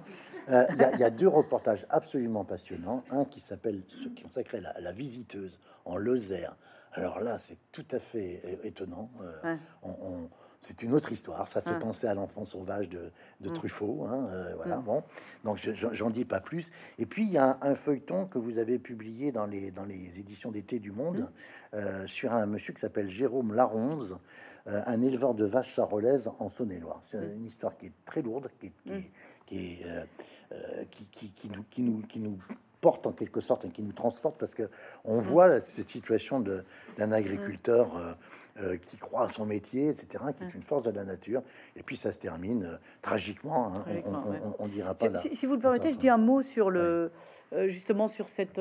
Euh, 0.50 0.66
Il 0.72 0.78
y, 0.78 0.84
a- 0.84 0.94
il 0.94 1.00
y 1.00 1.04
a 1.04 1.10
deux 1.10 1.28
reportages 1.28 1.86
absolument 1.90 2.46
passionnants. 2.46 3.04
Un 3.12 3.26
qui 3.26 3.40
s'appelle, 3.40 3.84
qui 3.86 4.14
consacré 4.24 4.60
à 4.66 4.80
la, 4.82 4.92
visiteuse 4.92 5.60
en 5.86 5.98
Lozère. 5.98 6.56
Alors 6.94 7.20
là, 7.22 7.40
c'est 7.40 7.58
tout 7.72 7.86
à 7.92 8.00
fait 8.00 8.42
é- 8.44 8.68
étonnant. 8.68 9.10
Euh, 9.22 9.42
Ouais. 9.54 9.58
on- 9.84 9.90
on- 10.02 10.30
c'est 10.60 10.82
une 10.84 10.94
autre 10.94 11.12
histoire. 11.12 11.48
Ça 11.50 11.62
fait 11.62 11.72
Ouais. 11.72 11.80
penser 11.80 12.08
à 12.08 12.14
l'enfant 12.14 12.46
sauvage 12.46 12.88
de, 12.88 13.12
de 13.42 13.50
Mm. 13.50 13.54
Truffaut. 13.54 14.06
hein, 14.08 14.28
euh, 14.32 14.54
voilà. 14.56 14.78
Bon, 14.78 15.04
donc 15.44 15.58
je- 15.58 15.74
je- 15.74 15.88
j'en 15.92 16.10
dis 16.10 16.24
pas 16.24 16.40
plus. 16.40 16.72
Et 17.00 17.06
puis 17.06 17.24
il 17.24 17.32
y 17.32 17.38
a 17.38 17.58
un, 17.62 17.72
un 17.72 17.76
feuilleton 17.76 18.28
que 18.28 18.38
vous 18.38 18.58
avez 18.60 18.80
publié 18.80 19.32
dans 19.34 19.46
les 19.46 19.72
dans 19.72 19.84
les 19.84 20.20
éditions 20.20 20.52
d'été 20.52 20.80
du 20.80 20.92
Monde 20.92 21.18
Mm. 21.74 21.76
euh, 21.76 22.08
sur 22.08 22.32
un 22.32 22.46
monsieur 22.46 22.74
qui 22.74 22.80
s'appelle 22.80 23.10
Jérôme 23.10 23.54
Laronze, 23.54 24.14
euh, 24.14 24.18
un 24.66 25.02
éleveur 25.02 25.34
de 25.34 25.46
vaches 25.46 25.74
charolaises 25.74 26.30
en 26.40 26.50
Saône-et-Loire. 26.50 27.00
C'est 27.04 27.18
Mm. 27.20 27.36
une 27.36 27.46
histoire 27.46 27.76
qui 27.78 27.88
est 27.88 27.94
très 28.06 28.22
lourde, 28.22 28.50
qui 28.60 28.72
qui 28.86 29.10
qui 29.46 29.80
euh, 29.86 30.04
euh, 30.54 30.84
nous, 31.56 31.64
qui, 31.70 31.82
nous, 31.82 32.02
qui 32.04 32.20
nous 32.20 32.38
porte 32.80 33.08
en 33.08 33.12
quelque 33.14 33.40
sorte 33.42 33.66
et 33.66 33.70
qui 33.70 33.82
nous 33.82 33.94
transporte 33.94 34.38
parce 34.38 34.56
que 34.56 34.70
on 35.04 35.20
Mm. 35.20 35.24
voit 35.24 35.60
cette 35.62 35.90
situation 35.90 36.40
de- 36.40 36.64
d'un 36.98 37.12
agriculteur 37.12 37.98
euh, 37.98 38.14
euh, 38.62 38.78
qui 38.78 38.98
croit 38.98 39.26
à 39.26 39.30
son 39.30 39.46
métier, 39.46 39.90
etc., 39.90 40.24
qui 40.38 40.44
Mm. 40.44 40.48
est 40.48 40.54
une 40.54 40.62
force 40.62 40.84
de 40.84 40.92
la 40.92 41.04
nature. 41.04 41.42
Et 41.76 41.82
puis 41.84 41.98
ça 41.98 42.12
se 42.12 42.20
termine 42.20 42.64
euh, 42.66 42.78
tragiquement. 43.02 43.68
hein. 43.68 43.80
On- 43.80 43.84
Tragiquement, 43.84 44.24
on, 44.28 44.32
ouais. 44.32 44.40
on- 44.60 44.64
on 44.64 44.68
dira 44.68 44.94
pas. 44.94 45.18
Si, 45.20 45.36
si 45.36 45.46
vous 45.46 45.56
le 45.56 45.60
permettez, 45.62 45.92
je 45.92 45.98
dis 45.98 46.10
un 46.10 46.18
mot 46.18 46.42
sur 46.42 46.70
le, 46.70 47.12
euh, 47.54 47.68
justement 47.68 48.08
sur 48.08 48.30
cette, 48.30 48.60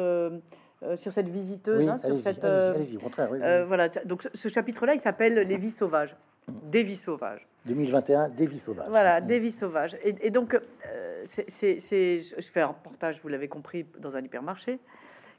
euh, 0.82 0.92
euh, 0.92 0.96
sur 0.96 1.12
cette 1.12 1.28
visiteuse, 1.28 1.84
Oui, 1.84 1.88
hein, 1.90 1.98
sur 1.98 2.16
cette. 2.16 2.44
euh, 2.44 2.74
allez-y, 2.74 2.96
au 2.96 3.00
contraire. 3.00 3.28
oui, 3.30 3.38
oui. 3.40 3.44
euh, 3.46 3.64
voilà. 3.64 3.88
Donc 4.04 4.22
ce- 4.34 4.48
chapitre-là, 4.48 4.94
il 4.94 5.00
s'appelle 5.00 5.34
Les 5.34 5.56
vies 5.56 5.70
sauvages, 5.70 6.16
des 6.48 6.82
vies 6.82 6.96
sauvages. 6.96 7.46
2021, 7.66 8.28
des 8.28 8.46
vies 8.46 8.58
sauvages. 8.58 8.88
Voilà, 8.88 9.20
des 9.20 9.38
vies 9.38 9.52
sauvages. 9.52 9.96
Et, 10.02 10.14
et 10.20 10.30
donc, 10.30 10.54
euh, 10.54 11.22
c'est, 11.24 11.78
je 11.78 12.40
fais 12.50 12.60
un 12.60 12.66
reportage, 12.66 13.20
vous 13.22 13.28
l'avez 13.28 13.46
compris, 13.48 13.86
dans 14.00 14.16
un 14.16 14.20
hypermarché. 14.20 14.80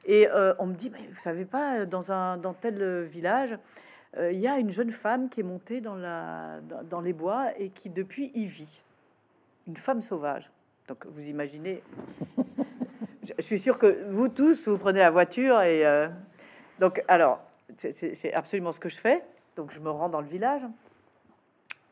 Et 0.05 0.29
euh, 0.29 0.53
on 0.59 0.65
me 0.67 0.73
dit, 0.73 0.89
mais 0.89 1.05
vous 1.11 1.17
savez 1.19 1.43
pas, 1.45 1.85
dans, 1.85 2.11
un, 2.13 2.37
dans 2.37 2.53
tel 2.53 2.81
euh, 2.81 3.03
village, 3.03 3.57
euh, 4.17 4.31
il 4.31 4.39
y 4.39 4.47
a 4.47 4.57
une 4.59 4.69
jeune 4.71 4.91
femme 4.91 5.27
qui 5.27 5.41
est 5.41 5.43
montée 5.43 5.81
dans, 5.81 5.95
la, 5.95 6.61
dans, 6.69 6.83
dans 6.83 7.01
les 7.01 7.13
bois 7.13 7.51
et 7.57 7.69
qui, 7.69 7.89
depuis, 7.89 8.31
y 8.35 8.45
vit. 8.45 8.81
Une 9.67 9.75
femme 9.77 9.99
sauvage. 10.01 10.49
Donc, 10.87 11.05
vous 11.07 11.27
imaginez. 11.27 11.83
je, 13.23 13.41
suis 13.41 13.59
sûr 13.59 13.77
que 13.77 14.05
vous 14.09 14.27
tous, 14.27 14.67
vous 14.67 14.77
prenez 14.77 14.99
la 14.99 15.11
voiture 15.11 15.61
et. 15.61 15.85
euh, 15.85 16.07
donc, 16.79 17.03
alors, 17.07 17.39
c'est- 17.77 18.33
absolument 18.33 18.71
ce 18.71 18.79
que 18.79 18.89
je 18.89 18.97
fais. 18.97 19.23
Donc, 19.55 19.71
je 19.71 19.79
me 19.79 19.89
rends 19.89 20.09
dans 20.09 20.21
le 20.21 20.27
village 20.27 20.65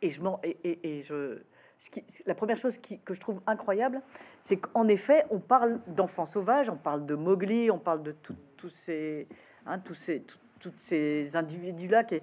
et 0.01 0.09
je 0.09 0.21
m'en 0.21 0.39
et, 0.43 1.01
je 1.03 1.39
ce 1.79 1.89
qui, 1.89 2.03
la 2.27 2.35
première 2.35 2.57
chose 2.57 2.77
qui, 2.77 2.99
que 2.99 3.13
je 3.15 3.19
trouve 3.19 3.41
incroyable, 3.47 4.01
c'est 4.43 4.57
qu'en 4.57 4.87
effet, 4.87 5.25
on 5.31 5.39
parle 5.39 5.79
d'enfants 5.87 6.25
sauvages, 6.25 6.69
on 6.69 6.75
parle 6.75 7.07
de 7.07 7.15
Mowgli, 7.15 7.71
on 7.71 7.79
parle 7.79 8.03
de 8.03 8.11
tous 8.11 8.69
ces, 8.69 9.27
hein, 9.65 9.79
tous 9.79 9.95
ces, 9.95 10.23
toutes 10.59 10.79
ces 10.79 11.35
individus-là 11.35 12.03
qui, 12.03 12.19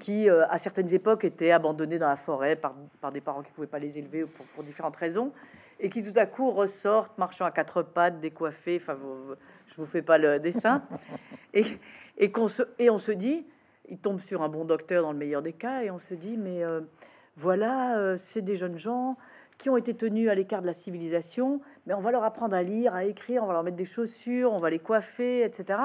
qui 0.00 0.28
euh, 0.28 0.46
à 0.48 0.58
certaines 0.58 0.92
époques, 0.92 1.24
étaient 1.24 1.52
abandonnés 1.52 1.98
dans 1.98 2.08
la 2.08 2.16
forêt 2.16 2.56
par, 2.56 2.74
par 3.00 3.12
des 3.12 3.20
parents 3.20 3.42
qui 3.42 3.50
pouvaient 3.52 3.66
pas 3.66 3.78
les 3.78 3.98
élever 3.98 4.24
pour, 4.24 4.44
pour, 4.46 4.64
différentes 4.64 4.96
raisons, 4.96 5.32
et 5.80 5.90
qui 5.90 6.02
tout 6.02 6.18
à 6.18 6.26
coup 6.26 6.50
ressortent 6.50 7.16
marchant 7.18 7.44
à 7.44 7.50
quatre 7.50 7.82
pattes, 7.82 8.20
décoiffés. 8.20 8.78
Enfin, 8.80 8.96
je 9.66 9.74
vous 9.76 9.86
fais 9.86 10.02
pas 10.02 10.18
le 10.18 10.38
dessin. 10.38 10.82
et, 11.54 11.64
et, 12.18 12.30
qu'on 12.30 12.48
se, 12.48 12.62
et 12.78 12.90
on 12.90 12.98
se 12.98 13.12
dit, 13.12 13.46
il 13.88 13.98
tombe 13.98 14.20
sur 14.20 14.42
un 14.42 14.48
bon 14.48 14.64
docteur 14.64 15.02
dans 15.02 15.12
le 15.12 15.18
meilleur 15.18 15.42
des 15.42 15.52
cas, 15.52 15.82
et 15.82 15.90
on 15.90 15.98
se 15.98 16.14
dit, 16.14 16.36
mais 16.36 16.64
euh, 16.64 16.80
voilà, 17.36 17.98
euh, 17.98 18.16
c'est 18.16 18.42
des 18.42 18.56
jeunes 18.56 18.78
gens 18.78 19.16
qui 19.58 19.70
ont 19.70 19.76
été 19.76 19.94
tenus 19.94 20.28
à 20.28 20.34
l'écart 20.34 20.60
de 20.60 20.66
la 20.66 20.74
civilisation, 20.74 21.60
mais 21.86 21.94
on 21.94 22.00
va 22.00 22.10
leur 22.10 22.24
apprendre 22.24 22.54
à 22.54 22.62
lire, 22.62 22.94
à 22.94 23.04
écrire, 23.04 23.42
on 23.42 23.46
va 23.46 23.54
leur 23.54 23.62
mettre 23.62 23.76
des 23.76 23.86
chaussures, 23.86 24.52
on 24.52 24.58
va 24.58 24.70
les 24.70 24.78
coiffer, 24.78 25.44
etc. 25.44 25.78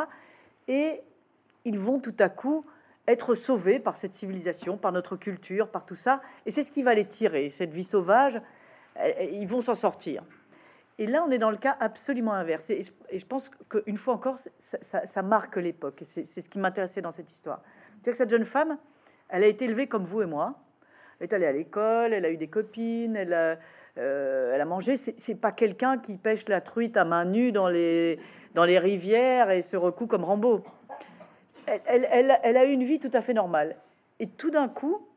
Et 0.68 1.02
ils 1.64 1.80
vont 1.80 2.00
tout 2.00 2.16
à 2.20 2.30
coup 2.30 2.66
être 3.08 3.36
sauvés 3.36 3.80
par 3.80 3.98
cette 3.98 4.14
civilisation, 4.14 4.78
par 4.78 4.92
notre 4.92 5.16
culture, 5.16 5.70
par 5.70 5.86
tout 5.86 5.96
ça. 5.96 6.22
Et 6.46 6.52
c'est 6.52 6.64
ce 6.64 6.72
qui 6.72 6.84
va 6.84 6.94
les 6.94 7.06
tirer. 7.06 7.50
Cette 7.50 7.74
vie 7.74 7.84
sauvage, 7.84 8.42
ils 9.32 9.48
vont 9.48 9.62
s'en 9.62 9.76
sortir. 9.76 10.24
Et 10.98 11.08
là, 11.08 11.24
on 11.28 11.32
est 11.32 11.38
dans 11.38 11.52
le 11.52 11.58
cas 11.58 11.76
absolument 11.80 12.34
inverse. 12.34 12.70
Et 12.70 12.84
je 13.14 13.26
pense 13.26 13.50
qu'une 13.70 13.98
fois 13.98 14.14
encore, 14.14 14.38
ça, 14.60 15.22
marque 15.22 15.58
l'époque. 15.58 16.02
C'est 16.04 16.26
ce 16.26 16.50
qui 16.50 16.60
m'intéressait 16.60 17.02
dans 17.02 17.12
cette 17.12 17.32
histoire. 17.32 17.62
C'est 18.02 18.12
que 18.12 18.18
cette 18.18 18.30
jeune 18.30 18.46
femme, 18.46 18.78
elle 19.30 19.44
a 19.44 19.48
été 19.48 19.66
élevée 19.66 19.88
comme 19.88 20.04
vous 20.04 20.22
et 20.22 20.28
moi. 20.28 20.56
Elle 21.20 21.28
est 21.28 21.34
allée 21.34 21.46
à 21.46 21.52
l'école, 21.52 22.14
elle 22.14 22.26
a 22.26 22.32
eu 22.32 22.38
des 22.38 22.48
copines, 22.48 23.16
elle 23.16 23.34
a, 23.34 23.58
euh, 23.98 24.54
elle 24.54 24.62
a 24.62 24.66
mangé. 24.66 24.98
C'est 24.98 25.36
pas 25.36 25.52
quelqu'un 25.52 25.98
qui 25.98 26.18
pêche 26.18 26.48
la 26.50 26.62
truite 26.62 26.98
à 26.98 27.06
main 27.06 27.26
nue 27.26 27.52
dans 27.52 27.70
les, 27.70 28.20
dans 28.54 28.66
les 28.66 28.80
rivières 28.80 29.50
et 29.50 29.62
se 29.62 29.78
recoue 29.78 30.08
comme 30.08 30.24
Rambo 30.24 30.64
elle, 31.86 32.58
a 32.58 32.66
eu 32.66 32.72
une 32.72 32.84
vie 32.84 33.00
tout 33.00 33.12
à 33.14 33.22
fait 33.22 33.34
normale. 33.34 33.76
Et 34.20 34.28
tout 34.28 34.52
d'un 34.52 34.68
coup, 34.68 35.08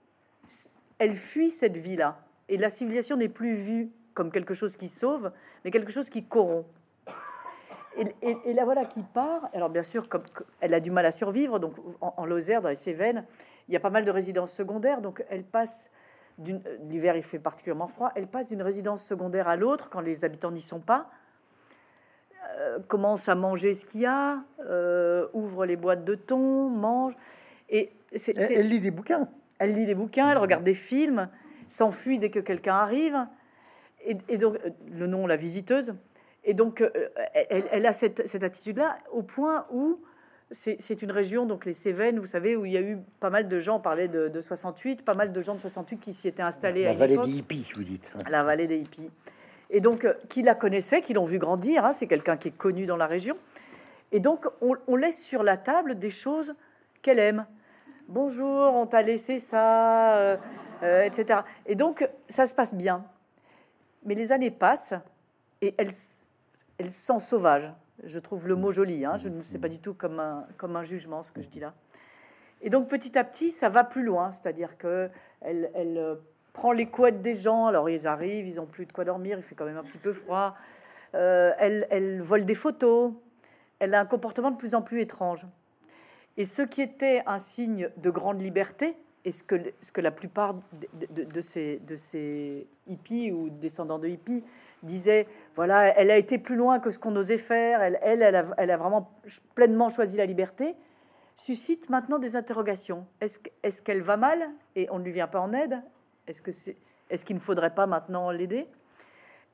elle 0.98 1.14
fuit 1.14 1.50
cette 1.50 1.76
vie-là. 1.76 2.23
Et 2.48 2.56
la 2.56 2.70
civilisation 2.70 3.16
n'est 3.16 3.28
plus 3.28 3.54
vue 3.54 3.90
comme 4.14 4.30
quelque 4.30 4.54
chose 4.54 4.76
qui 4.76 4.88
sauve, 4.88 5.32
mais 5.64 5.70
quelque 5.70 5.92
chose 5.92 6.08
qui 6.08 6.24
corrompt. 6.24 6.66
Et, 7.96 8.52
la 8.52 8.64
voilà 8.64 8.84
qui 8.84 9.02
part. 9.02 9.48
Alors 9.52 9.70
bien 9.70 9.82
sûr, 9.82 10.08
comme 10.08 10.22
elle 10.60 10.74
a 10.74 10.80
du 10.80 10.90
mal 10.90 11.06
à 11.06 11.12
survivre, 11.12 11.60
donc 11.60 11.74
en, 12.00 12.26
Lozère, 12.26 12.60
dans 12.60 12.68
les 12.68 12.74
Cévennes, 12.74 13.24
il 13.68 13.74
y 13.74 13.76
a 13.76 13.80
pas 13.80 13.90
mal 13.90 14.04
de 14.04 14.10
résidences 14.10 14.52
secondaires. 14.52 15.00
Donc 15.00 15.24
elle 15.28 15.44
passe 15.44 15.90
l'hiver, 16.88 17.16
il 17.16 17.22
fait 17.22 17.38
particulièrement 17.38 17.86
froid. 17.86 18.10
Elle 18.16 18.26
passe 18.26 18.48
d'une 18.48 18.62
résidence 18.62 19.04
secondaire 19.04 19.46
à 19.46 19.56
l'autre 19.56 19.90
quand 19.90 20.00
les 20.00 20.24
habitants 20.24 20.50
n'y 20.50 20.60
sont 20.60 20.80
pas. 20.80 21.08
Euh, 22.56 22.78
commence 22.86 23.28
à 23.28 23.34
manger 23.34 23.74
ce 23.74 23.84
qu'il 23.84 24.02
y 24.02 24.06
a, 24.06 24.44
euh, 24.60 25.28
ouvre 25.32 25.64
les 25.64 25.76
boîtes 25.76 26.04
de 26.04 26.14
thon, 26.14 26.68
mange. 26.68 27.14
Et 27.70 27.92
elle, 28.12 28.68
lit 28.68 28.80
des 28.80 28.90
bouquins. 28.90 29.28
Elle 29.58 29.72
lit 29.72 29.86
des 29.86 29.94
bouquins, 29.94 30.30
elle 30.30 30.38
regarde 30.38 30.64
des 30.64 30.74
films, 30.74 31.28
s'enfuit 31.68 32.18
dès 32.18 32.30
que 32.30 32.40
quelqu'un 32.40 32.74
arrive. 32.74 33.26
Et, 34.06 34.36
donc, 34.36 34.56
euh, 34.56 34.70
le 34.90 35.06
nom, 35.06 35.26
la 35.26 35.36
visiteuse. 35.36 35.94
Et 36.44 36.52
donc, 36.52 36.84
elle, 37.50 37.86
a 37.86 37.92
cette, 37.94 38.26
cette 38.28 38.42
attitude-là 38.42 38.98
au 39.10 39.22
point 39.22 39.66
où 39.72 40.02
c'est 40.50 41.00
une 41.00 41.10
région, 41.10 41.46
donc 41.46 41.64
les 41.64 41.72
Cévennes, 41.72 42.18
vous 42.18 42.26
savez, 42.26 42.54
où 42.54 42.66
il 42.66 42.72
y 42.72 42.76
a 42.76 42.82
eu 42.82 42.98
pas 43.18 43.30
mal 43.30 43.48
de 43.48 43.60
gens, 43.60 43.76
on 43.76 43.80
parlait 43.80 44.08
de, 44.08 44.40
68, 44.40 45.06
pas 45.06 45.14
mal 45.14 45.32
de 45.32 45.40
gens 45.40 45.54
de 45.54 45.60
68 45.60 45.96
qui 45.96 46.12
s'y 46.12 46.28
étaient 46.28 46.42
installés. 46.42 46.84
La 46.84 46.92
vallée 46.92 47.16
des 47.16 47.30
hippies, 47.30 47.72
vous 47.74 47.82
dites. 47.82 48.12
La 48.28 48.44
vallée 48.44 48.66
des 48.66 48.76
hippies 48.76 49.10
et 49.74 49.80
donc 49.80 50.04
euh, 50.04 50.14
qui 50.28 50.42
la 50.42 50.54
connaissait, 50.54 51.02
qui 51.02 51.12
l'ont 51.12 51.24
vu 51.24 51.38
grandir. 51.38 51.84
Hein, 51.84 51.92
c'est 51.92 52.06
quelqu'un 52.06 52.36
qui 52.36 52.48
est 52.48 52.56
connu 52.56 52.86
dans 52.86 52.96
la 52.96 53.06
région. 53.06 53.36
Et 54.12 54.20
donc 54.20 54.46
on, 54.60 54.96
laisse 54.96 55.22
sur 55.22 55.42
la 55.42 55.56
table 55.56 55.98
des 55.98 56.10
choses 56.10 56.54
qu'elle 57.02 57.18
aime. 57.18 57.46
Bonjour, 58.08 58.74
on 58.74 58.86
t'a 58.86 59.02
laissé 59.02 59.38
ça, 59.38 60.16
euh, 60.16 60.36
euh, 60.84 61.02
etc. 61.02 61.40
Et 61.66 61.74
donc 61.74 62.08
ça 62.28 62.46
se 62.46 62.54
passe 62.54 62.74
bien. 62.74 63.04
Mais 64.04 64.14
les 64.14 64.32
années 64.32 64.50
passent 64.50 64.94
et 65.60 65.74
elle, 65.78 65.90
elle 66.78 66.90
sent 66.90 67.18
sauvage. 67.18 67.72
Je 68.04 68.18
trouve 68.18 68.48
le 68.48 68.54
mot 68.54 68.70
joli. 68.70 69.04
Hein, 69.04 69.16
je 69.16 69.28
ne 69.28 69.40
sais 69.40 69.58
pas 69.58 69.68
du 69.68 69.78
tout 69.78 69.94
comme 69.94 70.20
un, 70.20 70.46
comme 70.58 70.76
un 70.76 70.82
jugement 70.82 71.22
ce 71.22 71.32
que 71.32 71.42
je 71.42 71.48
dis 71.48 71.60
là. 71.60 71.74
Et 72.60 72.70
donc 72.70 72.88
petit 72.88 73.18
à 73.18 73.24
petit, 73.24 73.50
ça 73.50 73.68
va 73.68 73.84
plus 73.84 74.04
loin, 74.04 74.32
c'est-à-dire 74.32 74.78
que 74.78 75.10
elle, 75.40 75.70
elle 75.74 76.18
prend 76.52 76.72
les 76.72 76.86
couettes 76.86 77.22
des 77.22 77.34
gens. 77.34 77.66
Alors 77.66 77.88
ils 77.90 78.06
arrivent, 78.06 78.46
ils 78.46 78.60
ont 78.60 78.66
plus 78.66 78.86
de 78.86 78.92
quoi 78.92 79.04
dormir, 79.04 79.38
il 79.38 79.42
fait 79.42 79.54
quand 79.54 79.66
même 79.66 79.76
un 79.76 79.84
petit 79.84 79.98
peu 79.98 80.12
froid. 80.12 80.54
Euh, 81.14 81.52
elle, 81.58 81.86
elle, 81.90 82.20
vole 82.20 82.44
des 82.44 82.54
photos. 82.54 83.12
Elle 83.78 83.94
a 83.94 84.00
un 84.00 84.06
comportement 84.06 84.50
de 84.50 84.56
plus 84.56 84.74
en 84.74 84.82
plus 84.82 85.00
étrange. 85.00 85.46
Et 86.36 86.46
ce 86.46 86.62
qui 86.62 86.82
était 86.82 87.22
un 87.26 87.38
signe 87.38 87.90
de 87.96 88.10
grande 88.10 88.40
liberté, 88.40 88.96
et 89.24 89.32
ce 89.32 89.42
que, 89.42 89.56
ce 89.80 89.90
que 89.90 90.00
la 90.00 90.10
plupart 90.10 90.54
de, 91.10 91.40
ces, 91.40 91.78
de 91.78 91.96
ces 91.96 92.66
hippies 92.86 93.32
ou 93.32 93.48
descendants 93.48 93.98
de 93.98 94.08
hippies 94.08 94.44
disaient, 94.82 95.26
voilà, 95.54 95.98
elle 95.98 96.10
a 96.10 96.18
été 96.18 96.38
plus 96.38 96.56
loin 96.56 96.78
que 96.78 96.90
ce 96.90 96.98
qu'on 96.98 97.16
osait 97.16 97.38
faire, 97.38 97.80
elle, 97.80 97.98
elle, 98.02 98.22
a, 98.22 98.44
elle 98.58 98.70
a 98.70 98.76
vraiment 98.76 99.10
pleinement 99.54 99.88
choisi 99.88 100.18
la 100.18 100.26
liberté, 100.26 100.74
suscite 101.36 101.88
maintenant 101.88 102.18
des 102.18 102.36
interrogations. 102.36 103.06
Est-ce 103.20 103.82
qu'elle 103.82 104.02
va 104.02 104.18
mal 104.18 104.50
et 104.76 104.88
on 104.90 104.98
ne 104.98 105.04
lui 105.04 105.12
vient 105.12 105.26
pas 105.26 105.40
en 105.40 105.52
aide? 105.54 105.82
Est-ce 106.26 106.42
que 106.42 106.52
c'est, 106.52 106.76
est-ce 107.08 107.24
qu'il 107.24 107.36
ne 107.36 107.40
faudrait 107.40 107.74
pas 107.74 107.86
maintenant 107.86 108.30
l'aider? 108.30 108.68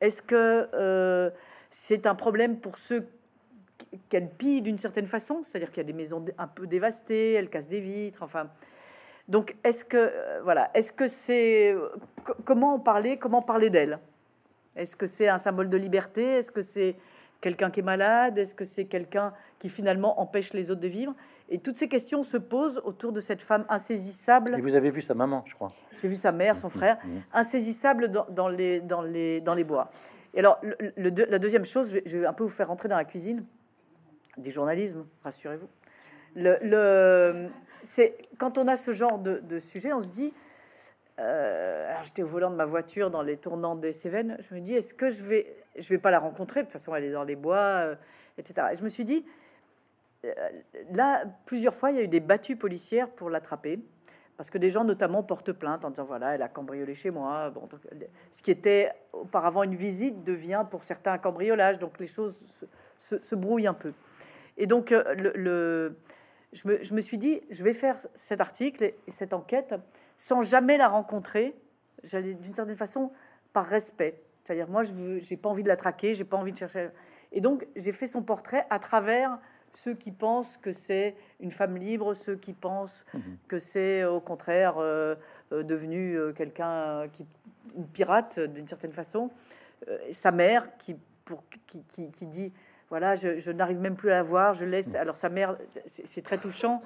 Est-ce 0.01 0.21
que 0.21 0.68
euh, 0.75 1.31
c'est 1.71 2.07
un 2.07 2.16
problème 2.16 2.59
pour 2.59 2.77
ceux 2.79 3.07
qu'elle 4.09 4.31
pille 4.31 4.62
d'une 4.62 4.79
certaine 4.79 5.07
façon, 5.07 5.43
c'est-à-dire 5.45 5.71
qu'il 5.71 5.79
y 5.79 5.87
a 5.87 5.87
des 5.87 5.93
maisons 5.93 6.25
un 6.39 6.49
peu 6.49 6.66
dévastées, 6.66 7.35
elle 7.35 7.49
casse 7.49 7.68
des 7.68 7.81
vitres, 7.81 8.25
enfin. 8.25 8.51
Donc, 9.31 9.57
est-ce 9.64 9.85
que 9.85 9.97
euh, 9.97 10.41
voilà, 10.43 10.70
est-ce 10.74 10.93
que 10.93 11.09
c'est 11.09 11.74
comment 12.45 12.74
en 12.74 12.78
parler, 12.78 13.16
comment 13.16 13.41
parler 13.41 13.70
d'elle? 13.70 13.99
Est-ce 14.76 14.97
que 14.97 15.07
c'est 15.07 15.28
un 15.28 15.39
symbole 15.39 15.68
de 15.68 15.76
liberté? 15.76 16.22
Est-ce 16.22 16.51
que 16.51 16.62
c'est 16.62 16.97
quelqu'un 17.41 17.70
qui 17.70 17.81
est 17.81 17.85
malade? 17.85 18.39
Est-ce 18.39 18.55
que 18.55 18.64
c'est 18.64 18.87
quelqu'un 18.87 19.33
qui 19.59 19.68
finalement 19.68 20.20
empêche 20.20 20.53
les 20.53 20.70
autres 20.70 20.81
de 20.81 20.89
vivre? 20.89 21.14
Et 21.49 21.59
toutes 21.59 21.76
ces 21.76 21.89
questions 21.89 22.22
se 22.22 22.37
posent 22.37 22.81
autour 22.85 23.12
de 23.12 23.20
cette 23.20 23.43
femme 23.43 23.64
insaisissable. 23.68 24.57
Et 24.59 24.61
vous 24.61 24.74
avez 24.74 24.91
vu 24.91 25.01
sa 25.01 25.14
maman, 25.14 25.45
je 25.47 25.55
crois. 25.55 25.72
J'ai 25.99 26.09
vu 26.09 26.14
sa 26.14 26.33
mère, 26.33 26.57
son 26.57 26.68
mmh, 26.68 26.70
frère, 26.70 26.99
mmh. 27.05 27.09
insaisissable 27.33 28.11
dans, 28.11 28.49
les, 28.49 28.81
dans, 28.81 29.03
les, 29.03 29.41
dans 29.41 29.55
les 29.55 29.64
bois. 29.64 29.91
Et 30.35 30.39
alors, 30.39 30.61
le, 30.62 31.11
la 31.28 31.39
deuxième 31.39 31.64
chose, 31.64 31.99
je 32.05 32.18
vais 32.18 32.26
un 32.26 32.33
peu 32.33 32.45
vous 32.45 32.51
faire 32.51 32.68
rentrer 32.68 32.89
dans 32.89 32.97
la 32.97 33.05
cuisine 33.05 33.45
du 34.39 34.51
journalisme, 34.51 35.05
rassurez-vous. 35.24 35.68
Le, 36.37 37.49
c'est 37.91 38.16
quand 38.38 38.57
on 38.57 38.68
a 38.68 38.76
ce 38.76 38.93
genre 38.93 39.18
de, 39.18 39.59
sujet, 39.59 39.93
on 39.93 40.01
se 40.01 40.09
dit. 40.09 40.32
Euh, 41.18 41.93
j'étais 42.05 42.22
au 42.22 42.26
volant 42.26 42.51
de 42.51 42.55
ma 42.55 42.64
voiture 42.64 43.11
dans 43.11 43.20
les 43.20 43.36
tournants 43.36 43.74
des 43.74 43.93
Cévennes. 43.93 44.38
Je 44.49 44.55
me 44.55 44.61
dis, 44.61 44.74
est-ce 44.74 44.95
que 44.95 45.11
je 45.11 45.22
vais, 45.22 45.55
je 45.76 45.86
vais 45.88 45.99
pas 45.99 46.11
la 46.11 46.18
rencontrer 46.18 46.61
De 46.61 46.66
toute 46.66 46.72
façon, 46.72 46.95
elle 46.95 47.05
est 47.05 47.12
dans 47.12 47.24
les 47.24 47.36
bois, 47.36 47.59
euh, 47.59 47.95
etc. 48.38 48.68
Et 48.72 48.76
je 48.76 48.84
me 48.84 48.88
suis 48.88 49.05
dit, 49.05 49.26
euh, 50.24 50.32
là, 50.93 51.24
plusieurs 51.45 51.74
fois, 51.74 51.91
il 51.91 51.97
y 51.97 52.01
a 52.01 52.05
eu 52.05 52.09
des 52.09 52.20
battues 52.20 52.57
policières 52.57 53.11
pour 53.11 53.28
l'attraper 53.28 53.80
parce 54.38 54.49
que 54.49 54.57
des 54.57 54.70
gens 54.70 54.84
notamment 54.84 55.22
portent 55.22 55.53
plainte 55.53 55.84
en 55.84 55.91
disant 55.91 56.07
voilà 56.07 56.34
elle 56.34 56.41
a 56.41 56.49
cambriolé 56.49 56.95
chez 56.95 57.11
moi 57.11 57.51
bon 57.51 57.68
ce 58.30 58.43
qui 58.43 58.51
était 58.51 58.91
auparavant 59.12 59.64
une 59.64 59.74
visite 59.74 60.24
devient 60.24 60.64
pour 60.70 60.82
certains 60.82 61.12
un 61.12 61.18
cambriolage 61.18 61.78
donc 61.78 62.01
les 62.01 62.07
choses 62.07 62.38
se, 62.99 63.34
brouillent 63.34 63.66
un 63.66 63.74
peu 63.74 63.93
et 64.57 64.66
donc 64.66 64.93
le, 64.93 65.95
je, 66.53 66.69
me, 66.69 66.83
je, 66.83 66.95
me, 66.95 67.01
suis 67.01 67.19
dit 67.19 67.41
je 67.51 67.63
vais 67.63 67.73
faire 67.73 67.97
cet 68.15 68.41
article 68.41 68.85
et 68.85 68.95
cette 69.09 69.33
enquête 69.33 69.75
sans 70.19 70.43
jamais 70.43 70.77
la 70.77 70.89
rencontrer 70.89 71.55
j'allais 72.03 72.35
d'une 72.35 72.55
certaine 72.55 72.77
façon 72.77 73.11
par 73.53 73.67
respect. 73.67 74.21
C'est-à-dire 74.43 74.69
moi 74.69 74.83
je 74.83 75.19
j'ai 75.21 75.37
pas 75.37 75.49
envie 75.49 75.63
de 75.63 75.69
la 75.69 75.77
traquer 75.77 76.15
j'ai 76.15 76.25
pas 76.25 76.37
envie 76.37 76.53
de 76.53 76.59
chercher. 76.59 76.91
Et 77.33 77.41
donc 77.41 77.67
j'ai 77.77 77.93
fait 77.93 78.07
son 78.07 78.23
portrait 78.23 78.67
à 78.71 78.79
travers 78.79 79.39
ceux 79.73 79.95
qui 79.95 80.11
pensent 80.11 80.57
que 80.57 80.73
c'est 80.73 81.15
une 81.39 81.53
femme 81.53 81.77
libre, 81.77 82.15
ceux 82.15 82.37
qui 82.37 82.53
pensent 82.53 83.05
mhm. 83.15 83.23
que 83.49 83.59
c'est 83.59 84.05
au 84.05 84.21
contraire 84.21 84.79
euh, 84.79 85.15
euh, 85.53 85.63
devenu 85.63 86.17
euh, 86.17 86.33
quelqu'un 86.33 87.09
qui 87.09 87.27
une 87.77 87.87
pirate 87.87 88.41
d'une 88.41 88.67
certaine 88.67 88.93
façon, 88.93 89.31
sa 90.11 90.33
mère 90.33 90.77
qui 90.79 90.97
pour 91.25 91.45
qui, 91.67 92.11
qui, 92.11 92.27
dit 92.27 92.53
voilà 92.91 93.16
je, 93.16 93.51
n'arrive 93.51 93.78
même 93.78 93.97
plus 93.97 94.11
à 94.11 94.14
la 94.14 94.22
voir, 94.22 94.55
je 94.55 94.64
laisse 94.64 94.95
alors 94.95 95.16
sa 95.16 95.28
mère 95.28 95.57
c'est 95.86 96.22
très 96.22 96.38
touchant 96.38 96.82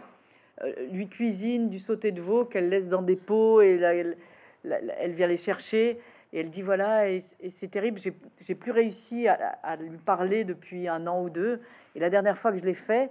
lui 0.91 1.09
cuisine 1.09 1.69
du 1.69 1.79
sauté 1.79 2.13
de 2.13 2.21
veau 2.21 2.45
qu'elle 2.45 2.69
laisse 2.69 2.89
dans 2.89 3.03
des 3.03 3.17
pots 3.17 3.61
et 3.61 3.77
là, 3.77 3.95
elle, 3.95 4.17
elle, 4.63 5.13
vient 5.13 5.27
les 5.27 5.37
chercher 5.37 5.99
et 6.33 6.41
elle 6.41 6.51
dit 6.51 6.63
voilà 6.63 7.09
et, 7.09 7.19
c'est 7.21 7.69
terrible 7.69 7.99
j'ai 8.01 8.55
plus 8.55 8.71
réussi 8.71 9.27
à, 9.27 9.59
à 9.63 9.77
lui 9.77 9.99
parler 9.99 10.45
depuis 10.45 10.87
un 10.87 11.07
an 11.09 11.23
ou 11.23 11.31
deux 11.31 11.61
et 11.95 12.01
la 12.01 12.11
dernière 12.11 12.37
fois 12.37 12.53
que 12.53 12.59
je 12.59 12.65
l'ai 12.65 12.75
fait, 12.75 13.11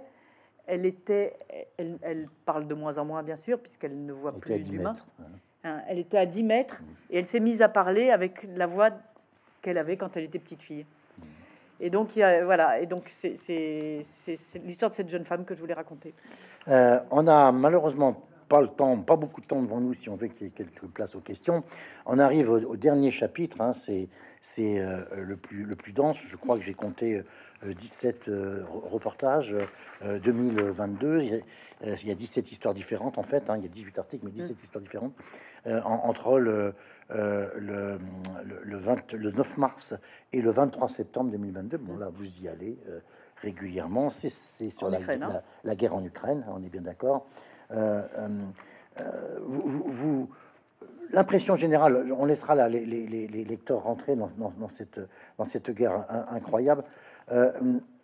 elle 0.66 0.86
était, 0.86 1.36
elle, 1.78 2.26
parle 2.44 2.66
de 2.66 2.74
moins 2.74 2.98
en 2.98 3.04
moins 3.04 3.22
bien 3.22 3.36
sûr 3.36 3.58
puisqu'elle 3.58 4.04
ne 4.04 4.12
voit 4.12 4.38
plus 4.38 4.58
d'humains. 4.60 4.94
Hein, 5.64 5.82
elle 5.88 5.98
était 5.98 6.18
à 6.18 6.26
10 6.26 6.42
mètres 6.42 6.82
et 7.10 7.18
elle 7.18 7.26
s'est 7.26 7.40
mise 7.40 7.62
à 7.62 7.68
parler 7.68 8.10
avec 8.10 8.46
la 8.54 8.66
voix 8.66 8.90
qu'elle 9.62 9.78
avait 9.78 9.96
quand 9.96 10.16
elle 10.16 10.24
était 10.24 10.38
petite 10.38 10.62
fille. 10.62 10.84
Et 11.84 11.90
donc, 11.90 12.16
il 12.16 12.20
y 12.20 12.22
a, 12.22 12.42
voilà, 12.42 12.80
et 12.80 12.86
donc 12.86 13.10
c'est 13.10 13.34
l'histoire 14.64 14.90
de 14.90 14.96
cette 14.96 15.10
jeune 15.10 15.26
femme 15.26 15.44
que 15.44 15.54
je 15.54 15.60
voulais 15.60 15.74
raconter. 15.74 16.14
Euh, 16.68 16.98
on 17.10 17.26
a 17.26 17.52
malheureusement 17.52 18.26
pas 18.48 18.62
le 18.62 18.68
temps, 18.68 18.98
pas 19.02 19.16
beaucoup 19.16 19.42
de 19.42 19.46
temps 19.46 19.60
devant 19.60 19.80
nous 19.80 19.92
si 19.92 20.08
on 20.08 20.14
veut 20.14 20.28
qu'il 20.28 20.46
y 20.46 20.48
ait 20.48 20.52
quelques 20.52 20.86
places 20.86 21.14
aux 21.14 21.20
questions. 21.20 21.62
On 22.06 22.18
arrive 22.18 22.48
au, 22.48 22.76
dernier 22.76 23.10
chapitre, 23.10 23.60
hein, 23.60 23.74
c'est 23.74 24.08
euh, 24.58 25.04
le, 25.14 25.36
plus, 25.36 25.64
le 25.64 25.76
plus 25.76 25.92
dense. 25.92 26.16
Je 26.24 26.36
crois 26.36 26.56
que 26.56 26.62
j'ai 26.62 26.72
compté 26.72 27.22
17 27.62 28.28
euh, 28.28 28.64
reportages 28.90 29.54
2022. 30.02 31.20
Il 31.20 31.42
y, 32.08 32.10
a, 32.10 32.14
17 32.14 32.50
histoires 32.50 32.72
différentes 32.72 33.18
en 33.18 33.22
fait, 33.22 33.50
hein, 33.50 33.58
il 33.58 33.62
y 33.62 33.66
a 33.66 33.70
18 33.70 33.98
articles, 33.98 34.24
mais 34.24 34.32
17 34.32 34.56
histoires 34.62 34.82
différentes 34.82 35.12
entre 35.66 36.38
le, 36.38 36.72
le, 37.10 37.98
le, 38.74 38.80
20, 38.80 39.12
le 39.12 39.30
9 39.30 39.56
mars 39.58 39.94
et 40.32 40.40
le 40.40 40.50
23 40.50 40.88
septembre 40.88 41.30
2022. 41.30 41.78
Bon, 41.78 41.96
là, 41.96 42.08
vous 42.12 42.40
y 42.40 42.48
allez 42.48 42.78
euh, 42.88 43.00
régulièrement. 43.36 44.10
C'est 44.10 44.28
sur 44.28 44.90
la, 44.90 44.98
hein. 44.98 45.42
la, 45.62 45.74
guerre 45.74 45.94
en 45.94 46.04
Ukraine, 46.04 46.44
on 46.48 46.62
est 46.62 46.68
bien 46.68 46.82
d'accord. 46.82 47.26
Euh, 47.70 48.02
vous, 49.42 50.28
L'impression 51.10 51.56
générale, 51.56 52.12
on 52.16 52.24
laissera 52.24 52.54
là 52.54 52.68
les, 52.68 52.84
les, 52.84 53.06
les 53.06 53.44
lecteurs 53.44 53.82
rentrer 53.82 54.16
dans, 54.16 54.30
dans, 54.36 54.68
cette, 54.68 55.00
dans 55.38 55.44
cette 55.44 55.70
guerre 55.70 56.06
incroyable. 56.30 56.82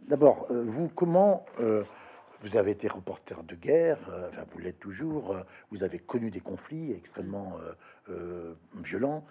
D'abord, 0.06 0.46
vous, 0.50 0.88
comment 0.88 1.44
vous 1.58 2.56
avez 2.56 2.72
été 2.72 2.88
reporter 2.88 3.42
de 3.42 3.54
guerre, 3.54 3.98
enfin, 4.28 4.44
vous 4.52 4.58
l'êtes 4.58 4.78
toujours, 4.78 5.34
vous 5.70 5.82
avez 5.82 5.98
connu 5.98 6.30
des 6.30 6.40
conflits 6.40 6.92
extrêmement 6.92 7.56
euh, 8.10 8.54
violent. 8.76 9.24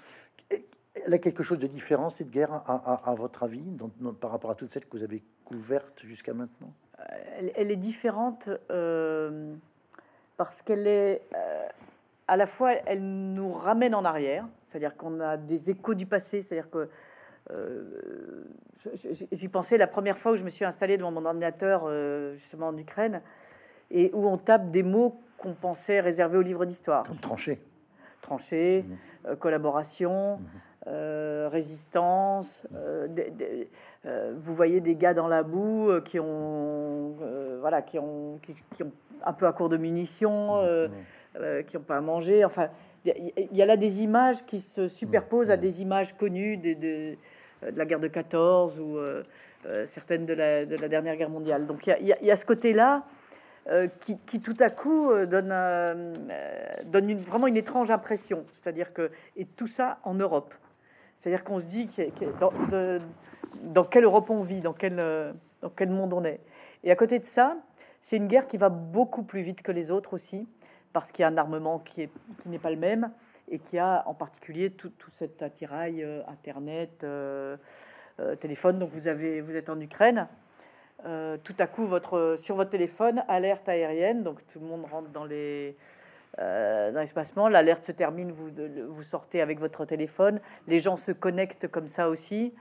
Elle 0.95 1.13
a 1.13 1.17
quelque 1.19 1.43
chose 1.43 1.59
de 1.59 1.67
différent, 1.67 2.09
cette 2.09 2.29
guerre, 2.29 2.51
à, 2.67 3.15
votre 3.15 3.43
avis, 3.43 3.63
par 4.19 4.31
rapport 4.31 4.51
à 4.51 4.55
toutes 4.55 4.69
celles 4.69 4.85
que 4.85 4.97
vous 4.97 5.03
avez 5.03 5.23
couvertes 5.45 6.03
jusqu'à 6.03 6.33
maintenant? 6.33 6.73
Elle, 7.55 7.71
est 7.71 7.77
différente 7.77 8.49
euh, 8.71 9.53
parce 10.35 10.61
qu'elle 10.61 10.87
est... 10.87 11.21
Euh, 11.35 11.67
à 12.27 12.37
la 12.37 12.45
fois, 12.45 12.73
elle 12.85 13.01
nous 13.01 13.49
ramène 13.51 13.95
en 13.95 14.03
arrière, 14.03 14.45
c'est-à-dire 14.63 14.95
qu'on 14.97 15.19
a 15.19 15.37
des 15.37 15.69
échos 15.69 15.95
du 15.95 16.05
passé, 16.05 16.41
c'est-à-dire 16.41 16.69
que 16.69 16.89
j'y 19.31 19.47
pensais 19.47 19.77
la 19.77 19.87
première 19.87 20.17
fois 20.17 20.33
où 20.33 20.35
je 20.35 20.43
me 20.43 20.49
suis 20.49 20.65
installé 20.65 20.97
devant 20.97 21.11
mon 21.11 21.25
ordinateur, 21.25 21.89
justement 22.33 22.67
en 22.67 22.77
Ukraine, 22.77 23.21
et 23.89 24.11
où 24.13 24.27
on 24.27 24.37
tape 24.37 24.69
des 24.69 24.83
mots 24.83 25.19
qu'on 25.37 25.53
pensait 25.53 26.01
réservés 26.01 26.37
aux 26.37 26.43
livres 26.43 26.65
d'histoire. 26.65 27.07
Comme 27.07 27.17
tranché 27.17 27.59
tranchées, 28.21 28.83
mmh. 28.83 29.27
euh, 29.27 29.35
collaboration, 29.35 30.39
mmh. 30.89 30.93
euh, 30.93 31.47
résistance. 31.51 32.67
Euh, 32.75 34.33
vous 34.37 34.55
voyez 34.55 34.81
des 34.81 34.95
gars 34.95 35.13
dans 35.13 35.27
la 35.27 35.43
boue 35.43 35.91
qui 36.05 36.19
ont, 36.19 37.15
voilà, 37.59 37.81
qui 37.81 37.99
ont, 37.99 38.39
qui, 38.41 38.83
ont 38.83 38.91
un 39.23 39.33
peu 39.33 39.45
à 39.45 39.53
court 39.53 39.69
de 39.69 39.77
munitions, 39.77 40.63
mmh. 40.63 41.63
qui 41.67 41.77
n'ont 41.77 41.83
pas 41.83 41.97
à 41.97 42.01
manger. 42.01 42.45
Enfin, 42.45 42.69
il 43.05 43.49
y, 43.53 43.61
a 43.61 43.65
là 43.65 43.77
des 43.77 44.03
images 44.03 44.45
qui 44.45 44.59
se 44.59 44.87
superposent 44.87 45.51
à 45.51 45.57
des 45.57 45.81
images 45.81 46.15
connues 46.17 46.57
de, 46.57 46.73
de, 46.73 47.17
la 47.75 47.85
guerre 47.85 47.99
de 47.99 48.07
14 48.07 48.79
ou 48.79 48.97
certaines 49.85 50.25
de 50.25 50.33
la, 50.33 50.65
de 50.65 50.75
la, 50.75 50.87
dernière 50.87 51.15
guerre 51.15 51.29
mondiale. 51.29 51.65
Donc 51.65 51.87
il 51.87 51.95
y, 52.01 52.25
y, 52.25 52.31
a 52.31 52.35
ce 52.35 52.45
côté-là 52.45 53.05
euh, 53.69 53.87
qui, 54.25 54.41
tout 54.41 54.55
à 54.61 54.71
coup 54.71 55.11
euh, 55.11 55.27
donne, 55.27 55.51
euh, 55.51 56.13
donne 56.85 57.07
une, 57.07 57.19
vraiment 57.19 57.45
une 57.45 57.57
étrange 57.57 57.91
impression. 57.91 58.43
C'est-à-dire 58.53 58.93
que, 58.93 59.11
et 59.35 59.45
tout 59.45 59.67
ça 59.67 59.99
en 60.03 60.15
Europe. 60.15 60.55
C'est-à-dire 61.19 61.43
qu'on 61.43 61.59
se 61.59 61.65
dit 61.65 61.89
dans, 62.39 63.83
quelle 63.83 64.05
Europe 64.05 64.29
on 64.29 64.41
vit, 64.41 64.61
dans 64.61 64.71
quel, 64.71 64.95
dans 65.61 65.69
quel 65.69 65.89
monde 65.89 66.13
on 66.13 66.23
est. 66.23 66.39
Et 66.85 66.91
à 66.91 66.95
côté 66.95 67.19
de 67.19 67.25
ça, 67.25 67.57
c'est 68.01 68.15
une 68.15 68.27
guerre 68.27 68.47
qui 68.47 68.55
va 68.55 68.69
beaucoup 68.69 69.23
plus 69.23 69.41
vite 69.41 69.61
que 69.61 69.73
les 69.73 69.91
autres 69.91 70.13
aussi, 70.13 70.47
parce 70.93 71.11
qu'il 71.11 71.23
y 71.23 71.25
a 71.25 71.27
un 71.27 71.37
armement 71.37 71.79
qui 71.79 72.09
n'est 72.45 72.57
pas 72.57 72.71
le 72.71 72.77
même, 72.77 73.11
et 73.49 73.59
qui 73.59 73.77
a 73.77 74.03
en 74.07 74.13
particulier 74.13 74.69
tout, 74.69 74.93
cet 75.11 75.41
attirail 75.41 76.07
Internet, 76.25 77.05
téléphone. 78.39 78.79
Donc 78.79 78.91
vous, 78.91 79.09
êtes 79.09 79.69
en 79.69 79.79
Ukraine. 79.81 80.25
Euh, 81.05 81.37
tout 81.43 81.55
à 81.59 81.67
coup 81.67 81.87
sur 82.37 82.55
votre 82.55 82.69
téléphone, 82.69 83.23
alerte 83.27 83.67
aérienne, 83.69 84.23
donc 84.23 84.45
tout 84.47 84.59
le 84.59 84.65
monde 84.65 84.85
rentre 84.85 85.09
dans 85.09 85.23
les 85.25 85.77
euh, 86.37 86.91
dans 86.91 87.49
l'alerte 87.49 87.85
se 87.85 87.91
termine, 87.91 88.31
vous, 88.31 88.49
vous 88.89 89.03
sortez 89.03 89.41
avec 89.41 89.59
votre 89.59 89.85
téléphone, 89.85 90.39
les 90.67 90.79
gens 90.79 90.95
se 90.95 91.11
connectent 91.11 91.67
comme 91.67 91.87
ça 91.87 92.09
aussi. 92.09 92.53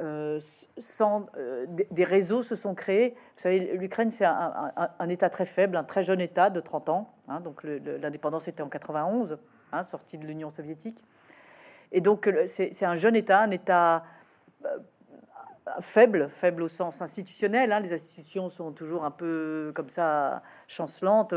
Euh, 0.00 0.40
sans, 0.78 1.26
des, 1.68 2.04
réseaux 2.04 2.42
se 2.42 2.56
sont 2.56 2.74
créés. 2.74 3.10
Vous 3.10 3.42
savez, 3.42 3.76
l'Ukraine, 3.76 4.10
c'est 4.10 4.24
un, 4.24 5.08
État 5.10 5.28
très 5.28 5.44
faible, 5.44 5.76
un 5.76 5.84
très 5.84 6.02
jeune 6.02 6.20
État 6.20 6.48
de 6.48 6.60
30 6.60 6.88
ans. 6.88 7.12
Hein, 7.28 7.40
donc 7.40 7.62
l'indépendance 7.62 8.48
était 8.48 8.62
en 8.62 8.70
91, 8.70 9.38
hein, 9.72 9.82
sortie 9.82 10.16
de 10.16 10.26
l'Union 10.26 10.50
soviétique. 10.50 11.04
Et 11.92 12.00
donc 12.00 12.30
c'est 12.46 12.84
un 12.86 12.94
jeune 12.94 13.16
État, 13.16 13.40
un 13.40 13.50
État 13.50 14.04
faible, 15.80 16.28
faible 16.30 16.62
au 16.62 16.68
sens 16.68 17.02
institutionnel. 17.02 17.70
Hein. 17.70 17.80
Les 17.80 17.92
institutions 17.92 18.48
sont 18.48 18.72
toujours 18.72 19.04
un 19.04 19.10
peu 19.10 19.72
comme 19.74 19.90
ça, 19.90 20.42
chancelantes. 20.66 21.34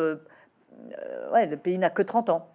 Euh, 0.97 1.32
ouais, 1.32 1.45
le 1.45 1.57
pays 1.57 1.78
n'a 1.78 1.89
que 1.89 2.01
30 2.01 2.30
ans. 2.30 2.49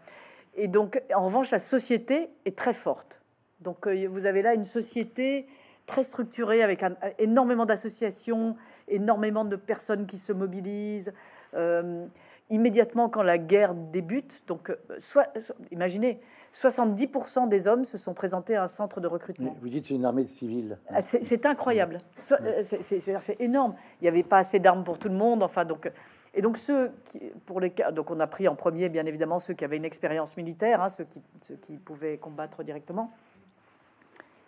Et 0.54 0.68
donc, 0.68 1.02
en 1.14 1.24
revanche, 1.24 1.50
la 1.50 1.58
société 1.58 2.30
est 2.44 2.56
très 2.56 2.74
forte. 2.74 3.20
Donc, 3.60 3.86
euh, 3.86 4.06
vous 4.10 4.26
avez 4.26 4.42
là 4.42 4.54
une 4.54 4.64
société 4.64 5.46
très 5.86 6.02
structurée 6.02 6.62
avec 6.62 6.84
énormément 7.18 7.66
d'associations, 7.66 8.56
énormément 8.88 9.44
de 9.44 9.56
personnes 9.56 10.06
qui 10.06 10.18
se 10.18 10.32
mobilisent. 10.32 11.12
Euh, 11.54 12.06
immédiatement 12.48 13.08
quand 13.08 13.22
la 13.22 13.38
guerre 13.38 13.74
débute, 13.74 14.42
donc, 14.46 14.76
soit 14.98 15.32
imaginez, 15.70 16.20
70% 16.54 17.48
des 17.48 17.68
hommes 17.68 17.84
se 17.84 17.96
sont 17.96 18.12
présentés 18.12 18.56
à 18.56 18.64
un 18.64 18.66
centre 18.66 19.00
de 19.00 19.06
recrutement. 19.06 19.56
Vous 19.60 19.68
dites 19.68 19.86
c'est 19.86 19.94
une 19.94 20.04
armée 20.04 20.24
de 20.24 20.28
civils. 20.28 20.78
Ah, 20.88 21.00
c'est 21.00 21.46
incroyable. 21.46 21.98
Euh, 22.32 22.62
c'est 22.62 23.40
énorme. 23.40 23.74
Il 24.00 24.04
n'y 24.04 24.08
avait 24.08 24.24
pas 24.24 24.38
assez 24.38 24.58
d'armes 24.58 24.82
pour 24.82 24.98
tout 24.98 25.08
le 25.08 25.14
monde. 25.14 25.42
Enfin, 25.44 25.64
donc, 25.64 25.86
euh, 25.86 25.90
et 26.34 26.42
donc 26.42 26.56
ceux 26.56 26.92
qui, 27.04 27.20
pour 27.46 27.60
les 27.60 27.70
cas, 27.70 27.92
donc 27.92 28.10
on 28.10 28.18
a 28.18 28.26
pris 28.26 28.48
en 28.48 28.56
premier, 28.56 28.88
bien 28.88 29.06
évidemment, 29.06 29.38
ceux 29.38 29.54
qui 29.54 29.64
avaient 29.64 29.76
une 29.76 29.84
expérience 29.84 30.36
militaire, 30.36 30.82
hein, 30.82 30.88
ceux, 30.88 31.04
qui, 31.04 31.22
ceux 31.40 31.56
qui 31.56 31.76
pouvaient 31.76 32.18
combattre 32.18 32.64
directement. 32.64 33.10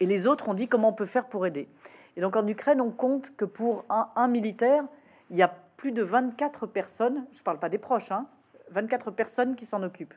Et 0.01 0.07
les 0.07 0.27
autres 0.27 0.49
ont 0.49 0.55
dit 0.55 0.67
comment 0.67 0.89
on 0.89 0.95
peut 0.95 1.07
faire 1.07 1.29
pour 1.29 1.47
aider? 1.47 1.69
Et 2.17 2.21
donc 2.21 2.35
en 2.35 2.47
Ukraine, 2.49 2.81
on 2.81 2.91
compte 2.91 3.37
que 3.37 3.45
pour 3.45 3.85
un, 3.89 4.09
un 4.17 4.27
militaire, 4.27 4.85
il 5.31 5.37
y 5.37 5.43
a 5.43 5.55
plus 5.77 5.93
de 5.93 6.03
24 6.03 6.67
personnes, 6.67 7.27
je 7.33 7.39
ne 7.39 7.45
parle 7.45 7.61
pas 7.61 7.69
des 7.69 7.79
proches, 7.79 8.11
hein, 8.11 8.27
24 8.71 9.13
personnes 9.13 9.55
qui 9.55 9.67
s'en 9.67 9.83
occupent. 9.85 10.15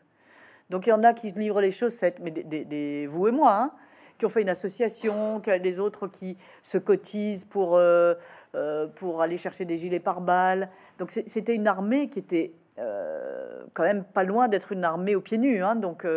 Donc 0.69 0.87
il 0.87 0.89
y 0.89 0.93
en 0.93 1.03
a 1.03 1.13
qui 1.13 1.29
livrent 1.31 1.61
les 1.61 1.71
chaussettes, 1.71 2.19
mais 2.19 3.05
vous 3.05 3.27
et 3.27 3.31
moi, 3.31 3.53
hein, 3.53 3.71
qui 4.17 4.25
ont 4.25 4.29
fait 4.29 4.41
une 4.41 4.49
association, 4.49 5.41
les 5.45 5.79
autres 5.79 6.07
qui 6.07 6.37
se 6.63 6.77
cotisent 6.77 7.45
pour, 7.45 7.75
euh, 7.75 8.13
euh, 8.55 8.87
pour 8.87 9.21
aller 9.21 9.37
chercher 9.37 9.65
des 9.65 9.77
gilets 9.77 9.99
pare-balles. 9.99 10.69
Donc 10.97 11.11
c'était 11.11 11.55
une 11.55 11.67
armée 11.67 12.09
qui 12.09 12.19
était 12.19 12.53
euh, 12.79 13.63
quand 13.73 13.83
même 13.83 14.03
pas 14.03 14.23
loin 14.23 14.47
d'être 14.47 14.71
une 14.71 14.83
armée 14.83 15.15
aux 15.15 15.21
pieds 15.21 15.37
nus. 15.37 15.61
Hein, 15.61 15.75
donc 15.75 16.07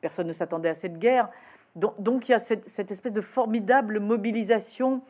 personne 0.00 0.26
ne 0.26 0.32
s'attendait 0.32 0.70
à 0.70 0.74
cette 0.74 0.98
guerre. 0.98 1.28
Donc, 1.74 2.26
il 2.26 2.32
y 2.32 2.34
a 2.34 2.38
cette, 2.38 2.90
espèce 2.90 3.12
de 3.12 3.20
formidable 3.20 4.00
mobilisation. 4.00 5.02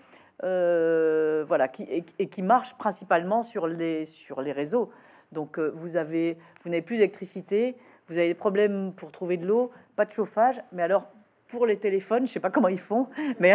voilà, 0.42 1.68
qui, 1.68 1.84
et, 2.18 2.28
qui 2.28 2.42
marche 2.42 2.76
principalement 2.76 3.42
sur 3.42 3.68
les, 3.68 4.04
sur 4.04 4.42
les 4.42 4.50
réseaux. 4.50 4.90
Donc 5.30 5.60
vous 5.60 5.96
avez, 5.96 6.38
vous 6.62 6.70
n'avez 6.70 6.82
plus 6.82 6.96
d'électricité, 6.96 7.76
vous 8.08 8.18
avez 8.18 8.28
des 8.28 8.34
problèmes 8.34 8.92
pour 8.92 9.10
trouver 9.12 9.36
de 9.36 9.46
l'eau, 9.46 9.70
pas 9.96 10.04
de 10.04 10.12
chauffage, 10.12 10.62
mais 10.72 10.82
alors 10.82 11.08
pour 11.48 11.66
les 11.66 11.78
téléphones, 11.78 12.26
je 12.26 12.32
sais 12.32 12.40
pas 12.40 12.50
comment 12.50 12.68
ils 12.68 12.78
font, 12.78 13.08
mais 13.40 13.54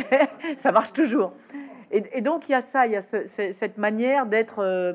ça 0.58 0.72
marche 0.72 0.94
toujours. 0.94 1.34
Et, 1.92 2.22
donc 2.22 2.48
il 2.48 2.54
y 2.54 2.56
a 2.56 2.62
ça, 2.62 2.88
il 2.88 2.94
y 2.94 2.96
a 2.96 3.02
cette 3.02 3.78
manière 3.78 4.26
d'être 4.26 4.60
euh, 4.60 4.94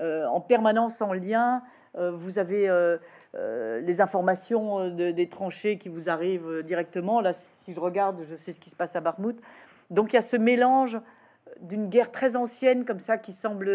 euh, 0.00 0.26
en 0.26 0.40
permanence 0.40 1.02
en 1.02 1.12
lien. 1.12 1.62
Euh, 1.96 2.10
vous 2.10 2.38
avez 2.38 2.68
les 3.34 4.00
informations 4.00 4.88
des 4.90 5.28
tranchées 5.28 5.78
qui 5.78 5.88
vous 5.88 6.08
arrivent 6.08 6.62
directement. 6.64 7.20
Là, 7.20 7.32
si 7.32 7.72
je 7.72 7.80
regarde, 7.80 8.20
je 8.28 8.34
sais 8.34 8.52
ce 8.52 8.60
qui 8.60 8.70
se 8.70 8.74
passe 8.74 8.96
à 8.96 9.00
Barmouth. 9.00 9.38
Donc 9.90 10.12
il 10.12 10.16
y 10.16 10.18
a 10.18 10.22
ce 10.22 10.36
mélange 10.36 10.98
d'une 11.60 11.88
guerre 11.88 12.10
très 12.10 12.36
ancienne 12.36 12.84
comme 12.84 12.98
ça 12.98 13.16
qui 13.16 13.32
semble 13.32 13.70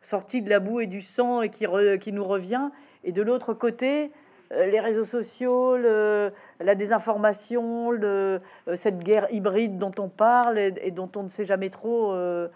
sortie 0.00 0.42
de 0.42 0.50
la 0.50 0.60
boue 0.60 0.80
et 0.80 0.86
du 0.86 1.00
sang 1.00 1.42
et 1.42 1.48
qui, 1.48 2.12
nous 2.12 2.24
revient. 2.24 2.70
Et 3.04 3.12
de 3.12 3.22
l'autre 3.22 3.54
côté, 3.54 4.12
les 4.52 4.80
réseaux 4.80 5.04
sociaux, 5.04 5.76
la 5.76 6.74
désinformation, 6.74 7.92
euh, 8.02 8.38
cette 8.74 9.02
guerre 9.02 9.26
hybride 9.32 9.78
dont 9.78 9.92
on 9.98 10.08
parle 10.08 10.58
et, 10.58 10.90
dont 10.90 11.10
on 11.16 11.24
ne 11.24 11.28
sait 11.28 11.44
jamais 11.44 11.70
trop 11.70 12.12
euh, 12.12 12.48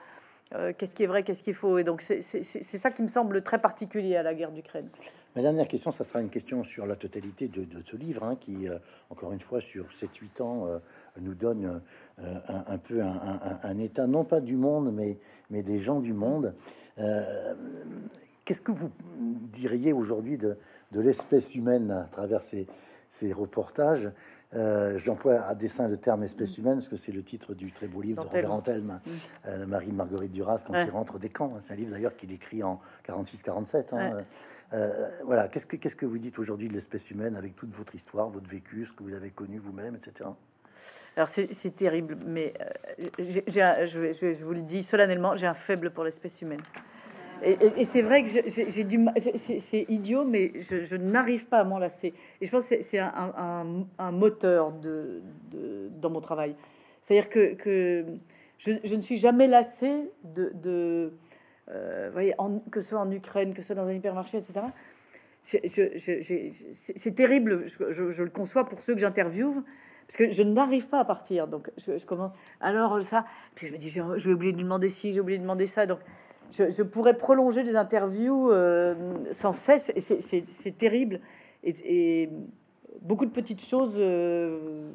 euh, 0.54 0.72
qu'est-ce 0.76 0.94
qui 0.94 1.02
est 1.02 1.08
vrai, 1.08 1.24
qu'est-ce 1.24 1.42
qu'il 1.42 1.54
faut. 1.54 1.78
Et 1.78 1.84
donc 1.84 2.02
c'est 2.02 2.22
ça 2.22 2.90
qui 2.92 3.02
me 3.02 3.08
semble 3.08 3.42
très 3.42 3.60
particulier 3.60 4.16
à 4.16 4.22
la 4.22 4.34
guerre 4.34 4.52
d'Ukraine. 4.52 4.88
Ma 5.34 5.42
dernière 5.42 5.66
question, 5.66 5.90
ça 5.90 6.04
sera 6.04 6.20
une 6.20 6.30
question 6.30 6.62
sur 6.62 6.86
la 6.86 6.94
totalité 6.94 7.48
de, 7.48 7.66
ce 7.84 7.96
livre, 7.96 8.22
hein, 8.22 8.36
qui, 8.40 8.68
euh, 8.68 8.78
encore 9.10 9.32
une 9.32 9.40
fois, 9.40 9.60
sur 9.60 9.86
7-8 9.90 10.42
ans, 10.42 10.66
euh, 10.66 10.78
nous 11.20 11.34
donne 11.34 11.82
un, 12.18 12.78
peu 12.78 13.02
un, 13.02 13.78
état, 13.78 14.06
non 14.06 14.24
pas 14.24 14.40
du 14.40 14.56
monde, 14.56 14.94
mais 15.50 15.62
des 15.62 15.78
gens 15.78 16.00
du 16.00 16.12
monde. 16.12 16.54
Qu'est-ce 18.46 18.62
que 18.62 18.72
vous 18.72 18.90
diriez 19.18 19.92
aujourd'hui 19.92 20.38
de, 20.38 20.56
de 20.92 21.00
l'espèce 21.00 21.54
humaine 21.54 21.90
à 21.90 22.04
travers 22.04 22.42
ces, 22.42 22.66
ces 23.10 23.32
reportages 23.32 24.10
euh, 24.54 24.96
j'emploie 24.96 25.40
à 25.40 25.56
dessein 25.56 25.88
le 25.88 25.96
terme 25.96 26.22
espèce 26.22 26.56
mm. 26.56 26.60
humaine 26.60 26.74
parce 26.76 26.88
que 26.88 26.96
c'est 26.96 27.12
le 27.12 27.22
titre 27.22 27.54
du 27.54 27.72
très 27.72 27.88
beau 27.88 28.00
livre 28.00 28.22
de 28.22 28.28
Robert 28.28 28.52
Antelme, 28.52 29.00
mm. 29.04 29.10
euh, 29.46 29.58
Le 29.58 29.66
mari 29.66 29.88
de 29.88 29.94
Marguerite 29.94 30.30
Duras, 30.30 30.62
quand 30.66 30.74
il 30.74 30.90
rentre 30.90 31.18
des 31.18 31.28
camps. 31.28 31.52
C'est 31.60 31.72
un 31.72 31.76
livre 31.76 31.90
d'ailleurs 31.90 32.16
qu'il 32.16 32.32
écrit 32.32 32.62
en 32.62 32.80
46-47. 33.06 33.94
Hein. 33.94 34.22
Euh, 34.72 35.10
voilà, 35.24 35.48
qu'est-ce 35.48 35.66
que, 35.66 35.76
qu'est-ce 35.76 35.96
que 35.96 36.06
vous 36.06 36.18
dites 36.18 36.38
aujourd'hui 36.38 36.68
de 36.68 36.74
l'espèce 36.74 37.10
humaine 37.10 37.36
avec 37.36 37.56
toute 37.56 37.72
votre 37.72 37.94
histoire, 37.94 38.28
votre 38.28 38.48
vécu, 38.48 38.84
ce 38.84 38.92
que 38.92 39.02
vous 39.02 39.14
avez 39.14 39.30
connu 39.30 39.58
vous-même, 39.58 39.96
etc. 39.96 40.30
Alors 41.16 41.28
c'est, 41.28 41.74
terrible, 41.74 42.16
mais 42.24 42.54
j'ai, 43.18 43.42
je, 43.48 44.12
je, 44.12 44.44
vous 44.44 44.52
le 44.52 44.60
dis 44.60 44.84
solennellement, 44.84 45.34
j'ai 45.34 45.48
un 45.48 45.54
faible 45.54 45.90
pour 45.90 46.04
l'espèce 46.04 46.40
humaine. 46.42 46.62
Et, 47.42 47.84
c'est 47.84 48.02
vrai 48.02 48.24
que 48.24 48.28
j'ai 48.28 48.84
du 48.84 48.98
c'est 49.16 49.84
idiot, 49.88 50.24
mais 50.24 50.52
je, 50.56 50.96
n'arrive 50.96 51.46
pas 51.46 51.60
à 51.60 51.64
m'en 51.64 51.78
lasser. 51.78 52.14
Et 52.40 52.46
je 52.46 52.50
pense 52.50 52.68
que 52.68 52.82
c'est 52.82 52.98
un, 52.98 54.10
moteur 54.12 54.72
dans 55.52 56.10
mon 56.10 56.20
travail. 56.20 56.56
C'est-à-dire 57.02 57.28
que, 57.28 58.04
je, 58.58 58.94
ne 58.94 59.00
suis 59.00 59.16
jamais 59.16 59.46
lassé 59.46 60.10
de, 60.24 61.12
euh, 61.68 62.30
que 62.70 62.80
ce 62.80 62.90
soit 62.90 63.00
en 63.00 63.10
Ukraine, 63.10 63.54
que 63.54 63.62
ce 63.62 63.68
soit 63.68 63.76
dans 63.76 63.86
un 63.86 63.92
hypermarché, 63.92 64.38
etc. 64.38 64.60
C'est 65.44 67.14
terrible, 67.14 67.64
je, 67.66 68.22
le 68.22 68.30
conçois 68.30 68.64
pour 68.64 68.80
ceux 68.80 68.94
que 68.94 69.00
j'interviewe, 69.00 69.62
parce 70.08 70.16
que 70.16 70.30
je 70.30 70.42
n'arrive 70.42 70.88
pas 70.88 71.00
à 71.00 71.04
partir. 71.04 71.48
Donc 71.48 71.70
je, 71.76 72.04
commence. 72.04 72.32
Alors 72.60 73.02
ça, 73.02 73.24
puis 73.54 73.66
je 73.66 73.72
me 73.72 73.78
dis, 73.78 73.90
j'ai 73.90 74.32
oublié 74.32 74.52
de 74.52 74.58
demander 74.58 74.88
ci, 74.88 75.12
j'ai 75.12 75.20
oublié 75.20 75.38
de 75.38 75.42
demander 75.42 75.66
ça. 75.66 75.86
Donc 75.86 76.00
je, 76.52 76.82
pourrais 76.82 77.16
prolonger 77.16 77.62
des 77.64 77.76
interviews 77.76 78.50
euh, 78.50 78.94
sans 79.32 79.52
cesse, 79.52 79.92
c'est 79.96 80.78
terrible. 80.78 81.20
Et, 81.64 82.30
beaucoup 83.02 83.26
de 83.26 83.30
petites 83.30 83.64
choses, 83.64 83.96
euh, 83.98 84.90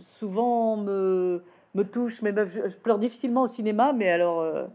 souvent, 0.00 0.76
me, 0.76 1.42
touchent, 1.90 2.22
mais 2.22 2.32
je, 2.44 2.76
pleure 2.76 2.98
difficilement 2.98 3.42
au 3.42 3.46
cinéma, 3.46 3.92
mais 3.92 4.10
alors, 4.10 4.40
euh, 4.40 4.66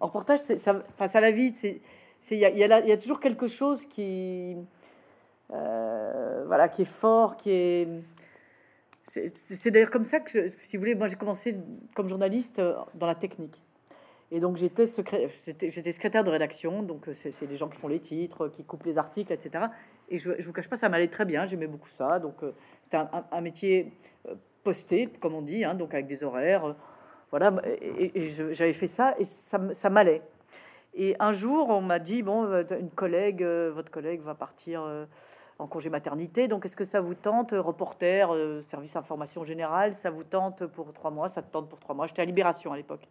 en 0.00 0.06
reportage, 0.06 0.40
ça, 0.40 0.74
enfin, 0.94 1.06
ça 1.06 1.20
va 1.20 1.30
vite. 1.30 1.64
Il 2.30 2.38
y 2.38 2.44
a, 2.44 2.50
y, 2.50 2.58
y 2.58 2.92
a, 2.92 2.96
toujours 2.96 3.20
quelque 3.20 3.46
chose 3.46 3.86
qui, 3.86 4.56
voilà, 5.48 6.68
qui 6.68 6.82
est 6.82 6.90
fort, 6.90 7.36
qui 7.36 7.50
est... 7.50 7.88
C'est 9.08 9.70
d'ailleurs 9.70 9.90
comme 9.90 10.04
ça 10.04 10.18
que, 10.18 10.48
si 10.48 10.76
vous 10.76 10.80
voulez, 10.80 10.96
moi 10.96 11.06
j'ai 11.06 11.14
commencé 11.14 11.56
comme 11.94 12.08
journaliste 12.08 12.60
dans 12.94 13.06
la 13.06 13.14
technique. 13.14 13.62
Et 14.32 14.40
donc 14.40 14.56
j'étais 14.56 14.86
secrétaire 14.86 16.24
de 16.24 16.30
rédaction, 16.30 16.82
donc 16.82 17.08
euh, 17.08 17.12
c'est 17.14 17.46
des 17.46 17.54
gens 17.54 17.68
qui 17.68 17.78
font 17.78 17.86
les 17.86 18.00
titres, 18.00 18.48
qui 18.48 18.64
coupent 18.64 18.84
les 18.84 18.98
articles, 18.98 19.32
etc. 19.32 19.66
Et 20.08 20.18
je, 20.18 20.32
je 20.38 20.44
vous 20.46 20.52
cache 20.52 20.68
pas, 20.68 20.76
ça 20.76 20.88
m'allait 20.88 21.08
très 21.08 21.24
bien, 21.24 21.46
j'aimais 21.46 21.68
beaucoup 21.68 21.88
ça. 21.88 22.18
Donc 22.18 22.42
euh, 22.42 22.52
c'était 22.82 22.96
un, 22.96 23.40
métier 23.40 23.92
euh, 24.28 24.34
posté, 24.64 25.06
comme 25.20 25.34
on 25.34 25.42
dit, 25.42 25.64
hein, 25.64 25.74
donc 25.74 25.94
avec 25.94 26.06
des 26.08 26.24
horaires. 26.24 26.74
voilà, 27.30 27.52
et, 27.80 28.30
j'avais 28.50 28.72
fait 28.72 28.88
ça 28.88 29.14
et 29.16 29.24
ça, 29.24 29.90
m'allait. 29.90 30.22
Et 30.94 31.14
un 31.20 31.30
jour, 31.30 31.68
on 31.68 31.80
m'a 31.80 32.00
dit 32.00 32.22
bon, 32.24 32.46
une 32.80 32.90
collègue, 32.90 33.44
votre 33.44 33.92
collègue 33.92 34.22
va 34.22 34.34
partir 34.34 35.06
en 35.58 35.68
congé 35.68 35.88
maternité, 35.88 36.48
donc 36.48 36.64
est-ce 36.64 36.74
que 36.76 36.84
ça 36.84 37.00
vous 37.00 37.14
tente, 37.14 37.52
reporter, 37.52 38.34
service 38.64 38.96
information 38.96 39.44
générale, 39.44 39.94
ça 39.94 40.10
vous 40.10 40.24
tente 40.24 40.66
pour 40.66 40.92
trois 40.92 41.12
mois, 41.12 41.28
ça 41.28 41.42
te 41.42 41.52
tente 41.52 41.68
pour 41.68 41.78
trois 41.78 41.94
mois? 41.94 42.06
J'étais 42.06 42.22
à 42.22 42.24
Libération 42.24 42.72
à 42.72 42.76
l'époque. 42.76 43.06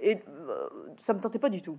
Et 0.00 0.18
euh, 0.28 0.68
ça 0.96 1.14
me 1.14 1.20
tentait 1.20 1.38
pas 1.38 1.48
du 1.48 1.62
tout. 1.62 1.78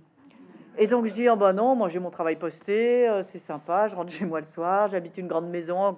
Et 0.76 0.86
donc 0.86 1.06
je 1.06 1.12
dis, 1.12 1.28
oh 1.28 1.36
bah 1.36 1.52
non, 1.52 1.74
moi 1.74 1.88
j'ai 1.88 1.98
mon 1.98 2.10
travail 2.10 2.36
posté, 2.36 3.08
euh, 3.08 3.22
c'est 3.22 3.38
sympa, 3.38 3.88
je 3.88 3.96
rentre 3.96 4.12
chez 4.12 4.24
moi 4.24 4.40
le 4.40 4.46
soir, 4.46 4.88
j'habite 4.88 5.18
une 5.18 5.26
grande 5.26 5.48
maison 5.48 5.96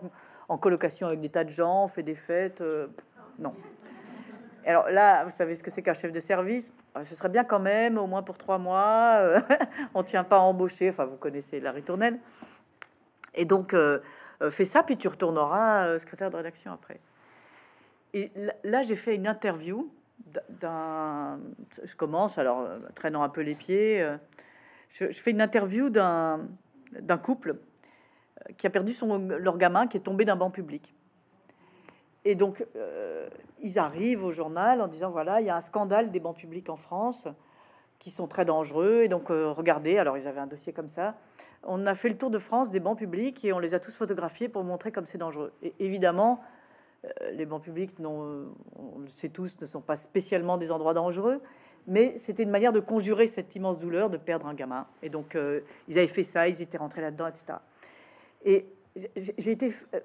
en, 0.49 0.59
colocation 0.59 1.07
avec 1.07 1.21
des 1.21 1.29
tas 1.29 1.45
de 1.45 1.51
gens, 1.51 1.85
on 1.85 1.89
fait 1.89 2.03
des 2.03 2.15
fêtes. 2.15 2.61
Euh, 2.61 2.89
non. 3.39 3.55
Alors 4.67 4.91
là, 4.91 5.25
vous 5.25 5.31
savez 5.31 5.55
ce 5.55 5.63
que 5.63 5.71
c'est 5.71 5.83
qu'un 5.83 5.95
chef 5.95 6.13
de 6.13 6.21
service? 6.21 6.73
Ah, 6.95 7.05
Ce 7.05 7.15
serait 7.15 7.29
bien 7.29 7.45
quand 7.45 7.61
même, 7.61 7.99
au 7.99 8.07
moins 8.07 8.23
pour 8.23 8.37
trois 8.37 8.59
mois. 8.59 9.41
on 9.95 10.03
tient 10.03 10.25
pas 10.25 10.37
à 10.37 10.41
embaucher, 10.41 10.91
enfin 10.91 11.07
vous 11.07 11.17
connaissez 11.17 11.61
la 11.61 11.73
ritournelle. 11.73 12.19
Et 13.35 13.45
donc, 13.45 13.75
fais 14.51 14.65
ça, 14.65 14.83
puis 14.83 14.97
tu 14.97 15.09
retourneras 15.09 15.99
secrétaire 15.99 16.31
de 16.31 16.37
rédaction 16.37 16.73
après. 16.73 17.01
Et 18.13 18.31
là, 18.65 18.83
j'ai 18.83 18.97
fait 18.97 19.15
une 19.15 19.29
interview 19.29 19.91
d'un. 20.49 21.39
Je 21.83 21.95
commence 21.97 22.39
alors 22.39 22.61
euh, 22.61 22.79
traînant 22.95 23.23
un 23.23 23.29
peu 23.29 23.41
les 23.41 23.55
pieds. 23.55 24.03
Euh, 24.03 24.17
je, 24.89 25.07
fais 25.07 25.31
une 25.31 25.41
interview 25.41 25.91
d'un 25.91 26.49
couple 27.23 27.51
euh, 27.51 28.53
qui 28.57 28.67
a 28.67 28.71
perdu 28.71 28.93
son 28.93 29.19
leur 29.29 29.59
gamin 29.59 29.87
qui 29.87 29.97
est 29.97 30.01
tombé 30.01 30.25
d'un 30.25 30.37
banc 30.37 30.51
public. 30.51 30.95
Et 32.25 32.35
donc 32.35 32.67
ils 33.63 33.79
arrivent 33.79 34.25
au 34.25 34.33
journal 34.33 34.83
en 34.83 34.89
disant 34.89 35.11
voilà 35.11 35.41
il 35.41 35.47
y 35.47 35.51
a 35.51 35.57
un 35.57 35.61
scandale 35.61 36.11
des 36.11 36.21
bancs 36.21 36.37
publics 36.37 36.69
en 36.69 36.77
France 36.77 37.29
qui 37.99 38.11
sont 38.11 38.27
très 38.27 38.45
dangereux 38.45 39.03
et 39.05 39.09
donc 39.09 39.29
regardez 39.29 39.97
alors 39.97 40.19
ils 40.19 40.29
avaient 40.29 40.41
un 40.41 40.47
dossier 40.47 40.75
comme 40.75 40.89
ça. 40.89 41.17
On 41.63 41.87
a 41.87 41.95
fait 41.95 42.11
le 42.11 42.19
tour 42.19 42.29
de 42.29 42.39
France 42.39 42.69
des 42.69 42.81
bancs 42.81 42.99
publics 42.99 43.43
et 43.43 43.55
on 43.55 43.59
les 43.59 43.73
a 43.73 43.81
tous 43.81 43.97
photographiés 43.97 44.51
pour 44.51 44.65
montrer 44.65 44.93
comme 44.93 45.07
c'est 45.07 45.17
dangereux. 45.17 45.55
Évidemment 45.79 46.43
les 47.33 47.47
bancs 47.47 47.63
publics, 47.63 47.99
non, 47.99 48.55
on 48.77 48.99
le 48.99 49.09
sait 49.09 49.31
tous, 49.31 49.57
ne 49.61 49.67
sont 49.67 49.81
pas 49.81 49.97
spécialement 49.97 50.59
des 50.59 50.71
endroits 50.71 50.95
dangereux, 50.95 51.41
mais 51.87 52.17
c'était 52.17 52.43
une 52.43 52.51
manière 52.51 52.73
de 52.73 52.81
conjurer 52.81 53.27
cette 53.27 53.55
immense 53.57 53.79
douleur 53.79 54.11
de 54.11 54.17
perdre 54.17 54.47
un 54.47 54.55
gamin. 54.55 54.87
Et 55.03 55.09
donc, 55.09 55.35
euh, 55.35 55.61
ils 55.89 55.99
avaient 55.99 56.07
fait 56.07 56.25
ça, 56.25 56.49
ils 56.49 56.61
étaient 56.61 56.79
rentrés 56.79 57.01
là-dedans, 57.01 57.27
etc. 57.27 57.59
Et 58.45 58.67
j'ai 59.17 59.51
été 59.51 59.73
euh, 59.95 60.01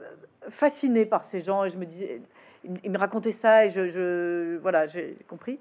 fasciné 0.47 1.05
par 1.05 1.25
ces 1.25 1.41
gens, 1.41 1.65
et 1.65 1.69
je 1.69 1.77
me 1.77 1.85
disais, 1.85 2.21
ils 2.83 2.91
me 2.91 2.97
racontaient 2.97 3.31
ça, 3.31 3.65
et 3.65 3.69
je, 3.69 4.57
voilà, 4.57 4.87
j'ai 4.87 5.17
compris. 5.27 5.59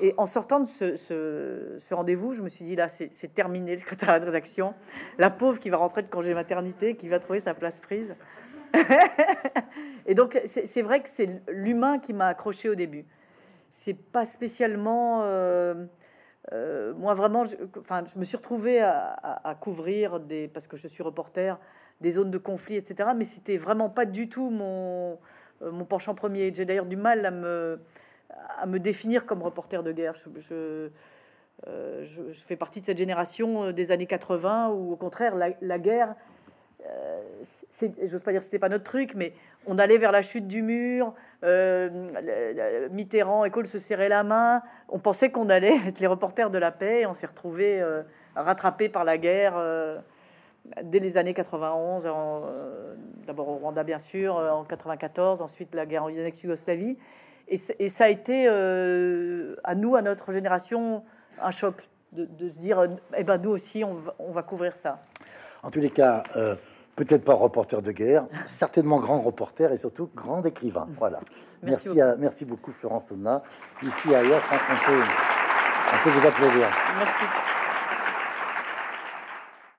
Et 0.00 0.14
en 0.16 0.26
sortant 0.26 0.60
de 0.60 0.66
ce, 0.66 1.94
rendez-vous, 1.94 2.34
je 2.34 2.42
me 2.42 2.48
suis 2.48 2.64
dit 2.64 2.74
là, 2.74 2.88
c'est 2.88 3.34
terminé 3.34 3.72
le 3.72 3.78
secrétaire 3.78 4.18
de 4.20 4.26
rédaction. 4.26 4.74
La 5.16 5.30
pauvre 5.30 5.58
qui 5.58 5.70
va 5.70 5.76
rentrer 5.76 6.02
de 6.02 6.08
congé 6.08 6.34
maternité, 6.34 6.96
qui 6.96 7.08
va 7.08 7.20
trouver 7.20 7.40
sa 7.40 7.54
place 7.54 7.78
prise. 7.78 8.16
Et 10.06 10.14
donc, 10.14 10.38
c'est 10.44 10.82
vrai 10.82 11.00
que 11.00 11.08
c'est 11.08 11.42
l'humain 11.48 11.98
qui 11.98 12.12
m'a 12.12 12.26
accroché 12.26 12.68
au 12.68 12.74
début. 12.74 13.04
C'est 13.70 13.94
pas 13.94 14.24
spécialement. 14.24 15.22
Euh, 15.22 15.86
euh, 16.52 16.94
moi, 16.94 17.14
vraiment, 17.14 17.44
je, 17.44 17.56
enfin, 17.80 18.04
je 18.12 18.18
me 18.18 18.24
suis 18.24 18.36
retrouvée 18.36 18.80
à, 18.80 19.56
couvrir 19.60 20.20
des. 20.20 20.48
Parce 20.48 20.66
que 20.66 20.76
je 20.76 20.88
suis 20.88 21.02
reporter, 21.02 21.58
des 22.00 22.12
zones 22.12 22.30
de 22.30 22.38
conflit, 22.38 22.76
etc. 22.76 23.10
Mais 23.16 23.24
c'était 23.24 23.56
vraiment 23.56 23.90
pas 23.90 24.06
du 24.06 24.28
tout 24.28 24.50
mon, 24.50 25.18
euh, 25.62 25.70
mon 25.72 25.84
penchant 25.84 26.14
premier. 26.14 26.52
J'ai 26.54 26.64
d'ailleurs 26.64 26.86
du 26.86 26.96
mal 26.96 27.26
à 27.26 27.30
me, 27.30 27.80
à 28.58 28.66
me 28.66 28.78
définir 28.78 29.26
comme 29.26 29.42
reporter 29.42 29.82
de 29.82 29.92
guerre. 29.92 30.14
Je, 30.14 30.90
je, 31.66 32.32
fais 32.32 32.56
partie 32.56 32.80
de 32.80 32.86
cette 32.86 32.98
génération 32.98 33.72
des 33.72 33.92
années 33.92 34.06
80 34.06 34.70
où, 34.70 34.92
au 34.92 34.96
contraire, 34.96 35.34
la, 35.34 35.50
la 35.60 35.78
guerre 35.78 36.14
j'ose 38.02 38.22
pas 38.22 38.32
dire 38.32 38.40
que 38.40 38.44
c'était 38.44 38.58
pas 38.58 38.68
notre 38.68 38.84
truc, 38.84 39.14
mais 39.14 39.32
on 39.66 39.78
allait 39.78 39.98
vers 39.98 40.12
la 40.12 40.22
chute 40.22 40.46
du 40.46 40.62
mur. 40.62 41.14
Euh, 41.44 42.88
Mitterrand 42.90 43.44
et 43.44 43.50
Kohl 43.50 43.66
se 43.66 43.78
serraient 43.78 44.08
la 44.08 44.24
main. 44.24 44.62
On 44.88 44.98
pensait 44.98 45.30
qu'on 45.30 45.48
allait 45.48 45.76
être 45.86 46.00
les 46.00 46.06
reporters 46.06 46.50
de 46.50 46.58
la 46.58 46.70
paix. 46.70 47.06
On 47.06 47.14
s'est 47.14 47.26
retrouvé 47.26 47.80
euh, 47.80 48.02
rattrapé 48.34 48.88
par 48.88 49.04
la 49.04 49.18
guerre 49.18 49.54
dès 50.82 50.98
les 50.98 51.16
années 51.16 51.34
91. 51.34 52.08
D'abord 53.26 53.48
au 53.48 53.56
Rwanda, 53.56 53.84
bien 53.84 53.98
sûr, 53.98 54.36
en 54.36 54.64
94, 54.64 55.42
ensuite 55.42 55.74
la 55.74 55.86
guerre 55.86 56.04
en 56.04 56.08
ex-Yougoslavie. 56.08 56.96
Et, 57.48 57.88
ça 57.88 58.04
a 58.04 58.08
été 58.08 58.48
à 58.48 59.74
nous, 59.74 59.96
à 59.96 60.02
notre 60.02 60.32
génération, 60.32 61.04
un 61.40 61.50
choc 61.50 61.88
de, 62.12 62.48
se 62.48 62.58
dire 62.58 62.86
eh 63.16 63.24
ben, 63.24 63.38
nous 63.38 63.50
aussi, 63.50 63.84
on 63.84 64.32
va 64.32 64.42
couvrir 64.42 64.74
ça. 64.74 65.02
En 65.62 65.70
tous 65.70 65.80
les 65.80 65.90
cas, 65.90 66.22
peut-être 66.96 67.24
pas 67.24 67.34
reporter 67.34 67.82
de 67.82 67.92
guerre, 67.92 68.26
certainement 68.48 68.98
grand 68.98 69.20
reporter 69.20 69.70
et 69.72 69.78
surtout 69.78 70.10
grand 70.16 70.44
écrivain. 70.44 70.86
Voilà. 70.90 71.20
Merci, 71.62 71.88
merci, 71.88 72.00
à, 72.00 72.16
merci 72.16 72.44
beaucoup 72.44 72.70
Florence 72.70 73.08
Sonna. 73.08 73.42
Ici 73.82 74.14
ailleurs, 74.14 74.42
on 74.52 74.86
peut, 74.86 75.02
on 75.94 76.04
peut 76.04 76.10
vous 76.10 76.26
applaudir. 76.26 76.68
Merci. 76.98 77.55